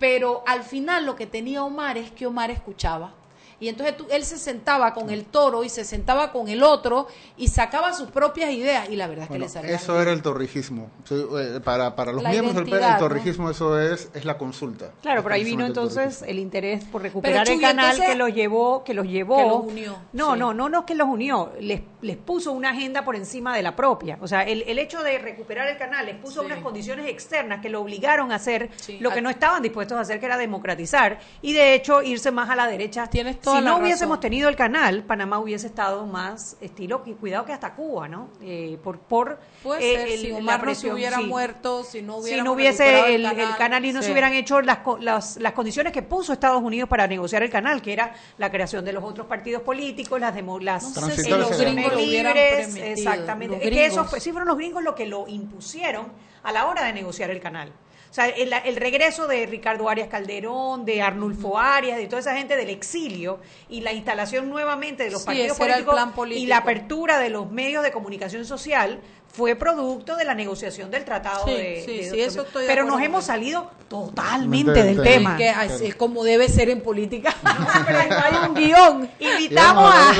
Pero 0.00 0.42
al 0.46 0.64
final 0.64 1.04
lo 1.04 1.14
que 1.14 1.26
tenía 1.26 1.62
Omar 1.62 1.98
es 1.98 2.10
que 2.10 2.26
Omar 2.26 2.50
escuchaba 2.50 3.12
y 3.60 3.68
entonces 3.68 3.94
él 4.10 4.24
se 4.24 4.38
sentaba 4.38 4.94
con 4.94 5.10
el 5.10 5.26
toro 5.26 5.62
y 5.62 5.68
se 5.68 5.84
sentaba 5.84 6.32
con 6.32 6.48
el 6.48 6.62
otro 6.62 7.06
y 7.36 7.48
sacaba 7.48 7.92
sus 7.92 8.10
propias 8.10 8.50
ideas 8.50 8.88
y 8.88 8.96
la 8.96 9.06
verdad 9.06 9.24
es 9.24 9.30
que 9.30 9.38
le 9.38 9.48
salía 9.48 9.76
Eso 9.76 10.00
era 10.00 10.12
el 10.12 10.22
torrijismo. 10.22 10.90
Eh, 11.10 11.60
para, 11.62 11.94
para 11.94 12.12
los 12.12 12.24
miembros 12.24 12.54
del 12.54 12.82
el 12.82 12.96
torrijismo 12.98 13.50
eso 13.50 13.78
es, 13.78 14.10
es 14.14 14.24
la 14.24 14.38
consulta. 14.38 14.92
Claro, 15.02 15.22
pero 15.22 15.34
ahí 15.34 15.44
vino 15.44 15.66
entonces 15.66 16.22
el 16.26 16.38
interés 16.38 16.84
por 16.84 17.02
recuperar 17.02 17.48
el 17.48 17.60
canal 17.60 17.96
que 18.00 18.14
los 18.14 18.34
llevó, 18.34 18.82
que 18.82 18.94
los 18.94 19.06
llevó. 19.06 19.36
Que 19.36 19.44
los 19.44 19.72
unió. 19.72 19.98
No, 20.12 20.36
no, 20.36 20.54
no, 20.54 20.68
no 20.68 20.86
que 20.86 20.94
los 20.94 21.08
unió, 21.08 21.52
les, 21.60 21.82
les 22.00 22.16
puso 22.16 22.52
una 22.52 22.70
agenda 22.70 23.04
por 23.04 23.16
encima 23.16 23.54
de 23.54 23.62
la 23.62 23.76
propia. 23.76 24.18
O 24.20 24.28
sea, 24.28 24.42
el, 24.42 24.62
el 24.62 24.78
hecho 24.78 25.02
de 25.02 25.18
recuperar 25.18 25.68
el 25.68 25.76
canal 25.76 26.06
les 26.06 26.16
puso 26.16 26.42
unas 26.42 26.60
condiciones 26.60 27.06
externas 27.08 27.60
que 27.60 27.68
lo 27.68 27.80
obligaron 27.80 28.32
a 28.32 28.36
hacer 28.36 28.70
lo 29.00 29.10
que 29.10 29.20
no 29.20 29.30
estaban 29.30 29.62
dispuestos 29.62 29.98
a 29.98 30.00
hacer, 30.00 30.18
que 30.18 30.26
era 30.26 30.38
democratizar 30.38 31.18
y 31.42 31.52
de 31.52 31.74
hecho 31.74 32.02
irse 32.02 32.30
más 32.30 32.48
a 32.48 32.56
la 32.56 32.66
derecha. 32.66 33.06
Tienes 33.08 33.40
si 33.56 33.64
no 33.64 33.78
hubiésemos 33.78 34.20
tenido 34.20 34.48
el 34.48 34.56
canal, 34.56 35.04
Panamá 35.04 35.38
hubiese 35.38 35.66
estado 35.66 36.06
más 36.06 36.56
estilo, 36.60 37.02
y 37.06 37.12
cuidado 37.12 37.44
que 37.44 37.52
hasta 37.52 37.74
Cuba, 37.74 38.08
¿no? 38.08 38.28
Eh, 38.42 38.78
por 38.82 38.98
por 38.98 39.40
eh, 39.80 40.18
si 40.18 40.32
Omar 40.32 40.64
no 40.64 40.74
se 40.74 40.92
hubiera 40.92 41.20
muerto, 41.20 41.84
si 41.84 42.02
no, 42.02 42.22
si 42.22 42.40
no 42.40 42.52
hubiese 42.52 43.14
el, 43.14 43.26
canal, 43.56 43.84
y 43.84 43.92
no 43.92 44.02
se 44.02 44.12
hubieran 44.12 44.32
hecho 44.32 44.60
las, 44.60 44.78
las, 45.00 45.36
las, 45.36 45.52
condiciones 45.52 45.92
que 45.92 46.02
puso 46.02 46.32
Estados 46.32 46.62
Unidos 46.62 46.88
para 46.88 47.06
negociar 47.06 47.42
el 47.42 47.50
canal, 47.50 47.82
que 47.82 47.92
era 47.92 48.14
la 48.38 48.50
creación 48.50 48.84
de 48.84 48.92
los 48.92 49.04
otros 49.04 49.26
partidos 49.26 49.62
políticos, 49.62 50.20
las, 50.20 50.34
demo, 50.34 50.58
las 50.58 50.96
no 50.96 51.08
sé 51.08 51.24
si 51.24 51.30
los 51.30 51.58
gringos 51.58 51.92
lo 51.92 51.98
hubieran 51.98 52.36
exactamente. 52.36 53.58
que 53.58 53.86
esos 53.86 54.10
sí 54.18 54.30
fueron 54.30 54.48
los 54.48 54.56
gringos 54.56 54.82
los 54.82 54.94
que 54.94 55.06
lo 55.06 55.26
impusieron 55.28 56.08
a 56.42 56.52
la 56.52 56.66
hora 56.66 56.84
de 56.84 56.92
negociar 56.92 57.30
el 57.30 57.40
canal. 57.40 57.72
O 58.10 58.12
sea, 58.12 58.26
el, 58.26 58.76
regreso 58.76 59.28
de 59.28 59.46
Ricardo 59.46 59.88
Arias 59.88 60.08
Calderón, 60.08 60.84
de 60.84 61.00
Arnulfo 61.00 61.56
Arias, 61.56 61.96
de 61.96 62.06
toda 62.06 62.18
esa 62.18 62.34
gente 62.34 62.56
del 62.56 62.68
exilio 62.68 63.38
y 63.68 63.82
la 63.82 63.92
instalación 63.92 64.50
nuevamente 64.50 65.04
de 65.04 65.12
los 65.12 65.22
partidos 65.22 65.56
políticos 65.56 65.96
y 66.30 66.46
la 66.46 66.56
apertura 66.58 67.20
de 67.20 67.30
los 67.30 67.52
medios 67.52 67.84
de 67.84 67.92
comunicación 67.92 68.44
social 68.44 69.00
fue 69.32 69.54
producto 69.54 70.16
de 70.16 70.24
la 70.24 70.34
negociaón 70.34 70.90
del 70.90 71.04
tratado 71.04 71.46
de, 71.46 71.84
sí, 71.86 72.10
sí, 72.10 72.20
eso 72.20 72.42
estoy 72.42 72.66
pero 72.66 72.84
nos 72.84 73.00
hemos 73.00 73.24
salido 73.24 73.70
totalmente 73.88 74.82
del 74.82 75.00
tema. 75.02 75.36
Que 75.36 75.54
es 75.82 75.94
como 75.94 76.24
debe 76.24 76.48
ser 76.48 76.68
en 76.68 76.80
política. 76.80 77.32
Hay 77.44 78.48
un 78.48 78.54
guion. 78.54 79.10
Invitamos 79.20 79.94
a 79.94 80.10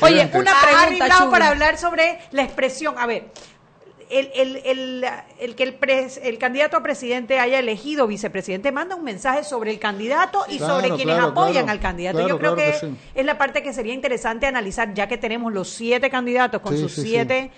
oye 0.00 0.30
una 0.32 0.52
pregunta 0.60 1.28
para 1.28 1.48
hablar 1.48 1.76
sobre 1.76 2.20
la 2.30 2.44
expresión. 2.44 2.94
A 2.98 3.06
ver 3.06 3.30
el, 4.12 4.30
el, 4.34 4.56
el, 4.64 5.04
el 5.40 5.54
que 5.54 5.62
el, 5.62 5.78
el 6.22 6.38
candidato 6.38 6.76
a 6.76 6.82
presidente 6.82 7.38
haya 7.38 7.58
elegido 7.58 8.06
vicepresidente 8.06 8.70
manda 8.70 8.94
un 8.94 9.04
mensaje 9.04 9.42
sobre 9.42 9.70
el 9.70 9.78
candidato 9.78 10.44
y 10.48 10.58
sobre 10.58 10.90
quienes 10.90 11.18
apoyan 11.18 11.70
al 11.70 11.80
candidato. 11.80 12.26
Yo 12.28 12.38
creo 12.38 12.54
que, 12.54 12.74
es 13.14 13.24
la 13.26 13.38
parte 13.38 13.62
que 13.62 13.72
sería 13.72 13.94
interesante 13.94 14.46
analizar, 14.46 14.92
ya 14.94 15.08
que 15.08 15.16
tenemos 15.16 15.52
los 15.52 15.68
siete 15.68 16.10
candidatos 16.10 16.60
con 16.60 16.76
sus 16.76 16.92
siete... 16.92 17.50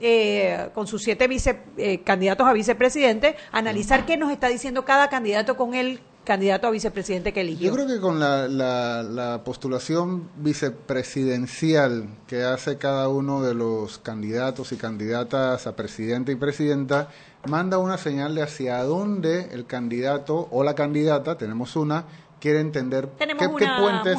Eh, 0.00 0.68
con 0.74 0.86
sus 0.86 1.02
siete 1.02 1.26
vice, 1.26 1.58
eh, 1.76 2.02
candidatos 2.02 2.46
a 2.46 2.52
vicepresidente, 2.52 3.34
analizar 3.50 4.06
qué 4.06 4.16
nos 4.16 4.30
está 4.30 4.46
diciendo 4.46 4.84
cada 4.84 5.08
candidato 5.08 5.56
con 5.56 5.74
el 5.74 5.98
candidato 6.28 6.66
a 6.66 6.70
vicepresidente 6.70 7.32
que 7.32 7.40
eligió. 7.40 7.68
Yo 7.68 7.74
creo 7.74 7.86
que 7.86 8.00
con 8.00 8.20
la, 8.20 8.46
la, 8.46 9.42
postulación 9.44 10.28
vicepresidencial 10.36 12.06
que 12.26 12.42
hace 12.42 12.76
cada 12.76 13.08
uno 13.08 13.40
de 13.42 13.54
los 13.54 13.98
candidatos 13.98 14.72
y 14.72 14.76
candidatas 14.76 15.66
a 15.66 15.74
presidente 15.74 16.30
y 16.32 16.34
presidenta, 16.36 17.08
manda 17.46 17.78
una 17.78 17.96
señal 17.96 18.34
de 18.34 18.42
hacia 18.42 18.82
dónde 18.84 19.48
el 19.52 19.64
candidato 19.64 20.48
o 20.50 20.64
la 20.64 20.74
candidata, 20.74 21.38
tenemos 21.38 21.76
una, 21.76 22.04
quiere 22.42 22.60
entender 22.60 23.08
qué, 23.18 23.34
puentes, 23.48 24.18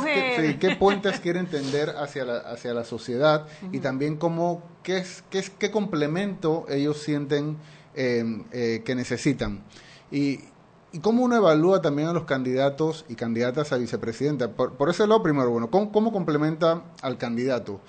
qué, 0.59 0.75
puentes 0.79 1.19
quiere 1.19 1.37
entender 1.37 1.93
hacia 1.95 2.25
la, 2.25 2.37
hacia 2.39 2.73
la 2.73 2.85
sociedad 2.85 3.45
y 3.71 3.81
también 3.81 4.17
cómo, 4.17 4.63
qué, 4.81 4.97
es, 4.97 5.23
qué, 5.29 5.37
es, 5.37 5.51
qué 5.51 5.69
complemento 5.69 6.65
ellos 6.69 6.97
sienten 6.97 7.57
eh, 7.93 8.23
eh, 8.51 8.81
que 8.83 8.95
necesitan. 8.95 9.61
Y, 10.11 10.39
¿Y 10.91 10.99
cómo 10.99 11.23
uno 11.23 11.35
evalúa 11.35 11.83
también 11.83 12.07
a 12.07 12.13
los 12.13 12.23
candidatos 12.23 13.05
y 13.07 13.13
candidatas 13.13 13.71
a 13.71 13.77
vicepresidenta? 13.77 14.53
Por, 14.53 14.73
por 14.73 14.89
ese 14.89 15.05
lado, 15.05 15.21
primero, 15.21 15.51
bueno, 15.51 15.69
¿cómo, 15.69 16.11
complementa 16.11 16.81
al 17.03 17.19
candidato? 17.19 17.79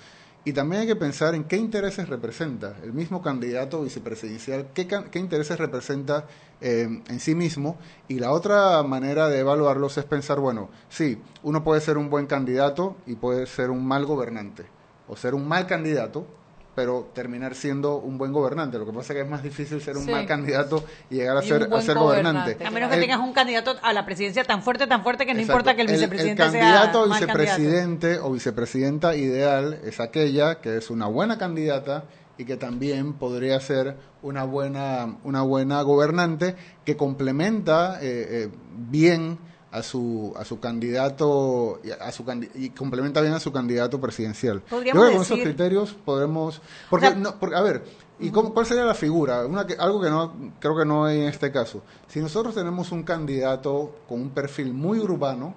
Y 0.45 0.53
también 0.53 0.81
hay 0.83 0.87
que 0.87 0.95
pensar 0.95 1.33
en 1.33 1.45
qué 1.45 1.57
intereses 1.57 2.09
representa 2.09 2.75
el 2.83 2.93
mismo 2.93 3.23
candidato 3.23 3.81
vicepresidencial, 3.81 4.67
qué, 4.75 4.87
qué 4.87 5.17
intereses 5.17 5.57
representa 5.57 6.27
eh, 6.61 7.01
en 7.07 7.19
sí 7.19 7.33
mismo. 7.33 7.77
Y 8.07 8.19
la 8.19 8.31
otra 8.31 8.83
manera 8.83 9.29
de 9.29 9.39
evaluarlos 9.39 9.97
es 9.97 10.05
pensar, 10.05 10.39
bueno, 10.39 10.69
sí, 10.87 11.19
uno 11.41 11.63
puede 11.63 11.81
ser 11.81 11.97
un 11.97 12.11
buen 12.11 12.27
candidato 12.27 12.97
y 13.07 13.15
puede 13.15 13.47
ser 13.47 13.71
un 13.71 13.83
mal 13.83 14.05
gobernante, 14.05 14.65
o 15.07 15.15
ser 15.15 15.33
un 15.33 15.47
mal 15.47 15.65
candidato 15.65 16.27
pero 16.75 17.09
terminar 17.13 17.55
siendo 17.55 17.97
un 17.97 18.17
buen 18.17 18.31
gobernante. 18.31 18.77
Lo 18.77 18.85
que 18.85 18.93
pasa 18.93 19.13
es 19.13 19.17
que 19.17 19.21
es 19.23 19.29
más 19.29 19.43
difícil 19.43 19.81
ser 19.81 19.97
un 19.97 20.09
mal 20.09 20.25
candidato 20.25 20.83
y 21.09 21.15
llegar 21.15 21.37
a 21.37 21.41
ser, 21.41 21.67
a 21.71 21.81
ser 21.81 21.97
gobernante. 21.97 22.57
A 22.65 22.71
menos 22.71 22.89
que 22.89 22.97
tengas 22.97 23.19
un 23.19 23.33
candidato 23.33 23.75
a 23.81 23.93
la 23.93 24.05
presidencia 24.05 24.43
tan 24.43 24.63
fuerte, 24.63 24.87
tan 24.87 25.03
fuerte 25.03 25.25
que 25.25 25.33
no 25.33 25.41
importa 25.41 25.75
que 25.75 25.81
el 25.81 25.87
vicepresidente 25.87 26.43
el 26.43 26.51
candidato 26.51 27.05
sea 27.07 27.19
vicepresidente 27.19 28.19
o 28.19 28.31
vicepresidenta 28.31 29.15
ideal 29.15 29.79
es 29.83 29.99
aquella 29.99 30.61
que 30.61 30.77
es 30.77 30.89
una 30.89 31.07
buena 31.07 31.37
candidata 31.37 32.05
y 32.37 32.45
que 32.45 32.57
también 32.57 33.13
podría 33.13 33.59
ser 33.59 33.97
una 34.21 34.43
buena, 34.45 35.17
una 35.23 35.41
buena 35.41 35.81
gobernante 35.81 36.55
que 36.85 36.95
complementa 36.95 37.99
eh, 38.01 38.45
eh, 38.45 38.49
bien 38.89 39.37
a 39.71 39.81
su 39.83 40.33
a 40.37 40.43
su 40.43 40.59
candidato 40.59 41.79
a 41.99 42.11
su 42.11 42.25
y 42.55 42.69
complementa 42.71 43.21
bien 43.21 43.33
a 43.33 43.39
su 43.39 43.51
candidato 43.51 43.99
presidencial. 44.01 44.61
Yo 44.69 44.79
creo 44.79 44.93
que 44.93 45.13
con 45.13 45.21
esos 45.21 45.39
criterios 45.39 45.93
podemos 45.93 46.61
porque, 46.89 47.15
no, 47.15 47.35
a 47.55 47.61
ver, 47.61 47.83
¿y 48.19 48.29
cuál 48.29 48.65
sería 48.65 48.83
la 48.83 48.93
figura? 48.93 49.45
Una 49.45 49.65
que, 49.65 49.75
algo 49.75 50.01
que 50.01 50.09
no 50.09 50.53
creo 50.59 50.77
que 50.77 50.85
no 50.85 51.05
hay 51.05 51.21
en 51.21 51.27
este 51.27 51.51
caso. 51.51 51.81
Si 52.07 52.19
nosotros 52.19 52.53
tenemos 52.53 52.91
un 52.91 53.03
candidato 53.03 53.95
con 54.07 54.21
un 54.21 54.29
perfil 54.31 54.73
muy 54.73 54.99
urbano, 54.99 55.55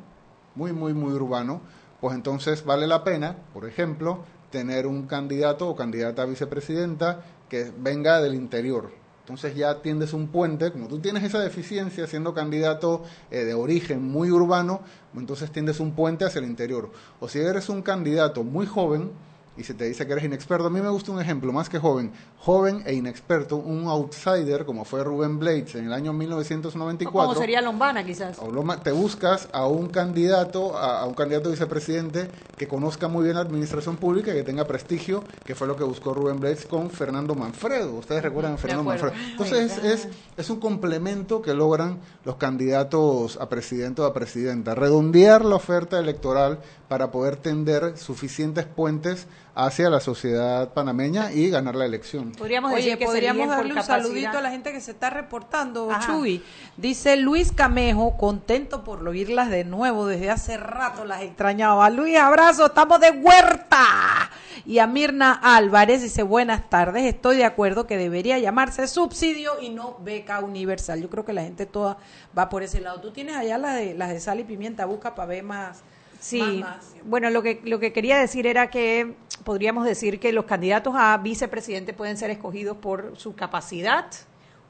muy 0.55 0.73
muy 0.73 0.95
muy 0.95 1.12
urbano, 1.12 1.61
pues 2.01 2.15
entonces 2.15 2.65
vale 2.65 2.87
la 2.87 3.03
pena, 3.03 3.37
por 3.53 3.67
ejemplo, 3.67 4.25
tener 4.51 4.87
un 4.87 5.07
candidato 5.07 5.69
o 5.69 5.75
candidata 5.75 6.23
a 6.23 6.27
vicepresidenta 6.27 7.25
que 7.49 7.73
venga 7.77 8.21
del 8.21 8.35
interior, 8.35 8.93
entonces 9.25 9.55
ya 9.55 9.81
tiendes 9.81 10.12
un 10.12 10.29
puente, 10.29 10.70
como 10.70 10.87
tú 10.87 10.99
tienes 10.99 11.22
esa 11.22 11.39
deficiencia 11.39 12.07
siendo 12.07 12.35
candidato 12.35 13.05
eh, 13.31 13.39
de 13.45 13.55
origen 13.55 14.03
muy 14.03 14.31
urbano, 14.31 14.83
entonces 15.16 15.51
tiendes 15.51 15.81
un 15.81 15.93
puente 15.93 16.27
hacia 16.27 16.41
el 16.41 16.45
interior. 16.45 16.91
O 17.20 17.29
si 17.29 17.39
eres 17.39 17.70
un 17.70 17.81
candidato 17.81 18.45
muy 18.45 18.66
joven, 18.66 19.12
y 19.57 19.65
se 19.65 19.75
te 19.75 19.85
dice 19.85 20.07
que 20.07 20.13
eres 20.13 20.25
inexperto. 20.25 20.67
A 20.67 20.71
mí 20.71 20.81
me 20.81 20.89
gusta 20.89 21.13
un 21.13 21.21
ejemplo, 21.21 21.53
más 21.53 21.69
que 21.69 21.79
joven, 21.79 22.13
joven 22.39 22.83
e 22.87 22.95
inexperto, 22.95 23.57
un 23.57 23.87
outsider 23.87 24.65
como 24.65 24.85
fue 24.85 25.05
Rubén 25.05 25.39
Blades 25.39 25.75
en 25.77 25.87
el 25.87 25.93
año 25.93 26.13
1994. 26.13 27.29
como 27.29 27.35
sería 27.41 27.61
Lombana 27.61 28.05
quizás. 28.05 28.39
te 28.83 28.93
buscas 28.93 29.49
a 29.53 29.67
un 29.67 29.89
candidato, 29.89 30.77
a, 30.77 31.07
un 31.07 31.15
candidato 31.15 31.51
vicepresidente 31.51 32.29
que 32.57 32.67
conozca 32.67 33.09
muy 33.09 33.25
bien 33.25 33.37
la 33.37 33.43
administración 33.43 33.97
pública 33.97 34.33
y 34.33 34.35
que 34.35 34.43
tenga 34.43 34.65
prestigio, 34.67 35.23
que 35.45 35.55
fue 35.55 35.67
lo 35.67 35.77
que 35.77 35.85
buscó 35.85 36.15
Rubén 36.15 36.41
Blades 36.41 36.67
con 36.67 36.91
Fernando 36.91 37.35
Manfredo. 37.35 37.95
Ustedes 37.95 38.23
recuerdan 38.23 38.55
a 38.55 38.57
Fernando 38.57 38.85
Manfredo. 38.85 39.15
Entonces 39.31 39.79
es, 39.83 40.09
es, 40.37 40.51
un 40.51 40.61
complemento 40.61 41.43
que 41.43 41.55
logran 41.55 41.99
los 42.25 42.37
candidatos 42.37 43.39
a 43.41 43.49
presidente 43.49 44.03
o 44.03 44.05
a 44.05 44.13
presidenta, 44.13 44.75
redondear 44.75 45.45
la 45.45 45.57
oferta 45.57 45.99
electoral 45.99 46.59
para 46.89 47.11
poder 47.11 47.37
tender 47.37 47.97
suficientes 47.97 48.67
puentes 48.67 49.27
hacia 49.55 49.89
la 49.89 50.01
sociedad 50.01 50.73
panameña 50.73 51.33
y 51.33 51.49
ganar 51.49 51.77
la 51.77 51.87
elección. 51.87 52.33
Podríamos 52.33 52.73
Oye, 52.73 52.97
podríamos 52.97 53.49
darle 53.49 53.75
un 53.75 53.83
saludito 53.83 54.39
a 54.39 54.41
la 54.41 54.51
gente 54.51 54.73
que 54.73 54.81
se 54.81 54.91
está 54.93 55.11
reportando, 55.11 55.89
Chuy. 56.07 56.43
Dice 56.77 57.17
Luis 57.17 57.53
Camejo, 57.53 58.17
contento 58.17 58.83
por 58.83 59.07
oírlas 59.07 59.51
de 59.51 59.65
nuevo, 59.65 60.07
desde 60.07 60.31
hace 60.31 60.57
rato 60.57 61.05
las 61.05 61.23
extrañaba. 61.23 61.89
Luis, 61.91 62.17
abrazo, 62.19 62.67
estamos 62.67 63.01
de 63.01 63.11
huerta. 63.11 64.31
Y 64.67 64.79
a 64.79 64.87
Mirna 64.87 65.33
Álvarez 65.33 66.01
dice, 66.01 66.23
buenas 66.23 66.71
tardes, 66.71 67.05
estoy 67.05 67.37
de 67.37 67.45
acuerdo 67.45 67.87
que 67.87 67.99
debería 67.99 68.39
llamarse 68.39 68.89
subsidio 68.89 69.61
y 69.61 69.69
no 69.69 69.99
beca 70.01 70.41
universal. 70.41 71.03
Yo 71.03 71.11
creo 71.11 71.25
que 71.25 71.35
la 71.35 71.43
gente 71.43 71.67
toda 71.67 71.99
va 72.37 72.49
por 72.49 72.63
ese 72.63 72.81
lado. 72.81 73.01
Tú 73.01 73.11
tienes 73.11 73.37
allá 73.37 73.59
las 73.59 73.77
de, 73.77 73.95
las 73.95 74.09
de 74.09 74.21
sal 74.21 74.41
y 74.41 74.45
pimienta, 74.45 74.87
busca 74.87 75.15
para 75.15 75.29
ver 75.29 75.43
más. 75.43 75.83
Sí, 76.25 76.64
bueno, 77.05 77.29
lo 77.29 77.43
que, 77.43 77.61
lo 77.64 77.79
que 77.79 77.93
quería 77.93 78.18
decir 78.18 78.47
era 78.47 78.70
que 78.70 79.14
podríamos 79.45 79.85
decir 79.85 80.18
que 80.18 80.33
los 80.33 80.47
candidatos 80.47 80.95
a 80.97 81.18
vicepresidente 81.18 81.93
pueden 81.93 82.16
ser 82.16 82.31
escogidos 82.31 82.79
por 82.79 83.18
su 83.18 83.35
capacidad, 83.35 84.07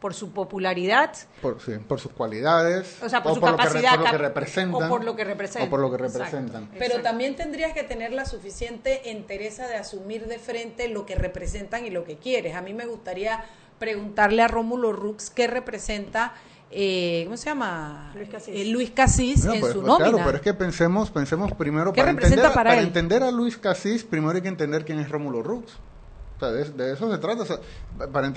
por 0.01 0.15
su 0.15 0.33
popularidad. 0.33 1.15
Por, 1.41 1.59
por 1.87 2.01
sus 2.01 2.11
cualidades. 2.11 3.01
O 3.05 3.09
sea, 3.09 3.23
por 3.23 3.37
su 3.37 3.41
capacidad. 3.41 3.97
Lo 4.01 4.05
que, 4.05 4.19
representan. 4.19 4.83
O 4.83 4.89
por 4.89 5.05
lo 5.05 5.15
que 5.15 5.23
representan. 5.23 5.69
O 5.69 5.71
por 5.71 5.79
lo 5.79 5.93
que 5.93 5.99
representan. 5.99 6.71
Pero 6.77 7.03
también 7.03 7.37
tendrías 7.37 7.73
que 7.73 7.85
tener 7.85 8.13
la 8.13 8.25
suficiente 8.25 9.13
entereza 9.13 9.69
de 9.69 9.77
asumir 9.77 10.27
de 10.27 10.41
frente 10.41 10.89
lo 10.89 11.07
que 11.07 11.15
representan 11.15 11.87
y 11.87 11.91
lo 11.91 12.03
que 12.03 12.17
quieres. 12.17 12.57
A 12.57 12.63
mí 12.63 12.75
me 12.75 12.87
gustaría 12.87 13.45
preguntarle 13.79 14.43
a 14.43 14.49
Rómulo 14.49 14.93
Rux 14.93 15.31
qué 15.31 15.47
representa 15.47 16.35
eh, 16.77 17.23
¿cómo 17.27 17.37
se 17.37 17.47
llama? 17.47 18.13
Luis 18.15 18.91
Casís, 18.91 19.45
eh, 19.45 19.55
en 19.55 19.61
pues, 19.61 19.73
su 19.73 19.81
pues, 19.81 19.87
nómina. 19.87 20.11
Claro, 20.11 20.25
pero 20.25 20.37
es 20.39 20.43
que 20.43 20.55
pensemos, 20.55 21.09
pensemos 21.11 21.53
primero, 21.53 21.93
para, 21.93 22.11
entender, 22.11 22.53
para, 22.53 22.81
entender, 22.81 23.23
a 23.23 23.31
Luis 23.31 23.57
Casís, 23.57 24.03
primero 24.03 24.35
hay 24.35 24.43
que 24.43 24.49
entender 24.49 24.85
quién 24.85 24.99
es 24.99 25.09
Rómulo 25.09 25.43
Rux. 25.43 25.73
O 26.37 26.41
sea, 26.41 26.51
de, 26.51 26.93
eso 26.93 27.13
se 27.13 27.19
trata. 27.19 27.45
para 28.13 28.33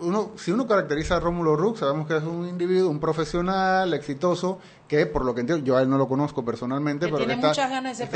uno, 0.00 0.32
si 0.36 0.52
uno 0.52 0.66
caracteriza 0.66 1.16
a 1.16 1.20
Rómulo 1.20 1.54
Rux, 1.54 1.80
sabemos 1.80 2.06
que 2.06 2.16
es 2.16 2.22
un 2.22 2.48
individuo, 2.48 2.90
un 2.90 2.98
profesional, 2.98 3.92
exitoso, 3.92 4.58
que 4.88 5.04
por 5.04 5.26
lo 5.26 5.34
que 5.34 5.42
entiendo, 5.42 5.62
yo 5.62 5.76
a 5.76 5.82
él 5.82 5.90
no 5.90 5.98
lo 5.98 6.08
conozco 6.08 6.42
personalmente, 6.46 7.06
pero 7.06 7.18
tiene 7.18 7.34
está, 7.34 7.48
muchas 7.48 7.70
ganas 7.70 7.98
de 7.98 8.06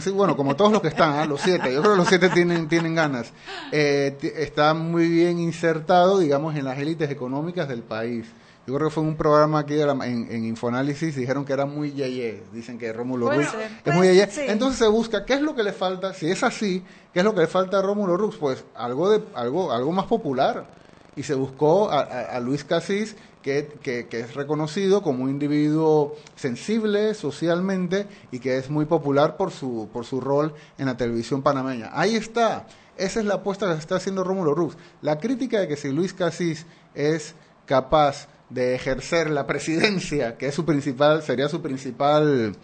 ser 0.00 0.12
bueno, 0.14 0.36
como 0.36 0.56
todos 0.56 0.72
los 0.72 0.82
que 0.82 0.88
están, 0.88 1.12
¿ah? 1.12 1.26
los 1.26 1.40
siete, 1.40 1.72
yo 1.72 1.80
creo 1.80 1.92
que 1.92 1.98
los 1.98 2.08
siete 2.08 2.28
tienen, 2.30 2.68
tienen 2.68 2.96
ganas. 2.96 3.32
Eh, 3.70 4.16
está 4.36 4.74
muy 4.74 5.08
bien 5.08 5.38
insertado, 5.38 6.18
digamos, 6.18 6.56
en 6.56 6.64
las 6.64 6.76
élites 6.76 7.08
económicas 7.08 7.68
del 7.68 7.82
país. 7.82 8.26
Yo 8.66 8.74
creo 8.74 8.88
que 8.88 8.94
fue 8.94 9.04
un 9.04 9.14
programa 9.16 9.60
aquí 9.60 9.80
en, 9.80 10.02
en 10.02 10.44
Infoanálisis, 10.44 11.14
dijeron 11.14 11.44
que 11.44 11.52
era 11.52 11.66
muy 11.66 11.92
yeye, 11.92 12.42
dicen 12.52 12.78
que 12.78 12.92
Rómulo 12.92 13.30
Rux 13.30 13.46
es 13.84 13.94
muy 13.94 14.08
yeye. 14.08 14.28
Entonces 14.50 14.80
se 14.80 14.88
busca 14.88 15.24
qué 15.24 15.34
es 15.34 15.40
lo 15.40 15.54
que 15.54 15.62
le 15.62 15.72
falta, 15.72 16.12
si 16.14 16.28
es 16.28 16.42
así, 16.42 16.82
qué 17.12 17.20
es 17.20 17.24
lo 17.24 17.32
que 17.32 17.42
le 17.42 17.46
falta 17.46 17.78
a 17.78 17.82
Rómulo 17.82 18.16
Rux, 18.16 18.36
pues 18.36 18.64
algo 18.74 19.10
de 19.10 19.22
algo 19.34 19.70
algo 19.70 19.92
más 19.92 20.06
popular. 20.06 20.66
Y 21.14 21.22
se 21.22 21.34
buscó 21.34 21.90
a, 21.90 22.38
Luis 22.40 22.64
Casís, 22.64 23.16
que, 23.40 23.72
que, 23.80 24.06
que, 24.06 24.20
es 24.20 24.34
reconocido 24.34 25.00
como 25.00 25.24
un 25.24 25.30
individuo 25.30 26.14
sensible 26.34 27.14
socialmente 27.14 28.06
y 28.32 28.40
que 28.40 28.58
es 28.58 28.68
muy 28.68 28.84
popular 28.84 29.38
por 29.38 29.50
su, 29.50 29.88
por 29.94 30.04
su 30.04 30.20
rol 30.20 30.52
en 30.76 30.86
la 30.86 30.96
televisión 30.98 31.40
panameña. 31.40 31.88
Ahí 31.94 32.16
está. 32.16 32.66
Esa 32.98 33.20
es 33.20 33.26
la 33.26 33.34
apuesta 33.36 33.66
que 33.72 33.78
está 33.78 33.96
haciendo 33.96 34.24
Rómulo 34.24 34.54
Rux. 34.54 34.76
La 35.00 35.18
crítica 35.18 35.60
de 35.60 35.68
que 35.68 35.76
si 35.76 35.90
Luis 35.90 36.12
Casís 36.12 36.66
es 36.94 37.34
capaz 37.64 38.28
de 38.50 38.74
ejercer 38.74 39.30
la 39.30 39.46
presidencia, 39.46 40.36
que 40.36 40.48
es 40.48 40.54
su 40.54 40.64
principal, 40.64 41.22
sería 41.22 41.48
su 41.48 41.62
principal 41.62 42.56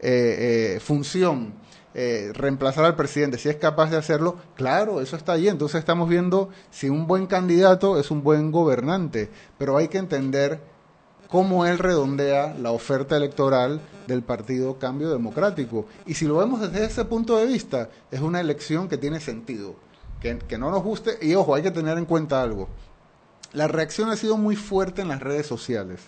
eh, 0.00 0.74
eh, 0.76 0.80
función, 0.80 1.54
eh, 1.94 2.32
reemplazar 2.34 2.84
al 2.84 2.96
presidente, 2.96 3.38
si 3.38 3.48
es 3.48 3.56
capaz 3.56 3.90
de 3.90 3.96
hacerlo, 3.96 4.36
claro, 4.54 5.00
eso 5.00 5.16
está 5.16 5.32
ahí. 5.32 5.48
Entonces 5.48 5.78
estamos 5.80 6.08
viendo 6.08 6.50
si 6.70 6.88
un 6.88 7.06
buen 7.06 7.26
candidato 7.26 7.98
es 7.98 8.10
un 8.10 8.22
buen 8.22 8.52
gobernante, 8.52 9.30
pero 9.58 9.76
hay 9.76 9.88
que 9.88 9.98
entender 9.98 10.60
cómo 11.28 11.66
él 11.66 11.78
redondea 11.78 12.54
la 12.54 12.70
oferta 12.70 13.16
electoral 13.16 13.80
del 14.06 14.22
Partido 14.22 14.78
Cambio 14.78 15.10
Democrático. 15.10 15.86
Y 16.06 16.14
si 16.14 16.26
lo 16.26 16.38
vemos 16.38 16.60
desde 16.60 16.86
ese 16.86 17.04
punto 17.04 17.36
de 17.36 17.46
vista, 17.46 17.90
es 18.10 18.20
una 18.20 18.40
elección 18.40 18.88
que 18.88 18.98
tiene 18.98 19.20
sentido. 19.20 19.76
Que, 20.20 20.36
que 20.36 20.58
no 20.58 20.72
nos 20.72 20.82
guste, 20.82 21.16
y 21.22 21.34
ojo, 21.36 21.54
hay 21.54 21.62
que 21.62 21.70
tener 21.70 21.96
en 21.96 22.04
cuenta 22.04 22.42
algo 22.42 22.68
la 23.52 23.68
reacción 23.68 24.10
ha 24.10 24.16
sido 24.16 24.36
muy 24.36 24.56
fuerte 24.56 25.02
en 25.02 25.08
las 25.08 25.20
redes 25.20 25.46
sociales. 25.46 26.00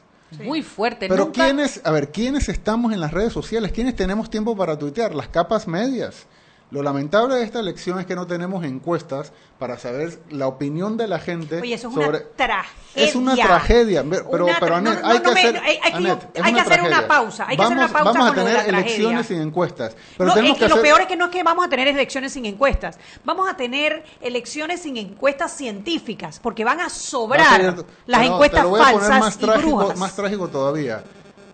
Muy 0.43 0.63
fuerte. 0.63 1.09
Pero 1.09 1.33
¿quiénes, 1.33 1.81
a 1.85 1.91
ver, 1.91 2.13
quiénes 2.13 2.49
estamos 2.49 2.93
en 2.93 3.01
las 3.01 3.13
redes 3.13 3.33
sociales? 3.33 3.73
¿Quiénes 3.73 3.97
tenemos 3.97 4.31
tiempo 4.31 4.57
para 4.57 4.79
tuitear? 4.79 5.15
Las 5.15 5.29
capas 5.29 5.67
medias. 5.67 6.27
Lo 6.71 6.83
lamentable 6.83 7.35
de 7.35 7.43
esta 7.43 7.59
elección 7.59 7.99
es 7.99 8.07
que 8.07 8.15
no 8.15 8.27
tenemos 8.27 8.65
encuestas 8.65 9.33
para 9.59 9.77
saber 9.77 10.21
la 10.31 10.47
opinión 10.47 10.97
de 10.97 11.09
la 11.09 11.19
gente 11.19 11.61
Oye, 11.61 11.75
eso 11.75 11.89
es 11.89 11.97
una 11.97 12.23
tragedia. 12.37 12.71
Es 12.95 13.15
una 13.17 13.35
tragedia, 13.35 14.05
pero, 14.09 14.47
pero 14.61 14.77
Anet, 14.77 15.01
hay, 15.03 15.19
que 15.21 15.31
hacer, 15.31 15.61
hay, 15.63 16.55
que 16.55 16.61
hacer 16.61 16.83
una 16.83 17.09
pausa. 17.09 17.47
Hay 17.49 17.57
vamos, 17.57 17.75
que 17.75 17.83
hacer 17.83 17.93
una 17.93 18.05
pausa 18.05 18.19
vamos 18.19 18.31
a 18.31 18.35
tener 18.35 18.69
elecciones 18.69 19.27
sin 19.27 19.41
encuestas. 19.41 19.97
Pero 20.17 20.33
tenemos 20.33 20.59
que, 20.59 20.69
lo 20.69 20.81
peor 20.81 21.01
es 21.01 21.07
que 21.09 21.17
no 21.17 21.25
es 21.27 21.31
que 21.33 21.43
vamos 21.43 21.67
a 21.67 21.69
tener 21.69 21.89
elecciones 21.89 22.33
sin 22.33 22.47
encuestas. 22.47 22.99
Vamos 23.25 23.49
a 23.49 23.57
tener 23.57 24.05
elecciones 24.21 24.83
sin 24.83 24.97
encuestas 24.97 25.57
científicas, 25.57 26.39
porque 26.39 26.65
van 26.65 26.81
a 26.81 26.89
sobrar 26.89 27.85
las 28.07 28.23
encuestas 28.23 28.65
falsas 28.65 29.21
más 29.21 29.37
y 29.37 29.39
trágico, 29.41 29.95
Más 29.97 30.15
trágico 30.15 30.49
todavía 30.49 31.03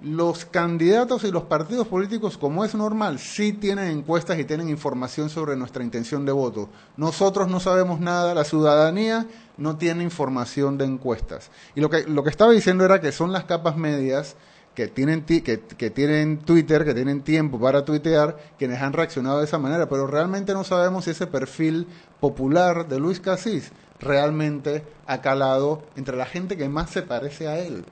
los 0.06 0.44
candidatos 0.44 1.24
y 1.24 1.32
los 1.32 1.42
partidos 1.44 1.88
políticos, 1.88 2.38
como 2.38 2.64
es 2.64 2.76
normal, 2.76 3.18
sí 3.18 3.52
tienen 3.52 3.88
encuestas 3.88 4.38
y 4.38 4.44
tienen 4.44 4.68
información 4.68 5.28
sobre 5.28 5.56
nuestra 5.56 5.82
intención 5.82 6.24
de 6.24 6.30
voto. 6.30 6.68
Nosotros 6.96 7.48
no 7.48 7.58
sabemos 7.58 7.98
nada, 7.98 8.32
la 8.32 8.44
ciudadanía 8.44 9.26
no 9.56 9.76
tiene 9.76 10.04
información 10.04 10.78
de 10.78 10.84
encuestas. 10.84 11.50
Y 11.74 11.80
lo 11.80 11.90
que, 11.90 12.04
lo 12.04 12.22
que 12.22 12.30
estaba 12.30 12.52
diciendo 12.52 12.84
era 12.84 13.00
que 13.00 13.10
son 13.10 13.32
las 13.32 13.44
capas 13.44 13.76
medias 13.76 14.36
que 14.76 14.86
tienen, 14.86 15.24
que, 15.24 15.42
que 15.42 15.90
tienen 15.90 16.38
Twitter, 16.38 16.84
que 16.84 16.94
tienen 16.94 17.22
tiempo 17.22 17.58
para 17.58 17.84
tuitear, 17.84 18.36
quienes 18.58 18.80
han 18.82 18.92
reaccionado 18.92 19.38
de 19.40 19.46
esa 19.46 19.58
manera, 19.58 19.88
pero 19.88 20.06
realmente 20.06 20.52
no 20.52 20.62
sabemos 20.62 21.06
si 21.06 21.10
ese 21.10 21.26
perfil 21.26 21.88
popular 22.20 22.86
de 22.86 23.00
Luis 23.00 23.18
Casís 23.18 23.72
realmente 24.00 24.84
ha 25.06 25.20
calado 25.20 25.82
entre 25.96 26.16
la 26.16 26.26
gente 26.26 26.56
que 26.56 26.68
más 26.68 26.90
se 26.90 27.02
parece 27.02 27.48
a 27.48 27.58
él. 27.58 27.84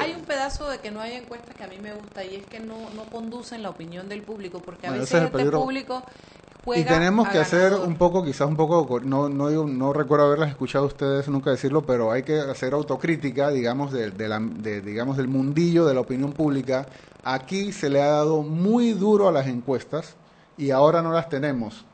Hay 0.00 0.14
un 0.14 0.22
pedazo 0.22 0.68
de 0.70 0.78
que 0.78 0.90
no 0.90 1.00
hay 1.00 1.14
encuestas 1.14 1.54
que 1.54 1.64
a 1.64 1.66
mí 1.66 1.76
me 1.82 1.92
gusta 1.92 2.24
y 2.24 2.36
es 2.36 2.46
que 2.46 2.60
no, 2.60 2.76
no 2.94 3.04
conducen 3.04 3.62
la 3.62 3.70
opinión 3.70 4.08
del 4.08 4.22
público, 4.22 4.60
porque 4.60 4.86
a 4.86 4.92
veces 4.92 5.12
el 5.12 5.50
público 5.50 6.02
juega 6.64 6.80
Y 6.80 6.84
tenemos 6.84 7.28
que 7.28 7.38
hacer 7.38 7.74
un 7.74 7.96
poco, 7.96 8.24
quizás 8.24 8.48
un 8.48 8.56
poco, 8.56 9.00
no, 9.00 9.28
no, 9.28 9.50
no 9.50 9.92
recuerdo 9.92 10.26
haberlas 10.26 10.50
escuchado 10.50 10.84
a 10.84 10.88
ustedes 10.88 11.28
nunca 11.28 11.50
decirlo, 11.50 11.82
pero 11.82 12.10
hay 12.10 12.22
que 12.22 12.38
hacer 12.38 12.72
autocrítica, 12.72 13.50
digamos, 13.50 13.92
de, 13.92 14.10
de, 14.10 14.80
digamos, 14.80 15.16
del 15.18 15.28
mundillo 15.28 15.84
de 15.84 15.94
la 15.94 16.00
opinión 16.00 16.32
pública. 16.32 16.86
Aquí 17.22 17.72
se 17.72 17.90
le 17.90 18.00
ha 18.00 18.06
dado 18.06 18.42
muy 18.42 18.92
duro 18.92 19.28
a 19.28 19.32
las 19.32 19.46
encuestas 19.46 20.14
y 20.56 20.70
ahora 20.70 21.02
no 21.02 21.12
las 21.12 21.28
tenemos. 21.28 21.84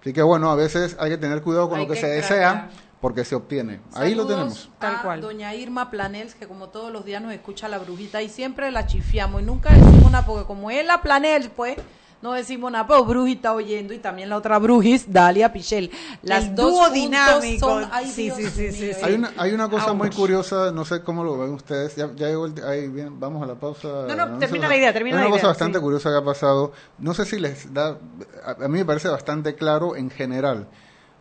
Así 0.00 0.12
que 0.12 0.22
bueno, 0.22 0.50
a 0.50 0.54
veces 0.54 0.96
hay 0.98 1.10
que 1.10 1.18
tener 1.18 1.42
cuidado 1.42 1.68
con 1.68 1.78
lo 1.78 1.86
que, 1.86 1.96
se 1.96 2.06
desea 2.06 2.70
porque 3.00 3.24
se 3.24 3.34
obtiene. 3.34 3.80
Ahí 3.94 4.14
lo 4.14 4.26
tenemos. 4.26 4.70
Tal 4.78 5.02
cual. 5.02 5.20
Doña 5.20 5.54
Irma 5.54 5.90
Planels, 5.90 6.34
que 6.34 6.46
como 6.46 6.68
todos 6.68 6.92
los 6.92 7.04
días 7.04 7.22
nos 7.22 7.32
escucha 7.32 7.68
la 7.68 7.78
brujita 7.78 8.22
y 8.22 8.28
siempre 8.28 8.70
la 8.70 8.86
chifiamos 8.86 9.42
y 9.42 9.44
nunca 9.44 9.70
decimos 9.70 10.10
nada, 10.10 10.26
porque 10.26 10.46
como 10.46 10.70
es 10.70 10.84
la 10.84 11.00
Planels, 11.02 11.48
pues 11.54 11.78
no 12.20 12.32
decimos 12.32 12.72
nada, 12.72 12.84
pero 12.84 13.04
brujita 13.04 13.54
oyendo 13.54 13.94
y 13.94 13.98
también 13.98 14.28
la 14.28 14.36
otra 14.36 14.58
brujis, 14.58 15.12
Dalia 15.12 15.52
Pichel. 15.52 15.92
Las 16.22 16.52
dos 16.52 16.92
dinámicos. 16.92 17.60
Son, 17.60 17.88
sí, 18.06 18.32
sí, 18.34 18.46
sí, 18.50 18.72
sí, 18.72 18.90
Hay 19.00 19.14
una, 19.14 19.32
hay 19.36 19.52
una 19.52 19.68
cosa 19.68 19.92
muy 19.92 20.10
curiosa, 20.10 20.72
no 20.72 20.84
sé 20.84 21.02
cómo 21.02 21.22
lo 21.22 21.38
ven 21.38 21.52
ustedes. 21.52 21.94
Ya, 21.94 22.10
ya 22.16 22.26
llegó 22.26 22.48
ahí, 22.66 22.88
bien, 22.88 23.20
vamos 23.20 23.40
a 23.44 23.46
la 23.46 23.54
pausa. 23.54 24.06
No, 24.08 24.16
no, 24.16 24.38
termina 24.38 24.66
la 24.66 24.76
idea, 24.76 24.92
termina 24.92 25.14
la 25.14 25.22
idea. 25.22 25.26
Hay 25.26 25.32
una 25.32 25.40
cosa 25.40 25.46
bastante 25.48 25.78
curiosa 25.78 26.10
que 26.10 26.16
ha 26.16 26.24
pasado. 26.24 26.72
No 26.98 27.14
sé 27.14 27.24
si 27.24 27.38
les 27.38 27.72
da, 27.72 27.98
a 28.44 28.66
mí 28.66 28.78
me 28.78 28.84
parece 28.84 29.08
bastante 29.08 29.54
claro 29.54 29.94
en 29.94 30.10
general 30.10 30.66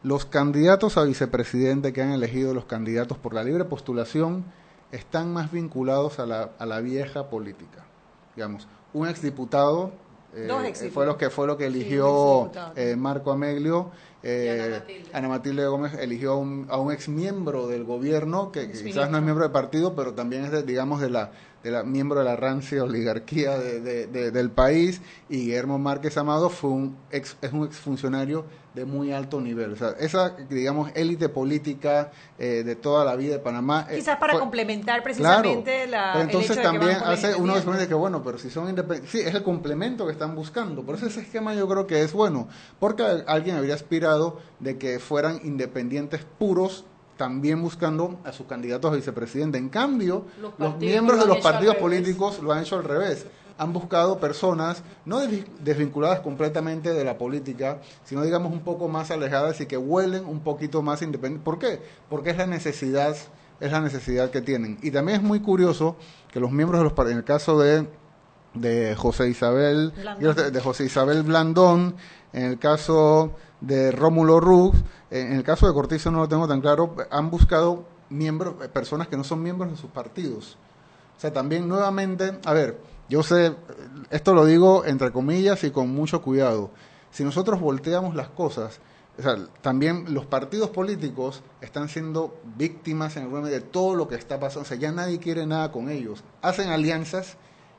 los 0.04 0.26
candidatos 0.26 0.98
a 0.98 1.04
vicepresidente 1.04 1.94
que 1.94 2.02
han 2.02 2.12
elegido 2.12 2.54
los 2.54 2.66
candidatos 2.66 3.18
por 3.18 3.34
la 3.34 3.44
libre 3.44 3.66
postulación 3.66 4.46
están 4.92 5.34
más 5.34 5.52
vinculados 5.52 6.20
a 6.20 6.26
la, 6.26 6.52
a 6.58 6.66
la 6.66 6.80
vieja 6.80 7.30
política. 7.30 7.86
Digamos, 8.36 8.68
un 8.94 9.08
exdiputado 9.08 9.92
eh, 10.36 10.90
fue 10.94 11.06
lo 11.06 11.18
que 11.18 11.30
fue 11.30 11.48
lo 11.48 11.58
que 11.58 11.66
eligió 11.66 12.52
eh, 12.76 12.96
Marco 12.96 13.32
Ameglio. 13.32 13.92
Eh, 14.24 15.06
Ana, 15.14 15.30
Matilde. 15.30 15.66
Gómez 15.68 15.94
eligió 15.94 16.34
a 16.34 16.36
un, 16.38 16.68
a 16.70 16.78
un 16.78 16.92
ex 16.92 17.08
miembro 17.08 17.68
del 17.68 17.86
gobierno 17.86 18.52
que, 18.52 18.70
quizás 18.72 19.10
no 19.10 19.18
es 19.18 19.24
miembro 19.24 19.44
del 19.44 19.52
partido, 19.52 19.96
pero 19.96 20.14
también 20.14 20.44
es, 20.44 20.52
de, 20.52 20.64
digamos, 20.64 21.00
de 21.00 21.10
la 21.10 21.32
de 21.64 21.72
la, 21.72 21.84
miembro 21.84 22.20
de 22.20 22.26
la 22.26 22.36
rancia 22.36 22.84
oligarquía 22.84 23.58
de, 23.58 24.08
del 24.08 24.52
país, 24.52 25.02
y 25.30 25.38
Guillermo 25.38 25.80
Márquez 25.80 26.18
Amado 26.18 26.50
fue 26.50 26.70
un 26.70 26.98
ex, 27.12 27.36
es 27.42 27.52
un 27.52 27.66
exfuncionario 27.66 28.46
de 28.78 28.86
muy 28.86 29.12
alto 29.12 29.42
nivel. 29.42 29.74
O 29.74 29.76
sea, 29.76 29.96
esa, 30.00 30.36
digamos, 30.50 30.92
élite 30.94 31.30
política 31.30 32.12
eh, 32.38 32.62
de 32.64 32.76
toda 32.76 33.04
la 33.04 33.16
vida 33.16 33.34
de 33.34 33.40
Panamá. 33.40 33.88
Eh, 33.90 33.96
Quizás 33.96 34.18
para 34.20 34.38
complementar 34.38 35.02
precisamente 35.02 35.88
la. 35.88 36.12
Pero 36.14 36.26
entonces 36.26 36.62
también 36.62 36.98
hace 37.04 37.34
uno 37.36 37.56
de 37.56 37.88
que, 37.88 37.96
bueno, 37.96 38.22
pero 38.24 38.38
si 38.38 38.52
son 38.52 38.70
independientes. 38.70 39.12
Sí, 39.12 39.28
es 39.28 39.34
el 39.34 39.42
complemento 39.42 40.06
que 40.06 40.12
están 40.12 40.36
buscando. 40.36 40.84
Por 40.84 40.96
eso 40.96 41.08
ese 41.08 41.22
esquema 41.22 41.56
yo 41.56 41.68
creo 41.68 41.88
que 41.88 42.04
es 42.04 42.14
bueno. 42.14 42.48
Porque 42.80 43.04
alguien 43.26 43.56
habría 43.56 43.74
aspirado 43.74 44.40
de 44.60 44.78
que 44.78 45.00
fueran 45.00 45.40
independientes 45.44 46.22
puros 46.38 46.86
también 47.18 47.60
buscando 47.60 48.20
a 48.24 48.32
sus 48.32 48.46
candidatos 48.46 48.92
a 48.92 48.96
vicepresidente. 48.96 49.58
En 49.58 49.70
cambio, 49.70 50.26
los, 50.60 50.78
miembros 50.78 51.20
de 51.20 51.26
los 51.26 51.40
partidos 51.40 51.78
políticos 51.78 52.40
lo 52.44 52.54
han 52.54 52.62
hecho 52.62 52.76
al 52.76 52.84
revés. 52.84 53.26
Han 53.58 53.74
buscado 53.74 54.20
personas 54.20 54.84
no 55.06 55.20
desvinculadas 55.60 56.20
completamente 56.20 56.94
de 56.94 57.04
la 57.04 57.18
política, 57.18 57.80
sino 58.04 58.24
digamos 58.24 58.52
un 58.52 58.62
poco 58.62 58.88
más 58.88 59.12
alejadas 59.12 59.60
y 59.62 59.66
que 59.66 59.78
huelen 59.78 60.26
un 60.26 60.42
poquito 60.42 60.82
más 60.82 61.02
independientes. 61.02 61.44
¿Por 61.44 61.60
qué? 61.60 61.82
Porque 62.10 62.32
es 62.32 62.38
la 62.38 62.48
necesidad, 62.48 63.16
es 63.60 63.72
la 63.72 63.82
necesidad 63.82 64.30
que 64.30 64.42
tienen. 64.42 64.78
Y 64.82 64.92
también 64.92 65.22
es 65.22 65.24
muy 65.24 65.40
curioso 65.40 65.96
que 66.32 66.40
los 66.40 66.52
miembros 66.52 66.82
de 66.82 66.90
los 66.90 67.12
en 67.12 67.18
el 67.18 67.24
caso 67.24 67.60
de 67.60 67.88
de 68.54 68.96
José 68.96 69.30
Isabel 69.30 69.94
de 70.20 70.62
José 70.62 70.86
Isabel 70.86 71.24
Blandón, 71.24 71.96
en 72.34 72.44
el 72.44 72.60
caso 72.60 73.36
de 73.62 73.92
Rómulo 73.92 74.40
Rux, 74.40 74.78
en 75.12 75.34
el 75.34 75.44
caso 75.44 75.68
de 75.68 75.74
Cortizo 75.74 76.12
no 76.12 76.20
lo 76.20 76.28
tengo 76.28 76.48
tan 76.48 76.62
claro, 76.62 76.96
han 77.10 77.30
buscado 77.30 77.86
miembros, 78.10 78.56
personas 78.70 79.08
que 79.08 79.18
no 79.18 79.24
son 79.24 79.42
miembros 79.42 79.72
de 79.72 79.78
sus 79.78 79.90
partidos. 79.90 80.58
O 81.18 81.20
sea, 81.20 81.34
también 81.34 81.68
nuevamente, 81.68 82.38
a 82.46 82.54
ver, 82.54 82.78
yo 83.10 83.24
sé, 83.24 83.54
esto 84.10 84.34
lo 84.34 84.46
digo 84.46 84.86
entre 84.86 85.12
comillas 85.12 85.64
y 85.64 85.72
con 85.72 85.90
mucho 85.90 86.22
cuidado. 86.22 86.72
Si 87.12 87.24
nosotros 87.24 87.60
volteamos 87.60 88.16
las 88.16 88.30
cosas, 88.30 88.80
o 89.18 89.22
sea, 89.22 89.38
también 89.62 90.14
los 90.14 90.26
partidos 90.26 90.70
políticos 90.70 91.42
están 91.62 91.90
siendo 91.90 92.40
víctimas 92.58 93.18
en 93.18 93.34
el 93.34 93.44
de 93.46 93.62
todo 93.62 93.96
lo 93.96 94.08
que 94.08 94.16
está 94.16 94.40
pasando. 94.40 94.62
O 94.62 94.66
sea, 94.66 94.78
ya 94.78 94.92
nadie 94.92 95.20
quiere 95.20 95.48
nada 95.48 95.72
con 95.72 95.90
ellos. 95.90 96.24
Hacen 96.42 96.70
alianzas 96.70 97.38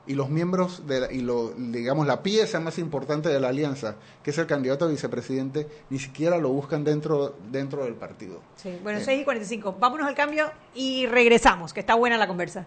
y 0.09 0.15
los 0.15 0.31
miembros 0.31 0.87
de 0.87 1.01
la, 1.01 1.13
y 1.13 1.21
lo, 1.21 1.51
digamos 1.51 2.07
la 2.07 2.23
pieza 2.23 2.59
más 2.61 2.79
importante 2.79 3.29
de 3.29 3.39
la 3.39 3.49
alianza, 3.49 3.97
que 4.25 4.31
es 4.31 4.39
el 4.39 4.47
candidato 4.47 4.87
a 4.87 4.89
vicepresidente, 4.89 5.69
ni 5.91 5.99
siquiera 5.99 6.39
lo 6.39 6.49
buscan 6.49 6.83
dentro 6.83 7.37
dentro 7.53 7.85
del 7.85 7.95
partido. 7.95 8.41
Sí, 8.57 8.77
bueno, 8.83 9.01
6 9.01 9.21
y 9.21 9.25
45. 9.25 9.77
Vámonos 9.79 10.09
al 10.09 10.15
cambio 10.15 10.51
y 10.75 11.07
regresamos, 11.07 11.75
que 11.75 11.81
está 11.81 11.95
buena 11.95 12.17
la 12.17 12.27
conversa. 12.27 12.67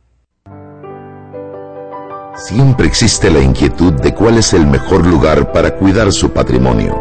Siempre 2.34 2.88
existe 2.88 3.30
la 3.30 3.38
inquietud 3.38 3.92
de 3.92 4.12
cuál 4.12 4.38
es 4.38 4.52
el 4.52 4.66
mejor 4.66 5.06
lugar 5.06 5.52
para 5.52 5.78
cuidar 5.78 6.12
su 6.12 6.32
patrimonio. 6.32 7.00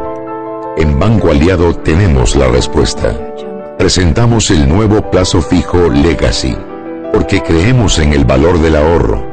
En 0.77 0.99
Banco 0.99 1.31
Aliado 1.31 1.75
tenemos 1.77 2.35
la 2.35 2.47
respuesta. 2.47 3.33
Presentamos 3.79 4.51
el 4.51 4.69
nuevo 4.69 5.09
plazo 5.09 5.41
fijo 5.41 5.89
Legacy, 5.89 6.55
porque 7.11 7.41
creemos 7.41 7.97
en 7.97 8.13
el 8.13 8.23
valor 8.23 8.61
del 8.61 8.75
ahorro, 8.75 9.32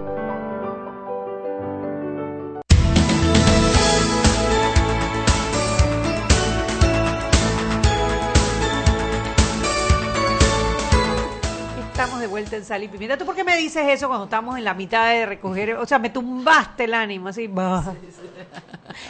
Sal 12.71 12.83
y 12.85 12.87
Pimienta. 12.87 13.17
¿Tú 13.17 13.25
por 13.25 13.35
qué 13.35 13.43
me 13.43 13.57
dices 13.57 13.83
eso 13.89 14.07
cuando 14.07 14.23
estamos 14.23 14.57
en 14.57 14.63
la 14.63 14.73
mitad 14.73 15.09
de 15.09 15.25
recoger? 15.25 15.73
O 15.73 15.85
sea, 15.85 15.99
me 15.99 16.09
tumbaste 16.09 16.85
el 16.85 16.93
ánimo, 16.93 17.27
así. 17.27 17.49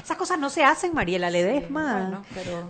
Esas 0.04 0.18
cosas 0.18 0.40
no 0.40 0.50
se 0.50 0.64
hacen, 0.64 0.96
Mariela 0.96 1.30
Ledesma. 1.30 2.24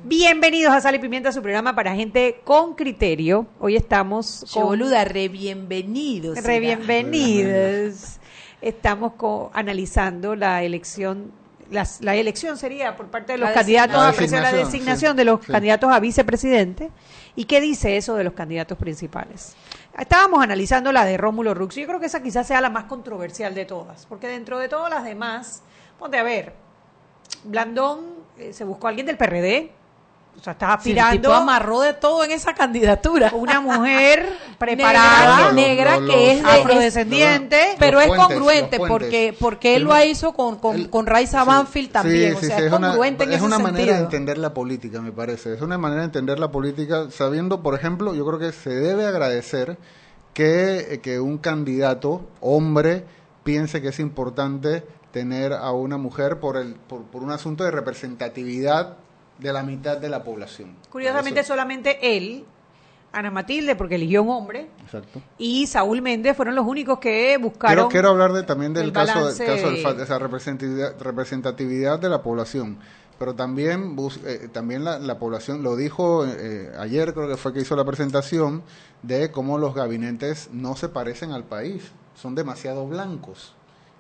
Bienvenidos 0.04 0.74
a 0.74 0.82
Sal 0.82 0.96
y 0.96 1.00
Pimienta, 1.00 1.32
su 1.32 1.42
programa 1.42 1.74
para 1.74 1.96
gente 1.96 2.42
con 2.44 2.76
criterio. 2.76 3.48
Hoy 3.62 3.78
estamos 3.78 4.46
con... 4.52 4.64
boluda, 4.64 5.06
re 5.06 5.30
bienvenidos. 5.30 6.44
Re 6.44 6.60
bienvenidos. 6.60 8.18
Estamos 8.62 9.14
analizando 9.54 10.36
la 10.36 10.62
elección 10.62 11.32
la 11.72 12.16
elección 12.16 12.58
sería 12.58 12.96
por 12.96 13.08
parte 13.08 13.34
de 13.34 13.38
los 13.38 13.50
candidatos 13.52 13.96
a 13.98 14.42
la 14.42 14.52
designación 14.52 15.16
de 15.16 15.26
los 15.26 15.40
candidatos 15.40 15.92
a 15.92 16.00
vicepresidente. 16.00 16.92
¿Y 17.36 17.46
qué 17.46 17.62
dice 17.62 17.96
eso 17.96 18.16
de 18.16 18.26
los 18.26 18.34
candidatos 18.34 18.78
principales? 18.78 19.56
Estábamos 19.98 20.44
analizando 20.44 20.92
la 20.92 21.06
de 21.06 21.18
Rómulo 21.18 21.54
Rux. 21.54 21.76
Yo 21.76 21.88
creo 21.88 22.00
que 22.00 22.08
esa 22.08 22.22
quizás 22.22 22.48
sea 22.48 22.60
la 22.60 22.70
más 22.70 22.86
controversial 22.86 23.56
de 23.56 23.66
todas, 23.66 24.06
porque 24.06 24.28
dentro 24.28 24.60
de 24.60 24.68
todas 24.68 24.90
las 24.90 25.06
demás, 25.06 25.64
ponte 25.98 26.18
a 26.18 26.24
ver, 26.24 26.54
Blandón 27.46 28.06
eh, 28.38 28.52
se 28.54 28.64
buscó 28.66 28.88
a 28.88 28.90
alguien 28.90 29.06
del 29.06 29.18
PRD. 29.18 29.72
O 30.40 30.44
sea, 30.44 30.54
estaba 30.54 30.74
aspirando. 30.74 31.30
Sí, 31.30 31.36
amarró 31.36 31.82
de 31.82 31.94
todo 31.94 32.24
en 32.24 32.32
esa 32.32 32.56
candidatura. 32.56 33.32
Una 33.36 33.62
mujer 33.62 34.26
preparada, 34.58 35.52
negra, 35.52 36.00
que 36.00 36.32
es 36.32 36.44
afrodescendiente. 36.44 37.76
pero 37.78 38.02
es 38.02 38.08
congruente 38.08 38.80
porque 38.80 39.36
porque 39.40 39.76
él 39.76 39.84
lo 39.84 40.04
hizo 40.04 40.34
con, 40.34 40.58
con, 40.58 40.86
con 40.86 41.06
Raiza 41.06 41.44
Banfield 41.44 41.92
también. 41.92 42.36
o 42.36 42.40
sea, 42.40 42.58
es, 42.58 42.72
congruente 42.72 43.26
una, 43.26 43.34
en 43.34 43.40
Es 43.40 43.46
una 43.46 43.60
manera 43.60 43.98
de 43.98 44.04
entender 44.04 44.38
la 44.40 44.54
política, 44.54 45.00
me 45.02 45.12
parece. 45.12 45.54
Es 45.54 45.62
una 45.62 45.78
manera 45.78 46.02
de 46.02 46.06
entender 46.06 46.40
la 46.40 46.52
política 46.52 47.12
sabiendo, 47.12 47.62
por 47.62 47.76
ejemplo, 47.76 48.16
yo 48.16 48.26
creo 48.26 48.40
que 48.40 48.52
se 48.52 48.72
debe 48.72 49.06
agradecer 49.06 49.78
que, 50.34 51.02
que 51.04 51.20
un 51.20 51.38
candidato, 51.38 52.22
hombre, 52.40 53.06
piense 53.44 53.82
que 53.82 53.90
es 53.90 54.00
importante 54.00 54.84
tener 55.12 55.54
a 55.54 55.72
una 55.72 55.98
mujer 55.98 56.40
por, 56.40 56.58
el, 56.58 56.74
por, 56.76 57.04
por 57.04 57.22
un 57.22 57.32
asunto 57.32 57.64
de 57.64 57.72
representatividad 57.72 58.98
de 59.42 59.52
la 59.52 59.64
mitad 59.64 59.98
de 59.98 60.08
la 60.08 60.24
población. 60.24 60.76
Curiosamente, 60.90 61.44
solamente 61.44 62.16
él, 62.16 62.46
Ana 63.12 63.32
Matilde, 63.32 63.76
porque 63.76 63.96
eligió 63.96 64.24
un 64.24 64.30
hombre, 64.30 64.70
Exacto. 64.84 65.22
y 65.38 65.68
Saúl 65.68 66.02
Méndez 66.02 66.38
fueron 66.38 66.56
los 66.56 66.66
únicos 66.66 67.00
que 67.00 67.38
buscaron. 67.38 67.76
Quiero, 67.76 67.90
quiero 67.90 68.10
hablar 68.10 68.34
de, 68.34 68.44
también 68.44 68.74
del 68.74 68.94
caso, 68.94 69.14
caso 69.14 69.94
de 69.94 70.04
esa 70.04 70.20
representatividad, 70.20 71.00
representatividad 71.02 72.00
de 72.00 72.10
la 72.10 72.22
población. 72.22 72.78
pero 73.18 73.36
también, 73.36 73.98
eh, 74.26 74.48
también 74.52 74.84
la, 74.84 75.20
población, 75.20 75.64
lo 75.64 75.76
dijo 75.76 76.26
eh, 76.26 76.72
ayer, 76.80 77.14
creo 77.14 77.28
que 77.28 77.38
fue 77.38 77.54
que 77.54 77.62
hizo 77.62 77.76
la 77.76 77.84
presentación, 77.84 78.64
de 79.02 79.32
cómo 79.32 79.58
los 79.58 79.74
gabinetes 79.74 80.50
no 80.52 80.76
se 80.76 80.88
parecen 80.88 81.32
al 81.32 81.44
país, 81.44 81.92
son 82.16 82.36
demasiado 82.36 82.88
blancos. 82.88 83.56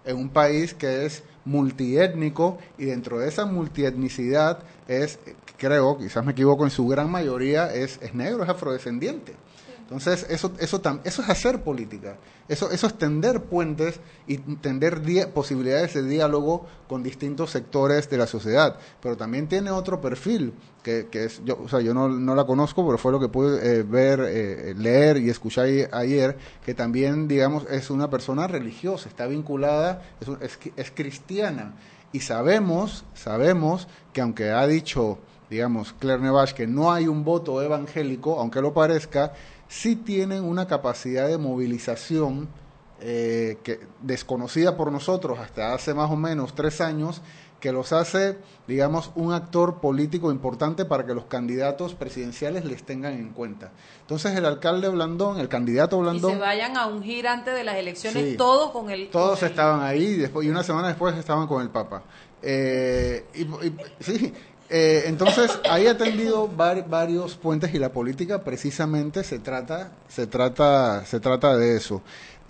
En 0.06 0.18
un 0.18 0.30
país 0.30 0.74
que 0.74 1.06
es 1.06 1.24
multiétnico 1.46 2.58
y 2.78 2.86
dentro 2.86 3.20
de 3.20 3.28
esa 3.28 3.46
multietnicidad 3.46 4.60
es, 4.88 5.20
creo, 5.58 5.98
quizás 5.98 6.26
me 6.26 6.32
equivoco, 6.34 6.64
en 6.64 6.72
su 6.72 6.88
gran 6.88 7.10
mayoría 7.10 7.74
es, 7.74 8.00
es 8.02 8.14
negro, 8.14 8.44
es 8.44 8.50
afrodescendiente. 8.50 9.34
Entonces, 9.92 10.26
eso, 10.30 10.54
eso, 10.58 10.82
eso 11.04 11.22
es 11.22 11.30
hacer 11.30 11.64
política, 11.64 12.16
eso, 12.48 12.72
eso 12.72 12.88
es 12.88 12.98
tender 12.98 13.42
puentes 13.42 14.00
y 14.26 14.38
tender 14.38 15.02
posibilidades 15.34 15.96
de 15.96 16.04
diálogo 16.04 16.66
con 16.88 17.04
distintos 17.04 17.52
sectores 17.52 18.10
de 18.10 18.18
la 18.18 18.26
sociedad. 18.26 18.78
Pero 19.02 19.18
también 19.18 19.50
tiene 19.50 19.70
otro 19.70 20.00
perfil, 20.00 20.54
que, 20.82 21.08
que 21.12 21.26
es, 21.26 21.42
yo, 21.44 21.60
o 21.62 21.68
sea, 21.68 21.82
yo 21.82 21.94
no, 21.94 22.08
no, 22.08 22.36
la 22.36 22.46
conozco, 22.46 22.86
pero 22.86 22.98
fue 22.98 23.12
lo 23.12 23.20
que 23.20 23.28
pude 23.28 23.80
eh, 23.80 23.84
ver, 23.84 24.22
eh, 24.22 24.74
leer 24.78 25.18
y 25.18 25.30
escuchar 25.30 25.68
ayer, 25.92 26.38
que 26.66 26.74
también, 26.74 27.28
digamos, 27.28 27.66
es 27.70 27.90
una 27.90 28.10
persona 28.10 28.48
religiosa, 28.48 29.10
está 29.10 29.28
vinculada, 29.28 30.04
es, 30.40 30.58
es 30.78 30.92
cristiana. 30.92 31.74
Y 32.14 32.22
sabemos, 32.22 33.04
sabemos 33.14 33.90
que 34.14 34.22
aunque 34.22 34.52
ha 34.52 34.66
dicho 34.68 35.18
digamos, 35.52 35.92
Claire 36.00 36.22
Nevache, 36.22 36.56
que 36.56 36.66
no 36.66 36.94
hay 36.94 37.10
un 37.10 37.26
voto 37.26 37.62
evangélico, 37.62 38.40
aunque 38.40 38.62
lo 38.62 38.74
parezca, 38.74 39.34
sí 39.72 39.96
tienen 39.96 40.44
una 40.44 40.68
capacidad 40.68 41.30
de 41.30 41.38
movilización 41.38 42.50
eh, 43.00 43.58
que, 43.64 43.80
desconocida 44.02 44.76
por 44.76 44.92
nosotros 44.92 45.40
hasta 45.40 45.74
hace 45.74 45.94
más 45.94 46.12
o 46.12 46.18
menos 46.18 46.54
tres 46.54 46.82
años, 46.82 47.22
que 47.62 47.72
los 47.72 47.94
hace, 47.94 48.38
digamos, 48.68 49.12
un 49.16 49.32
actor 49.32 49.80
político 49.80 50.30
importante 50.30 50.84
para 50.84 51.06
que 51.06 51.14
los 51.14 51.26
candidatos 51.26 51.94
presidenciales 51.94 52.66
les 52.66 52.84
tengan 52.84 53.14
en 53.14 53.30
cuenta. 53.30 53.72
Entonces 54.02 54.36
el 54.36 54.46
alcalde 54.46 54.90
Blandón, 54.90 55.40
el 55.40 55.48
candidato 55.48 56.00
Blandón... 56.00 56.32
Y 56.32 56.34
se 56.34 56.40
vayan 56.40 56.76
a 56.76 56.88
ungir 56.88 57.28
antes 57.28 57.54
de 57.54 57.64
las 57.64 57.78
elecciones 57.78 58.36
todos 58.36 58.72
con 58.72 58.90
el... 58.90 59.10
Todos 59.10 59.42
estaban 59.44 59.82
ahí 59.84 60.04
y, 60.04 60.18
después, 60.18 60.46
y 60.46 60.50
una 60.50 60.64
semana 60.64 60.90
después 60.90 61.16
estaban 61.16 61.48
con 61.48 61.62
el 61.62 61.70
Papa. 61.70 62.04
Eh, 62.42 63.26
y, 63.36 63.48
sí, 64.04 64.34
eh, 64.74 65.04
entonces, 65.08 65.60
ahí 65.70 65.88
ha 65.88 65.98
tendido 65.98 66.48
varios 66.48 67.36
puentes 67.36 67.74
y 67.74 67.78
la 67.78 67.90
política 67.90 68.42
precisamente 68.42 69.24
se 69.26 69.40
trata, 69.40 69.92
se 70.08 70.28
trata, 70.28 71.06
se 71.06 71.20
trata 71.20 71.58
de 71.58 71.76
eso. 71.76 72.02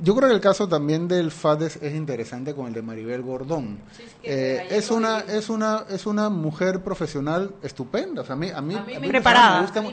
Yo 0.03 0.15
creo 0.15 0.29
que 0.29 0.35
el 0.35 0.41
caso 0.41 0.67
también 0.67 1.07
del 1.07 1.29
FADES 1.29 1.75
es 1.75 1.93
interesante 1.93 2.55
con 2.55 2.65
el 2.65 2.73
de 2.73 2.81
Maribel 2.81 3.21
Gordón. 3.21 3.77
Eh, 4.23 4.67
es, 4.71 4.89
una 4.89 5.19
es 5.19 5.47
una 5.47 5.85
es 5.89 6.07
una 6.07 6.29
mujer 6.29 6.81
profesional 6.81 7.53
estupenda, 7.61 8.23
o 8.23 8.25
sea, 8.25 8.33
a 8.33 8.37
mí 8.37 8.49
a 8.49 8.61
mí, 8.61 8.75
me, 8.99 9.07
preparada, 9.07 9.61
gusta, 9.61 9.83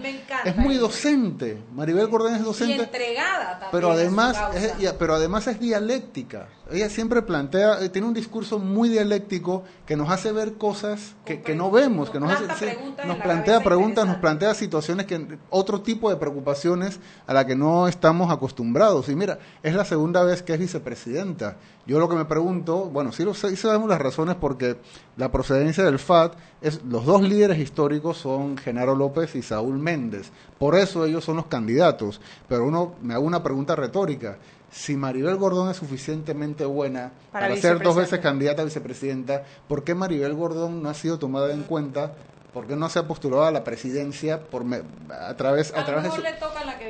es 0.46 0.56
muy 0.56 0.76
docente. 0.76 1.59
Maribel 1.74 2.06
Gordón 2.06 2.34
es 2.36 2.42
docente. 2.42 2.76
Y 2.76 2.80
entregada 2.80 3.50
también 3.50 3.70
Pero 3.70 3.90
además 3.90 4.38
es, 4.54 4.92
pero 4.98 5.14
además 5.14 5.46
es 5.46 5.61
dialéctica. 5.61 6.48
Ella 6.70 6.88
siempre 6.88 7.20
plantea 7.20 7.82
eh, 7.82 7.90
tiene 7.90 8.09
un 8.09 8.14
discurso 8.14 8.59
muy 8.59 8.88
dialéctico 8.88 9.64
que 9.86 9.96
nos 9.96 10.11
hace 10.11 10.32
ver 10.32 10.54
cosas 10.54 11.16
que, 11.26 11.42
que 11.42 11.54
no 11.54 11.70
vemos, 11.70 12.09
que 12.09 12.20
nos 12.20 12.32
hace, 12.32 12.78
nos 13.06 13.18
plantea 13.18 13.61
preguntas, 13.61 14.06
nos 14.06 14.16
plantea 14.16 14.54
situaciones 14.54 15.04
que 15.04 15.38
otro 15.50 15.82
tipo 15.82 16.09
de 16.09 16.16
preocupaciones 16.16 16.98
a 17.26 17.34
la 17.34 17.46
que 17.46 17.56
no 17.56 17.88
estamos 17.88 18.30
acostumbrados. 18.30 19.09
Y 19.09 19.16
mira, 19.16 19.38
es 19.62 19.74
la 19.74 19.84
segunda 19.84 19.97
vez 20.24 20.42
que 20.42 20.55
es 20.55 20.59
vicepresidenta. 20.59 21.57
Yo 21.86 21.99
lo 21.99 22.09
que 22.09 22.16
me 22.16 22.24
pregunto, 22.24 22.84
bueno, 22.86 23.12
sí, 23.12 23.24
lo, 23.24 23.34
sí 23.34 23.57
sabemos 23.57 23.88
las 23.88 24.01
razones 24.01 24.36
porque 24.36 24.76
la 25.16 25.30
procedencia 25.30 25.84
del 25.84 25.99
FAT 25.99 26.34
es, 26.61 26.82
los 26.84 27.05
dos 27.05 27.22
líderes 27.22 27.59
históricos 27.59 28.18
son 28.18 28.57
Genaro 28.57 28.94
López 28.94 29.34
y 29.34 29.42
Saúl 29.42 29.78
Méndez. 29.78 30.30
Por 30.59 30.74
eso 30.74 31.05
ellos 31.05 31.24
son 31.24 31.36
los 31.36 31.46
candidatos. 31.46 32.20
Pero 32.49 32.66
uno 32.66 32.94
me 33.03 33.14
hago 33.14 33.24
una 33.24 33.42
pregunta 33.42 33.74
retórica. 33.74 34.38
Si 34.70 34.96
Maribel 34.96 35.36
Gordón 35.36 35.70
es 35.70 35.78
suficientemente 35.78 36.66
buena 36.66 37.12
para 37.32 37.57
ser 37.57 37.82
dos 37.82 37.96
veces 37.96 38.20
candidata 38.20 38.61
a 38.61 38.66
vicepresidenta, 38.66 39.44
¿por 39.66 39.82
qué 39.82 39.94
Maribel 39.94 40.34
Gordón 40.34 40.82
no 40.82 40.90
ha 40.90 40.94
sido 40.94 41.18
tomada 41.18 41.53
en 41.55 41.62
cuenta 41.62 42.12
¿Por 42.53 42.66
qué 42.66 42.76
no 42.76 42.88
se 42.88 42.99
ha 42.99 43.07
postulado 43.07 43.44
a 43.44 43.51
la 43.51 43.62
presidencia 43.62 44.40
por 44.40 44.64
a 44.64 45.34
través 45.34 45.72
a, 45.74 45.84
través 45.84 46.05
de 46.05 46.11
su, 46.11 46.22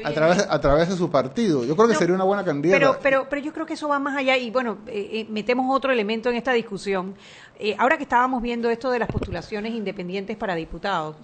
a 0.04 0.12
través 0.12 0.46
a 0.48 0.60
través 0.60 0.88
de 0.88 0.96
su 0.96 1.10
partido? 1.10 1.64
Yo 1.64 1.74
creo 1.74 1.88
que 1.88 1.94
sería 1.96 2.14
una 2.14 2.24
buena 2.24 2.44
candidata. 2.44 2.78
Pero 2.78 2.98
pero 3.02 3.26
pero 3.28 3.42
yo 3.42 3.52
creo 3.52 3.66
que 3.66 3.74
eso 3.74 3.88
va 3.88 3.98
más 3.98 4.16
allá 4.16 4.36
y 4.36 4.50
bueno, 4.50 4.78
eh, 4.86 5.08
eh, 5.12 5.26
metemos 5.28 5.66
otro 5.74 5.90
elemento 5.92 6.30
en 6.30 6.36
esta 6.36 6.52
discusión. 6.52 7.16
Eh, 7.58 7.74
ahora 7.78 7.96
que 7.96 8.04
estábamos 8.04 8.40
viendo 8.40 8.70
esto 8.70 8.90
de 8.90 9.00
las 9.00 9.08
postulaciones 9.08 9.74
independientes 9.74 10.36
para 10.36 10.54
diputados 10.54 11.16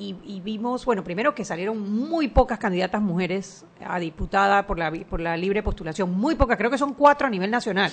y, 0.00 0.40
vimos, 0.40 0.84
bueno, 0.84 1.02
primero 1.02 1.34
que 1.34 1.44
salieron 1.44 1.80
muy 2.08 2.28
pocas 2.28 2.56
candidatas 2.56 3.02
mujeres 3.02 3.64
a 3.84 3.98
diputada 3.98 4.64
por 4.64 4.78
la, 4.78 4.92
por 4.92 5.20
la 5.20 5.36
libre 5.36 5.60
postulación, 5.60 6.12
muy 6.12 6.36
pocas, 6.36 6.56
creo 6.56 6.70
que 6.70 6.78
son 6.78 6.94
cuatro 6.94 7.26
a 7.26 7.30
nivel 7.30 7.50
nacional, 7.50 7.90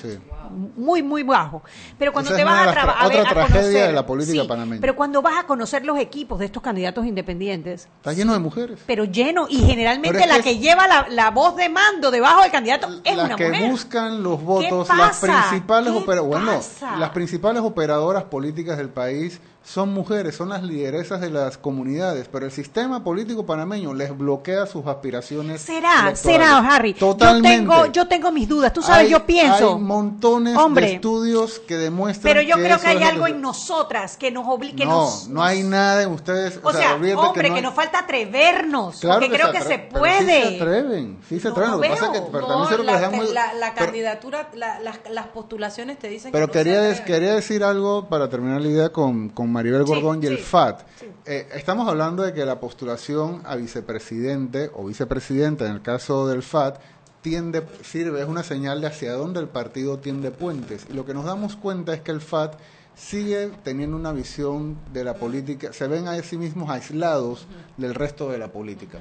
muy, 0.75 1.01
muy 1.01 1.23
bajo. 1.23 1.63
Pero 1.97 2.13
cuando 2.13 2.35
te 2.35 2.43
vas 2.43 2.67
a, 2.67 2.71
trabajar 2.71 3.07
otra 3.07 3.47
tragedia 3.47 3.87
de 3.87 3.93
la 3.93 4.05
política 4.05 4.43
panameña. 4.47 4.81
Pero 4.81 4.95
cuando 4.95 5.23
vas 5.23 5.39
a 5.39 5.47
conocer 5.47 5.83
los 5.83 5.97
equipos 5.97 6.37
de 6.37 6.45
estos 6.45 6.61
candidatos 6.61 7.07
independientes. 7.07 7.89
Está 7.97 8.13
lleno 8.13 8.33
de 8.33 8.39
mujeres. 8.39 8.79
Pero 8.85 9.05
lleno, 9.05 9.47
y 9.49 9.63
generalmente 9.63 10.27
la 10.27 10.41
que, 10.41 10.59
lleva 10.59 10.87
la, 11.09 11.31
voz 11.31 11.55
de 11.55 11.69
mando 11.69 12.11
debajo 12.11 12.43
del 12.43 12.51
candidato 12.51 12.87
es 13.03 13.13
una 13.15 13.29
mujer. 13.29 13.49
Las 13.49 13.61
que 13.61 13.69
buscan 13.69 14.21
los 14.21 14.43
votos, 14.43 14.87
las 14.89 15.19
principales, 15.19 15.91
bueno, 16.23 16.61
las 16.99 17.09
principales 17.09 17.63
operadoras 17.63 18.25
políticas 18.25 18.77
del 18.77 18.89
país 18.89 19.41
son 19.65 19.91
mujeres, 19.93 20.35
son 20.35 20.49
las 20.49 20.61
lideresas 20.61 21.19
de 21.21 21.31
las 21.31 21.57
comunidades, 21.57 22.29
pero 22.31 22.45
el 22.45 22.51
sistema 22.51 23.03
político 23.03 23.47
panameño 23.47 23.95
les 23.95 24.15
bloquea 24.15 24.67
sus 24.67 24.85
aspiraciones. 24.85 25.59
Será, 25.59 26.15
será, 26.15 26.59
Harry. 26.59 26.93
Totalmente. 26.93 27.49
Yo 27.49 27.57
tengo, 27.57 27.91
yo 27.91 28.07
tengo 28.07 28.31
mis 28.31 28.47
dudas, 28.47 28.71
tú 28.71 28.83
sabes, 28.83 29.09
yo 29.09 29.25
pienso. 29.25 29.75
Hay 29.75 29.81
montones 29.81 30.55
de 30.75 30.93
estudios 30.93 31.59
que 31.59 31.77
demuestran. 31.77 32.31
Pero 32.31 32.41
yo 32.41 32.55
creo 32.57 32.79
que 32.79 32.87
hay 32.87 33.01
algo 33.01 33.25
en 33.25 33.41
nosotras 33.41 34.17
que 34.17 34.29
nos 34.29 34.47
obliga. 34.47 34.85
No, 34.85 35.09
no 35.29 35.43
hay 35.43 35.63
nada 35.63 36.03
en 36.03 36.11
ustedes. 36.11 36.59
O, 36.61 36.71
sea, 36.71 36.93
hombre, 36.93 37.51
que, 37.51 37.61
nos 37.61 37.73
falta 37.73 37.99
atrevernos. 37.99 38.99
Claro 38.99 39.19
porque 39.19 39.35
creo 39.35 39.51
que 39.51 39.61
se 39.61 39.79
puede. 39.79 40.43
sí 40.43 40.49
se 40.49 40.63
atreven, 40.63 41.17
sí 41.27 41.39
se 41.39 41.47
atreven. 41.47 41.71
Lo 41.71 41.81
que 41.81 41.89
pasa 41.89 42.05
es 42.05 42.11
que 42.11 42.21
pero 42.31 42.47
también 42.47 42.85
la, 42.85 43.09
muy, 43.09 43.33
la, 43.33 43.73
candidatura, 43.73 44.47
las, 44.53 45.27
postulaciones 45.33 45.97
te 45.97 46.07
dicen 46.07 46.31
pero 46.31 46.47
que 46.47 46.59
quería, 46.59 47.03
quería 47.03 47.33
decir 47.33 47.63
algo 47.63 48.07
para 48.09 48.29
terminar 48.29 48.61
la 48.61 48.67
idea 48.67 48.89
con, 48.89 49.29
con 49.29 49.54
Maribel 49.55 49.85
Gordón 49.85 50.21
y 50.21 50.25
el 50.25 50.37
FAT. 50.37 50.81
Eh, 51.25 51.47
estamos 51.53 51.87
hablando 51.87 52.23
de 52.23 52.33
que 52.33 52.45
la 52.45 52.59
postulación 52.59 53.41
a 53.45 53.55
vicepresidente 53.55 54.69
o 54.73 54.85
vicepresidenta, 54.85 55.65
en 55.65 55.71
el 55.71 55.81
caso 55.81 56.27
del 56.27 56.43
FAT, 56.43 56.77
tiende, 57.21 57.65
sirve, 57.81 58.19
es 58.19 58.27
una 58.27 58.43
señal 58.43 58.81
de 58.81 58.87
hacia 58.87 59.13
dónde 59.13 59.39
el 59.39 59.47
partido 59.47 59.97
tiende 59.97 60.31
puentes. 60.31 60.85
Y 60.89 60.93
lo 60.93 61.05
que 61.05 61.13
nos 61.13 61.23
damos 61.23 61.55
cuenta 61.55 61.93
es 61.93 62.01
que 62.01 62.11
el 62.11 62.19
FAT 62.19 62.59
sigue 62.95 63.49
teniendo 63.63 63.95
una 63.95 64.11
visión 64.11 64.77
de 64.91 65.05
la 65.05 65.13
política, 65.13 65.71
se 65.71 65.87
ven 65.87 66.09
a 66.09 66.21
sí 66.21 66.37
mismos 66.37 66.69
aislados 66.69 67.47
del 67.77 67.95
resto 67.95 68.29
de 68.29 68.37
la 68.37 68.49
política. 68.49 68.99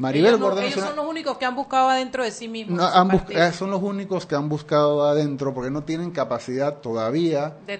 Maribel 0.00 0.38
Gordón 0.38 0.64
ellos 0.64 0.80
son 0.80 0.96
los 0.96 1.06
únicos 1.06 1.36
que 1.36 1.44
han 1.44 1.54
buscado 1.54 1.90
adentro 1.90 2.24
de 2.24 2.30
sí 2.30 2.48
mismos. 2.48 2.80
Son 3.52 3.70
los 3.70 3.82
únicos 3.82 4.24
que 4.24 4.34
han 4.34 4.48
buscado 4.48 5.04
adentro 5.04 5.52
porque 5.52 5.70
no 5.70 5.84
tienen 5.84 6.10
capacidad 6.10 6.78
todavía 6.78 7.58
de 7.66 7.76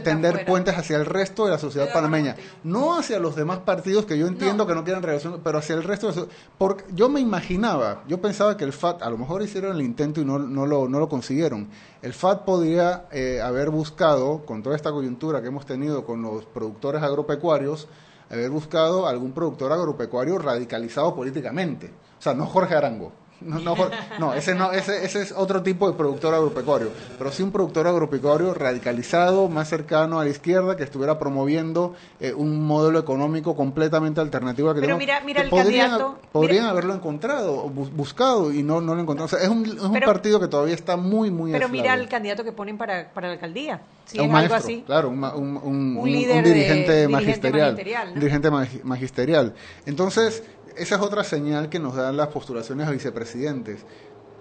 tender, 0.00 0.44
puentes 0.46 0.76
hacia 0.76 0.96
el 0.96 1.06
resto 1.06 1.44
de 1.44 1.52
la 1.52 1.58
sociedad 1.58 1.92
panameña. 1.92 2.34
No 2.64 2.98
hacia 2.98 3.20
los 3.20 3.36
demás 3.36 3.60
partidos 3.60 4.04
que 4.04 4.18
yo 4.18 4.26
entiendo 4.26 4.66
que 4.66 4.74
no 4.74 4.82
quieren 4.82 5.00
relación, 5.00 5.40
pero 5.44 5.58
hacia 5.58 5.76
el 5.76 5.84
resto 5.84 6.10
de 6.10 6.26
porque 6.58 6.84
Yo 6.92 7.08
me 7.08 7.20
imaginaba, 7.20 8.02
yo 8.08 8.20
pensaba 8.20 8.56
que 8.56 8.64
el 8.64 8.72
FAT, 8.72 9.02
a 9.02 9.10
lo 9.10 9.16
mejor 9.16 9.40
hicieron 9.42 9.76
el 9.76 9.82
intento 9.82 10.20
y 10.20 10.24
no, 10.24 10.40
no, 10.40 10.66
lo, 10.66 10.88
no 10.88 10.98
lo 10.98 11.08
consiguieron. 11.08 11.68
El 12.02 12.14
FAT 12.14 12.44
podría 12.44 13.04
eh, 13.12 13.40
haber 13.40 13.70
buscado, 13.70 14.44
con 14.44 14.64
toda 14.64 14.74
esta 14.74 14.90
coyuntura 14.90 15.40
que 15.40 15.48
hemos 15.48 15.66
tenido 15.66 16.04
con 16.04 16.20
los 16.20 16.46
productores 16.46 17.00
agropecuarios, 17.00 17.86
haber 18.30 18.50
buscado 18.50 19.06
algún 19.06 19.32
productor 19.32 19.72
agropecuario 19.72 20.38
radicalizado 20.38 21.14
políticamente. 21.14 21.90
O 22.18 22.22
sea, 22.22 22.32
no 22.34 22.46
Jorge 22.46 22.74
Arango, 22.74 23.12
no, 23.40 23.74
no, 24.18 24.34
ese 24.34 24.54
no, 24.54 24.72
ese, 24.72 25.04
ese 25.04 25.22
es 25.22 25.32
otro 25.32 25.62
tipo 25.62 25.90
de 25.90 25.96
productor 25.96 26.34
agropecuario, 26.34 26.90
pero 27.18 27.32
sí 27.32 27.42
un 27.42 27.50
productor 27.50 27.86
agropecuario 27.86 28.54
radicalizado, 28.54 29.48
más 29.48 29.68
cercano 29.68 30.20
a 30.20 30.24
la 30.24 30.30
izquierda, 30.30 30.76
que 30.76 30.82
estuviera 30.82 31.18
promoviendo 31.18 31.94
eh, 32.20 32.32
un 32.32 32.66
modelo 32.66 32.98
económico 32.98 33.56
completamente 33.56 34.20
alternativo 34.20 34.70
al 34.70 34.74
que 34.76 34.80
Pero 34.82 34.98
mira, 34.98 35.20
mira 35.20 35.42
el 35.42 35.48
podrían, 35.48 35.90
candidato, 35.90 36.18
podrían 36.32 36.66
haberlo 36.66 36.94
encontrado, 36.94 37.68
buscado 37.68 38.52
y 38.52 38.62
no, 38.62 38.80
no 38.80 38.94
lo 38.94 39.00
encontraron. 39.00 39.26
O 39.26 39.28
sea, 39.28 39.40
es 39.40 39.48
un, 39.48 39.64
es 39.64 39.82
un 39.82 40.00
partido 40.00 40.40
que 40.40 40.48
todavía 40.48 40.74
está 40.74 40.96
muy, 40.96 41.30
muy 41.30 41.52
Pero 41.52 41.68
mira 41.68 41.94
el 41.94 42.08
candidato 42.08 42.44
que 42.44 42.52
ponen 42.52 42.76
para, 42.76 43.10
para 43.12 43.28
la 43.28 43.34
alcaldía. 43.34 43.80
Si 44.04 44.18
es, 44.18 44.28
maestro, 44.28 44.56
algo 44.56 44.66
así. 44.66 44.82
Claro, 44.84 45.08
un, 45.10 45.22
un, 45.22 45.96
un, 45.96 46.04
dirigente, 46.04 47.06
magisterial. 47.06 47.76
Un 48.12 48.20
dirigente 48.20 48.50
magisterial. 48.82 49.54
Entonces, 49.86 50.42
esa 50.76 50.96
es 50.96 51.00
otra 51.00 51.24
señal 51.24 51.68
que 51.68 51.78
nos 51.78 51.96
dan 51.96 52.16
las 52.16 52.28
postulaciones 52.28 52.88
a 52.88 52.90
vicepresidentes. 52.90 53.84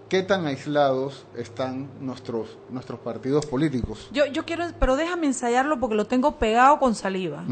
qué 0.10 0.24
tan 0.24 0.48
aislados 0.48 1.28
están 1.38 1.88
nuestros, 2.00 2.58
nuestros 2.72 3.00
partidos 3.00 3.46
políticos. 3.46 4.10
Yo, 4.12 4.26
yo 4.26 4.44
quiero, 4.44 4.66
pero 4.80 4.96
déjame 4.96 5.28
ensayarlo 5.28 5.80
porque 5.80 5.96
lo 5.96 6.08
tengo 6.08 6.40
pegado 6.40 6.80
con 6.80 6.96
saliva. 6.96 7.44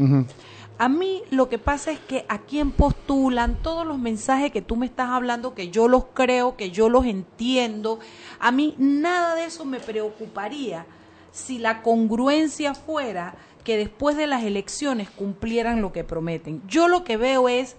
A 0.76 0.88
mí 0.88 1.22
lo 1.30 1.48
que 1.48 1.58
pasa 1.58 1.90
es 1.92 1.98
que 1.98 2.24
a 2.28 2.38
quien 2.38 2.70
postulan 2.72 3.62
todos 3.62 3.86
los 3.86 3.98
mensajes 3.98 4.52
que 4.52 4.62
tú 4.62 4.76
me 4.76 4.86
estás 4.86 5.10
hablando, 5.10 5.54
que 5.54 5.70
yo 5.70 5.88
los 5.88 6.06
creo, 6.14 6.56
que 6.56 6.70
yo 6.70 6.88
los 6.88 7.04
entiendo, 7.04 7.98
a 8.38 8.52
mí 8.52 8.74
nada 8.78 9.34
de 9.34 9.44
eso 9.44 9.64
me 9.64 9.80
preocuparía 9.80 10.86
si 11.32 11.58
la 11.58 11.82
congruencia 11.82 12.74
fuera 12.74 13.34
que 13.64 13.76
después 13.76 14.16
de 14.16 14.26
las 14.26 14.44
elecciones 14.44 15.10
cumplieran 15.10 15.82
lo 15.82 15.92
que 15.92 16.04
prometen. 16.04 16.62
Yo 16.68 16.88
lo 16.88 17.04
que 17.04 17.16
veo 17.16 17.48
es 17.48 17.76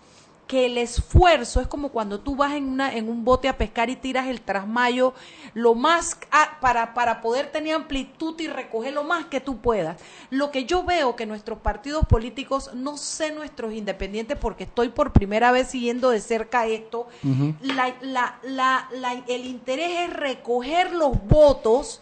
que 0.49 0.65
el 0.65 0.79
esfuerzo 0.79 1.61
es 1.61 1.67
como 1.67 1.89
cuando 1.89 2.21
tú 2.21 2.35
vas 2.35 2.53
en, 2.53 2.67
una, 2.67 2.91
en 2.95 3.07
un 3.07 3.23
bote 3.23 3.47
a 3.47 3.55
pescar 3.55 3.91
y 3.91 3.95
tiras 3.95 4.25
el 4.25 4.41
trasmayo 4.41 5.13
lo 5.53 5.75
más 5.75 6.17
para, 6.59 6.95
para 6.95 7.21
poder 7.21 7.51
tener 7.51 7.75
amplitud 7.75 8.33
y 8.39 8.47
recoger 8.47 8.93
lo 8.93 9.03
más 9.03 9.25
que 9.25 9.41
tú 9.41 9.57
puedas. 9.57 10.01
Lo 10.31 10.49
que 10.49 10.65
yo 10.65 10.83
veo 10.83 11.15
que 11.15 11.27
nuestros 11.27 11.59
partidos 11.59 12.07
políticos, 12.07 12.71
no 12.73 12.97
sé 12.97 13.31
nuestros 13.31 13.73
independientes 13.73 14.39
porque 14.39 14.63
estoy 14.63 14.89
por 14.89 15.13
primera 15.13 15.51
vez 15.51 15.67
siguiendo 15.67 16.09
de 16.09 16.19
cerca 16.19 16.65
esto, 16.65 17.07
la, 17.61 17.93
la, 18.01 18.39
la, 18.41 19.23
el 19.27 19.45
interés 19.45 20.09
es 20.09 20.13
recoger 20.13 20.93
los 20.93 21.11
votos 21.27 22.01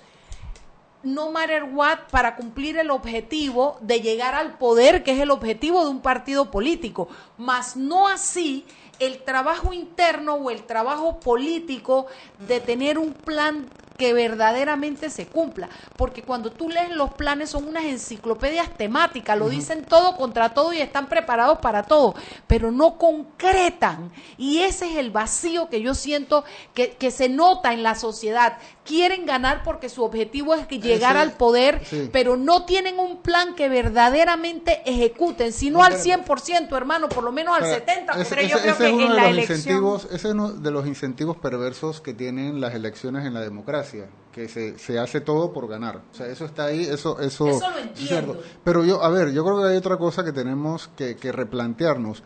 no 1.07 1.31
matter 1.31 1.63
what 1.63 1.99
para 2.11 2.35
cumplir 2.35 2.77
el 2.77 2.91
objetivo 2.91 3.77
de 3.81 4.01
llegar 4.01 4.35
al 4.35 4.57
poder, 4.57 5.03
que 5.03 5.13
es 5.13 5.19
el 5.19 5.31
objetivo 5.31 5.83
de 5.83 5.89
un 5.89 6.01
partido 6.01 6.51
político, 6.51 7.07
mas 7.37 7.75
no 7.77 8.07
así 8.07 8.65
el 8.99 9.23
trabajo 9.23 9.73
interno 9.73 10.35
o 10.35 10.51
el 10.51 10.63
trabajo 10.63 11.19
político 11.19 12.07
de 12.47 12.59
tener 12.59 12.97
un 12.97 13.13
plan 13.13 13.67
que 13.97 14.13
verdaderamente 14.13 15.09
se 15.09 15.25
cumpla. 15.25 15.69
Porque 15.95 16.21
cuando 16.21 16.51
tú 16.51 16.69
lees 16.69 16.91
los 16.91 17.13
planes 17.13 17.49
son 17.49 17.67
unas 17.67 17.83
enciclopedias 17.85 18.69
temáticas, 18.77 19.37
lo 19.37 19.49
dicen 19.49 19.83
todo 19.83 20.15
contra 20.15 20.53
todo 20.53 20.71
y 20.73 20.79
están 20.79 21.09
preparados 21.09 21.59
para 21.59 21.83
todo, 21.83 22.15
pero 22.45 22.71
no 22.71 22.97
concretan. 22.97 24.11
Y 24.37 24.59
ese 24.59 24.91
es 24.91 24.97
el 24.97 25.11
vacío 25.11 25.69
que 25.69 25.81
yo 25.81 25.95
siento 25.95 26.45
que, 26.73 26.91
que 26.91 27.11
se 27.11 27.27
nota 27.29 27.73
en 27.73 27.83
la 27.83 27.95
sociedad. 27.95 28.57
Quieren 28.85 29.25
ganar 29.25 29.63
porque 29.63 29.89
su 29.89 30.03
objetivo 30.03 30.55
es 30.55 30.67
llegar 30.67 31.17
al 31.17 31.33
poder, 31.33 31.81
pero 32.13 32.37
no 32.37 32.65
tienen 32.65 32.99
un 32.99 33.17
plan 33.17 33.55
que 33.55 33.67
verdaderamente 33.67 34.81
ejecuten, 34.85 35.51
sino 35.51 35.83
al 35.83 35.95
100%, 35.95 36.75
hermano, 36.75 37.09
por 37.09 37.23
lo 37.23 37.31
menos 37.31 37.57
al 37.57 37.63
70%. 37.63 38.17
Ese, 38.21 38.47
yo 38.47 38.59
creo 38.59 38.77
que 38.77 38.87
en 38.87 39.15
la 39.15 39.29
elección... 39.29 39.99
Ese 40.11 40.15
es 40.15 40.25
uno 40.25 40.51
de 40.51 40.71
los 40.71 40.87
incentivos 40.87 41.35
perversos 41.37 41.99
que 41.99 42.13
tienen 42.13 42.61
las 42.61 42.73
elecciones 42.75 43.25
en 43.25 43.33
la 43.33 43.41
democracia 43.41 43.86
que 44.31 44.47
se, 44.47 44.77
se, 44.77 44.99
hace 44.99 45.21
todo 45.21 45.51
por 45.51 45.67
ganar. 45.67 46.01
O 46.11 46.15
sea, 46.15 46.27
eso 46.27 46.45
está 46.45 46.65
ahí, 46.65 46.81
eso, 46.81 47.19
eso, 47.19 47.47
eso 47.47 47.71
lo 47.71 47.79
entiendo. 47.79 48.39
Pero 48.63 48.85
yo, 48.85 49.03
a 49.03 49.09
ver, 49.09 49.31
yo 49.31 49.43
creo 49.43 49.61
que 49.61 49.69
hay 49.69 49.77
otra 49.77 49.97
cosa 49.97 50.23
que 50.23 50.31
tenemos 50.31 50.89
que, 50.95 51.15
que 51.15 51.31
replantearnos. 51.31 52.23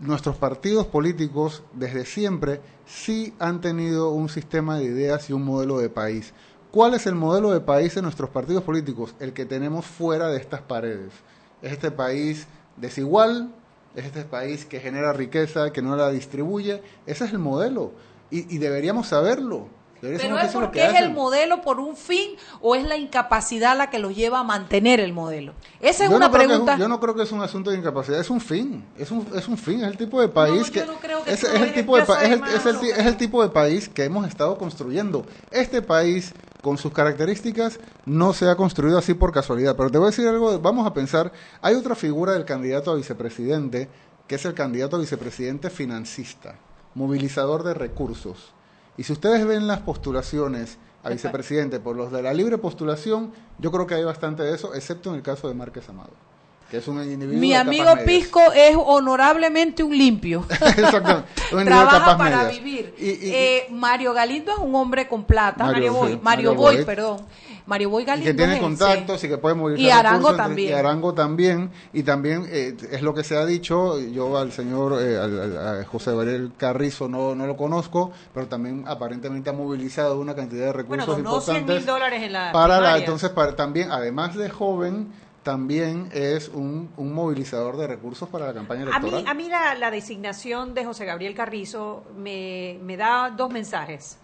Nuestros 0.00 0.36
partidos 0.36 0.86
políticos 0.86 1.62
desde 1.74 2.04
siempre 2.04 2.60
sí 2.84 3.34
han 3.38 3.60
tenido 3.60 4.10
un 4.10 4.28
sistema 4.28 4.78
de 4.78 4.84
ideas 4.84 5.30
y 5.30 5.32
un 5.32 5.44
modelo 5.44 5.78
de 5.78 5.88
país. 5.88 6.34
¿Cuál 6.72 6.94
es 6.94 7.06
el 7.06 7.14
modelo 7.14 7.52
de 7.52 7.60
país 7.60 7.94
de 7.94 8.02
nuestros 8.02 8.30
partidos 8.30 8.64
políticos? 8.64 9.14
El 9.20 9.32
que 9.32 9.44
tenemos 9.44 9.86
fuera 9.86 10.28
de 10.28 10.38
estas 10.38 10.62
paredes. 10.62 11.12
Es 11.60 11.72
este 11.72 11.90
país 11.90 12.48
desigual, 12.76 13.52
es 13.94 14.06
este 14.06 14.24
país 14.24 14.64
que 14.64 14.80
genera 14.80 15.12
riqueza, 15.12 15.72
que 15.72 15.82
no 15.82 15.94
la 15.94 16.10
distribuye. 16.10 16.82
Ese 17.06 17.26
es 17.26 17.32
el 17.32 17.38
modelo. 17.38 17.92
Y, 18.30 18.52
y 18.52 18.58
deberíamos 18.58 19.08
saberlo. 19.08 19.68
Pero 20.02 20.36
es 20.36 20.52
porque 20.52 20.84
es, 20.84 20.94
el 20.96 21.12
modelo 21.12 21.62
por 21.62 21.78
un 21.78 21.96
fin 21.96 22.32
o 22.60 22.74
es 22.74 22.84
la 22.84 22.96
incapacidad 22.96 23.76
la 23.76 23.88
que 23.88 24.00
los 24.00 24.16
lleva 24.16 24.40
a 24.40 24.42
mantener 24.42 24.98
el 24.98 25.12
modelo. 25.12 25.54
Esa 25.80 26.04
es 26.04 26.10
una 26.10 26.28
pregunta. 26.30 26.76
yo 26.76 26.88
no 26.88 26.98
creo 26.98 27.14
que 27.14 27.22
es 27.22 27.30
un 27.30 27.40
asunto 27.40 27.70
de 27.70 27.78
incapacidad, 27.78 28.18
es 28.18 28.28
un 28.28 28.40
fin, 28.40 28.84
es 28.98 29.12
un, 29.12 29.24
es 29.32 29.46
un 29.46 29.56
fin, 29.56 29.80
es 29.80 29.86
el 29.86 29.96
tipo 29.96 30.20
de 30.20 30.28
país 30.28 30.72
que, 30.72 30.80
es, 30.80 31.44
el 31.44 31.72
tipo 31.72 31.96
de 31.96 32.02
es, 32.02 32.66
el, 32.66 32.76
es 32.90 33.06
el 33.06 33.16
tipo 33.16 33.42
de 33.44 33.50
país 33.50 33.88
que 33.88 34.02
hemos 34.02 34.26
estado 34.26 34.58
construyendo. 34.58 35.24
Este 35.52 35.82
país 35.82 36.34
con 36.62 36.78
sus 36.78 36.92
características 36.92 37.78
no 38.04 38.32
se 38.32 38.48
ha 38.48 38.56
construido 38.56 38.98
así 38.98 39.14
por 39.14 39.32
casualidad. 39.32 39.76
Pero 39.76 39.90
te 39.90 39.98
voy 39.98 40.08
a 40.08 40.10
decir 40.10 40.26
algo, 40.26 40.58
vamos 40.58 40.84
a 40.84 40.92
pensar, 40.92 41.32
hay 41.60 41.76
otra 41.76 41.94
figura 41.94 42.32
del 42.32 42.44
candidato 42.44 42.90
a 42.90 42.96
vicepresidente, 42.96 43.88
que 44.26 44.34
es 44.34 44.44
el 44.46 44.54
candidato 44.54 44.96
a 44.96 44.98
vicepresidente 44.98 45.70
financista, 45.70 46.56
movilizador 46.94 47.62
de 47.62 47.74
recursos. 47.74 48.52
Y 48.96 49.04
si 49.04 49.12
ustedes 49.12 49.46
ven 49.46 49.66
las 49.66 49.80
postulaciones 49.80 50.78
a 51.02 51.10
vicepresidente 51.10 51.80
por 51.80 51.96
los 51.96 52.12
de 52.12 52.22
la 52.22 52.32
libre 52.32 52.58
postulación, 52.58 53.32
yo 53.58 53.72
creo 53.72 53.86
que 53.86 53.94
hay 53.94 54.04
bastante 54.04 54.42
de 54.42 54.54
eso, 54.54 54.74
excepto 54.74 55.10
en 55.10 55.16
el 55.16 55.22
caso 55.22 55.48
de 55.48 55.54
Márquez 55.54 55.88
Amado. 55.88 56.10
Que 56.70 56.78
es 56.78 56.88
un 56.88 57.02
individuo 57.02 57.38
Mi 57.38 57.54
amigo 57.54 57.90
Pisco 58.06 58.40
es 58.54 58.74
honorablemente 58.76 59.82
un 59.82 59.96
limpio. 59.96 60.46
Exactamente. 60.50 61.28
Trabaja 61.64 62.16
para 62.16 62.48
vivir. 62.48 62.94
Eh, 62.98 63.66
Mario 63.70 64.14
Galindo 64.14 64.52
es 64.52 64.58
un 64.58 64.74
hombre 64.74 65.06
con 65.06 65.24
plata. 65.24 65.64
Mario, 65.64 65.92
Boy, 65.92 66.18
Mario, 66.22 66.54
Boy, 66.54 66.84
perdón 66.84 67.26
Mario 67.72 67.88
Boy 67.88 68.04
Galindo. 68.04 68.30
que 68.30 68.34
tiene 68.34 68.60
contactos 68.60 69.24
y 69.24 69.28
que 69.28 69.38
puede 69.38 69.54
movilizar. 69.54 69.86
Y 69.86 69.90
Arango 69.90 70.36
también. 70.36 70.68
Y 70.68 70.72
Arango 70.74 71.14
también. 71.14 71.70
Y 71.94 72.02
también 72.02 72.44
eh, 72.50 72.76
es 72.90 73.00
lo 73.00 73.14
que 73.14 73.24
se 73.24 73.34
ha 73.34 73.46
dicho. 73.46 73.98
Yo 73.98 74.36
al 74.36 74.52
señor 74.52 75.00
eh, 75.00 75.16
al, 75.16 75.86
José 75.86 76.12
Varel 76.12 76.52
Carrizo 76.58 77.08
no, 77.08 77.34
no 77.34 77.46
lo 77.46 77.56
conozco, 77.56 78.12
pero 78.34 78.46
también 78.46 78.84
aparentemente 78.86 79.48
ha 79.48 79.54
movilizado 79.54 80.20
una 80.20 80.34
cantidad 80.34 80.66
de 80.66 80.72
recursos 80.74 81.06
bueno, 81.06 81.30
importantes. 81.30 81.76
mil 81.76 81.86
dólares 81.86 82.22
en 82.22 82.32
la. 82.34 82.52
Para 82.52 82.78
la, 82.78 82.98
entonces, 82.98 83.30
para, 83.30 83.56
también, 83.56 83.90
además 83.90 84.34
de 84.36 84.50
joven 84.50 85.08
también 85.42 86.10
es 86.12 86.50
un, 86.50 86.92
un, 86.96 87.12
movilizador 87.14 87.76
de 87.78 87.86
recursos 87.86 88.28
para 88.28 88.46
la 88.48 88.54
campaña 88.54 88.82
electoral. 88.82 89.14
A 89.14 89.18
mí, 89.22 89.24
a 89.28 89.34
mí 89.34 89.48
la, 89.48 89.74
la 89.74 89.90
designación 89.90 90.74
de 90.74 90.84
José 90.84 91.06
Gabriel 91.06 91.34
Carrizo 91.34 92.04
me, 92.16 92.78
me 92.82 92.96
da 92.98 93.32
dos 93.34 93.50
mensajes. 93.50 94.18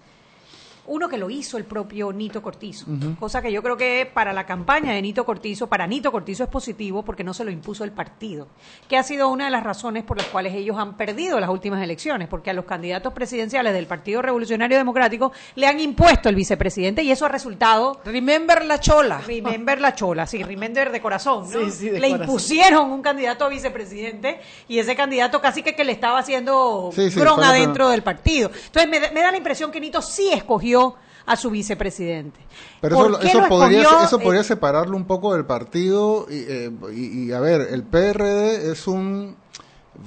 Uno 0.89 1.09
que 1.09 1.18
lo 1.18 1.28
hizo 1.28 1.59
el 1.59 1.64
propio 1.64 2.12
Nito 2.12 2.41
Cortizo, 2.41 2.86
cosa 3.20 3.43
que 3.43 3.53
yo 3.53 3.62
creo 3.62 3.76
que 3.76 4.11
para 4.12 4.32
la 4.32 4.47
campaña 4.47 4.95
de 4.95 5.03
Nito 5.03 5.26
Cortizo, 5.26 5.66
para 5.66 5.86
Nito 5.86 6.11
Cortizo 6.11 6.45
es 6.45 6.49
positivo 6.49 7.05
porque 7.05 7.22
no 7.22 7.34
se 7.34 7.45
lo 7.45 7.51
impuso 7.51 7.84
el 7.84 7.93
partido, 7.93 8.49
que 8.89 8.97
ha 8.97 9.03
sido 9.03 9.28
una 9.28 9.45
de 9.45 9.51
las 9.51 9.62
razones 9.62 10.05
por 10.05 10.16
las 10.16 10.26
cuales 10.28 10.55
ellos 10.55 10.78
han 10.78 10.97
perdido 10.97 11.39
las 11.41 11.51
últimas 11.51 11.82
elecciones, 11.82 12.26
porque 12.26 12.49
a 12.49 12.55
los 12.55 12.64
candidatos 12.64 13.12
presidenciales 13.12 13.74
del 13.74 13.86
Partido 13.86 14.22
Revolucionario 14.22 14.78
Democrático 14.78 15.30
le 15.57 15.66
han 15.66 15.78
impuesto 15.78 16.30
el 16.30 16.34
vicepresidente 16.34 17.03
y 17.03 17.11
eso 17.11 17.26
ha 17.26 17.28
resultado... 17.28 18.01
Remember 18.07 18.64
la 18.64 18.80
chola. 18.80 19.20
Remember 19.26 19.78
la 19.78 19.95
chola, 19.95 20.26
sí, 20.26 20.43
remember 20.43 20.91
de 20.91 21.03
corazón, 21.03 21.51
¿no? 21.51 21.59
le 21.99 22.09
impusieron 22.09 22.91
un 22.91 23.03
candidato 23.03 23.45
a 23.45 23.49
vicepresidente 23.49 24.41
y 24.68 24.78
ese 24.78 24.97
candidato 24.97 25.43
casi 25.43 25.62
que, 25.62 25.74
que 25.74 25.84
le 25.84 25.93
estaba 25.93 26.18
haciendo 26.18 26.91
sí, 26.95 27.11
dentro 27.53 27.91
del 27.91 28.03
partido. 28.03 28.51
Entonces 28.66 28.89
me, 28.89 29.01
me 29.11 29.20
da 29.20 29.30
la 29.30 29.36
impresión 29.36 29.70
que 29.70 29.80
Nito 29.80 30.01
sí 30.01 30.30
escogió 30.32 30.78
a 31.26 31.37
su 31.37 31.51
vicepresidente. 31.51 32.41
Pero 32.81 33.20
eso, 33.20 33.43
podría, 33.49 33.87
eso 34.03 34.18
podría 34.18 34.43
separarlo 34.43 34.97
un 34.97 35.05
poco 35.05 35.35
del 35.35 35.45
partido 35.45 36.26
eh, 36.31 36.70
y, 36.95 37.33
a 37.33 37.41
ver, 37.41 37.68
el 37.70 37.83
PRD 37.83 38.70
es 38.72 38.87
un 38.87 39.37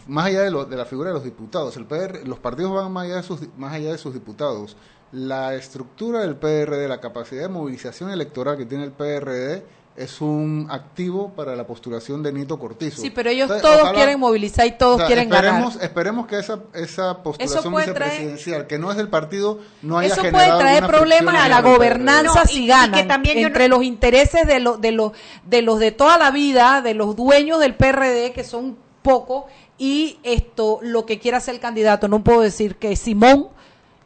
más 0.07 0.25
allá 0.27 0.41
de, 0.41 0.65
de 0.65 0.75
la 0.75 0.85
figura 0.85 1.09
de 1.09 1.15
los 1.15 1.23
diputados, 1.23 1.75
el 1.77 1.85
PR, 1.85 2.25
los 2.25 2.39
partidos 2.39 2.73
van 2.73 2.91
más 2.91 3.05
allá 3.05 3.17
de 3.17 3.23
sus 3.23 3.41
más 3.57 3.73
allá 3.73 3.91
de 3.91 3.97
sus 3.97 4.13
diputados. 4.13 4.77
La 5.11 5.55
estructura 5.55 6.21
del 6.21 6.37
PRD, 6.37 6.87
la 6.87 7.01
capacidad 7.01 7.41
de 7.41 7.49
movilización 7.49 8.11
electoral 8.11 8.57
que 8.57 8.65
tiene 8.65 8.85
el 8.85 8.93
PRD 8.93 9.63
es 9.95 10.21
un 10.21 10.67
activo 10.69 11.33
para 11.35 11.55
la 11.55 11.67
postulación 11.67 12.23
de 12.23 12.31
Nito 12.31 12.57
Cortizo. 12.57 13.01
Sí, 13.01 13.09
pero 13.09 13.29
ellos 13.29 13.51
todos 13.61 13.91
quieren 13.91 14.19
movilizar 14.19 14.65
y 14.65 14.71
todos 14.71 15.03
quieren 15.03 15.31
esperemos, 15.31 15.73
ganar. 15.73 15.85
Esperemos 15.85 16.27
que 16.27 16.39
esa, 16.39 16.59
esa 16.73 17.21
postulación 17.21 17.75
vicepresidencial, 17.75 18.67
que 18.67 18.79
no 18.79 18.89
es 18.91 18.97
del 18.97 19.09
partido, 19.09 19.59
no 19.81 19.97
haya 19.97 20.13
Eso 20.13 20.21
puede 20.21 20.47
traer 20.57 20.87
problemas 20.87 21.35
a 21.35 21.49
la 21.49 21.61
gobernanza 21.61 22.45
si 22.45 22.67
ganan. 22.67 23.07
también 23.07 23.39
entre 23.39 23.67
los 23.67 23.83
intereses 23.83 24.47
de, 24.47 24.59
los 24.59 24.79
de, 24.79 24.91
los, 24.91 25.11
de 25.45 25.61
los 25.61 25.79
de 25.79 25.91
toda 25.91 26.17
la 26.17 26.31
vida, 26.31 26.81
de 26.81 26.93
los 26.93 27.15
dueños 27.15 27.59
del 27.59 27.75
PRD, 27.75 28.31
que 28.31 28.43
son 28.43 28.77
pocos, 29.01 29.45
y 29.77 30.19
esto, 30.23 30.79
lo 30.81 31.05
que 31.05 31.19
quiera 31.19 31.39
ser 31.39 31.55
el 31.55 31.61
candidato. 31.61 32.07
No 32.07 32.23
puedo 32.23 32.41
decir 32.41 32.75
que 32.75 32.95
Simón 32.95 33.49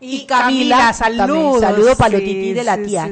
y, 0.05 0.25
Camila, 0.25 0.93
saludos. 0.93 1.61
Saludo 1.61 1.95
para 1.95 2.17
de 2.17 2.63
la 2.63 2.77
tía. 2.77 3.09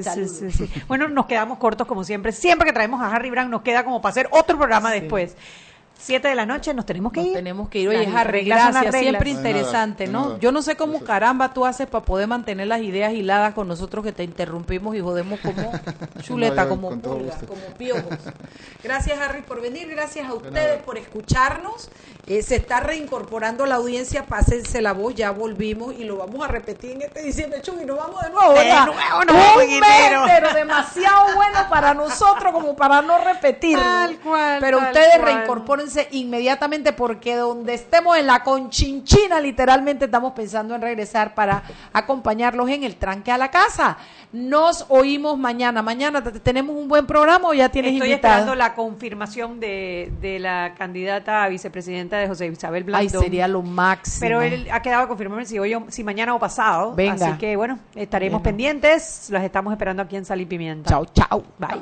bueno, 0.87 1.09
nos 1.09 1.25
quedamos 1.25 1.57
cortos 1.57 1.87
como 1.87 2.03
siempre. 2.03 2.31
Siempre 2.31 2.67
que 2.67 2.73
traemos 2.73 3.01
a 3.01 3.07
Harry 3.07 3.29
Brown 3.29 3.49
nos 3.49 3.61
queda 3.61 3.83
como 3.83 4.01
para 4.01 4.11
hacer 4.11 4.27
otro 4.31 4.57
programa 4.57 4.91
después. 4.91 5.35
7 6.03 6.27
de 6.27 6.35
la 6.35 6.45
noche 6.45 6.73
nos 6.73 6.85
tenemos 6.85 7.13
que 7.13 7.19
Nos 7.21 7.27
ir. 7.29 7.33
tenemos 7.33 7.69
que 7.69 7.79
ir. 7.79 7.87
Oye, 7.89 8.05
Las 8.05 8.15
Harry, 8.15 8.43
gracias. 8.43 8.93
Siempre 8.93 9.11
No 9.11 9.11
nada, 9.13 9.29
interesante, 9.49 10.07
no 10.07 10.11
¿no? 10.11 10.25
nada. 10.27 10.39
Yo 10.39 10.51
no 10.51 10.61
sé 10.61 10.75
cómo 10.75 10.99
caramba 10.99 11.53
tú 11.53 11.65
haces 11.65 11.87
para 11.87 12.03
poder 12.03 12.27
mantener 12.27 12.67
las 12.67 12.81
ideas 12.81 13.13
hiladas 13.13 13.53
con 13.53 13.67
nosotros 13.69 14.03
que 14.03 14.11
te 14.11 14.23
interrumpimos 14.23 14.95
y 14.95 14.99
jodemos 14.99 15.39
como 15.39 15.71
chuleta, 16.21 16.67
como 16.67 16.89
pulga, 16.99 17.35
como 17.47 17.61
piojos. 17.77 18.17
Gracias, 18.83 19.17
Harry, 19.19 19.41
por 19.43 19.61
venir. 19.61 19.87
Gracias 19.89 20.27
a 20.27 20.33
ustedes 20.33 20.81
por 20.83 20.97
escucharnos. 20.97 21.89
Eh, 22.27 22.41
se 22.41 22.55
está 22.55 22.79
reincorporando 22.79 23.65
la 23.65 23.75
audiencia. 23.75 24.25
Pásense 24.25 24.81
la 24.81 24.91
voz. 24.93 25.15
Ya 25.15 25.31
volvimos 25.31 25.93
y 25.97 26.03
lo 26.03 26.17
vamos 26.17 26.43
a 26.43 26.47
repetir 26.49 26.91
en 26.91 27.01
este 27.03 27.21
diciembre. 27.21 27.61
Chum, 27.61 27.81
y 27.81 27.85
nos 27.85 27.97
vamos 27.97 28.21
de 28.21 28.29
nuevo. 28.29 28.53
De 28.53 28.65
nuevo 28.65 28.85
nos 29.25 29.35
vamos 29.35 29.63
Un 29.63 29.79
mes, 29.79 29.89
pero 30.27 30.53
demasiado 30.53 31.35
bueno 31.35 31.59
para 31.69 31.93
nosotros 31.93 32.51
como 32.51 32.75
para 32.75 33.01
no 33.01 33.17
repetirlo. 33.23 33.83
Tal 33.83 34.17
cual, 34.19 34.57
Pero 34.59 34.77
tal 34.79 34.87
ustedes 34.87 35.15
cual. 35.19 35.25
reincorpórense 35.35 35.92
inmediatamente 36.11 36.93
porque 36.93 37.35
donde 37.35 37.73
estemos 37.73 38.17
en 38.17 38.27
la 38.27 38.43
conchinchina, 38.43 39.39
literalmente 39.39 40.05
estamos 40.05 40.33
pensando 40.33 40.75
en 40.75 40.81
regresar 40.81 41.33
para 41.35 41.63
acompañarlos 41.93 42.69
en 42.69 42.83
el 42.83 42.95
tranque 42.95 43.31
a 43.31 43.37
la 43.37 43.49
casa. 43.51 43.97
Nos 44.31 44.85
oímos 44.89 45.37
mañana. 45.37 45.81
Mañana 45.81 46.23
te- 46.23 46.39
tenemos 46.39 46.75
un 46.75 46.87
buen 46.87 47.05
programa 47.05 47.49
o 47.49 47.53
ya 47.53 47.69
tienes 47.69 47.93
Estoy 47.93 48.09
invitado. 48.09 48.33
esperando 48.33 48.55
la 48.55 48.73
confirmación 48.73 49.59
de, 49.59 50.11
de 50.21 50.39
la 50.39 50.73
candidata 50.77 51.43
a 51.43 51.49
vicepresidenta 51.49 52.17
de 52.17 52.27
José 52.27 52.47
Isabel 52.47 52.83
Ay, 52.93 53.07
Blandón. 53.07 53.21
sería 53.23 53.47
lo 53.47 53.61
máximo. 53.61 54.19
Pero 54.21 54.41
él 54.41 54.67
ha 54.71 54.81
quedado 54.81 55.03
a 55.03 55.07
confirmarme 55.07 55.45
si 55.45 55.59
hoy 55.59 55.75
si 55.89 56.03
mañana 56.03 56.33
o 56.33 56.39
pasado. 56.39 56.93
Venga. 56.95 57.27
Así 57.27 57.37
que 57.37 57.55
bueno, 57.55 57.77
estaremos 57.95 58.41
pendientes. 58.41 59.27
Las 59.29 59.43
estamos 59.43 59.71
esperando 59.71 60.01
aquí 60.01 60.15
en 60.15 60.25
Sal 60.25 60.41
y 60.41 60.45
Pimienta. 60.45 60.89
Chao, 60.89 61.05
chao. 61.13 61.43
Bye. 61.59 61.81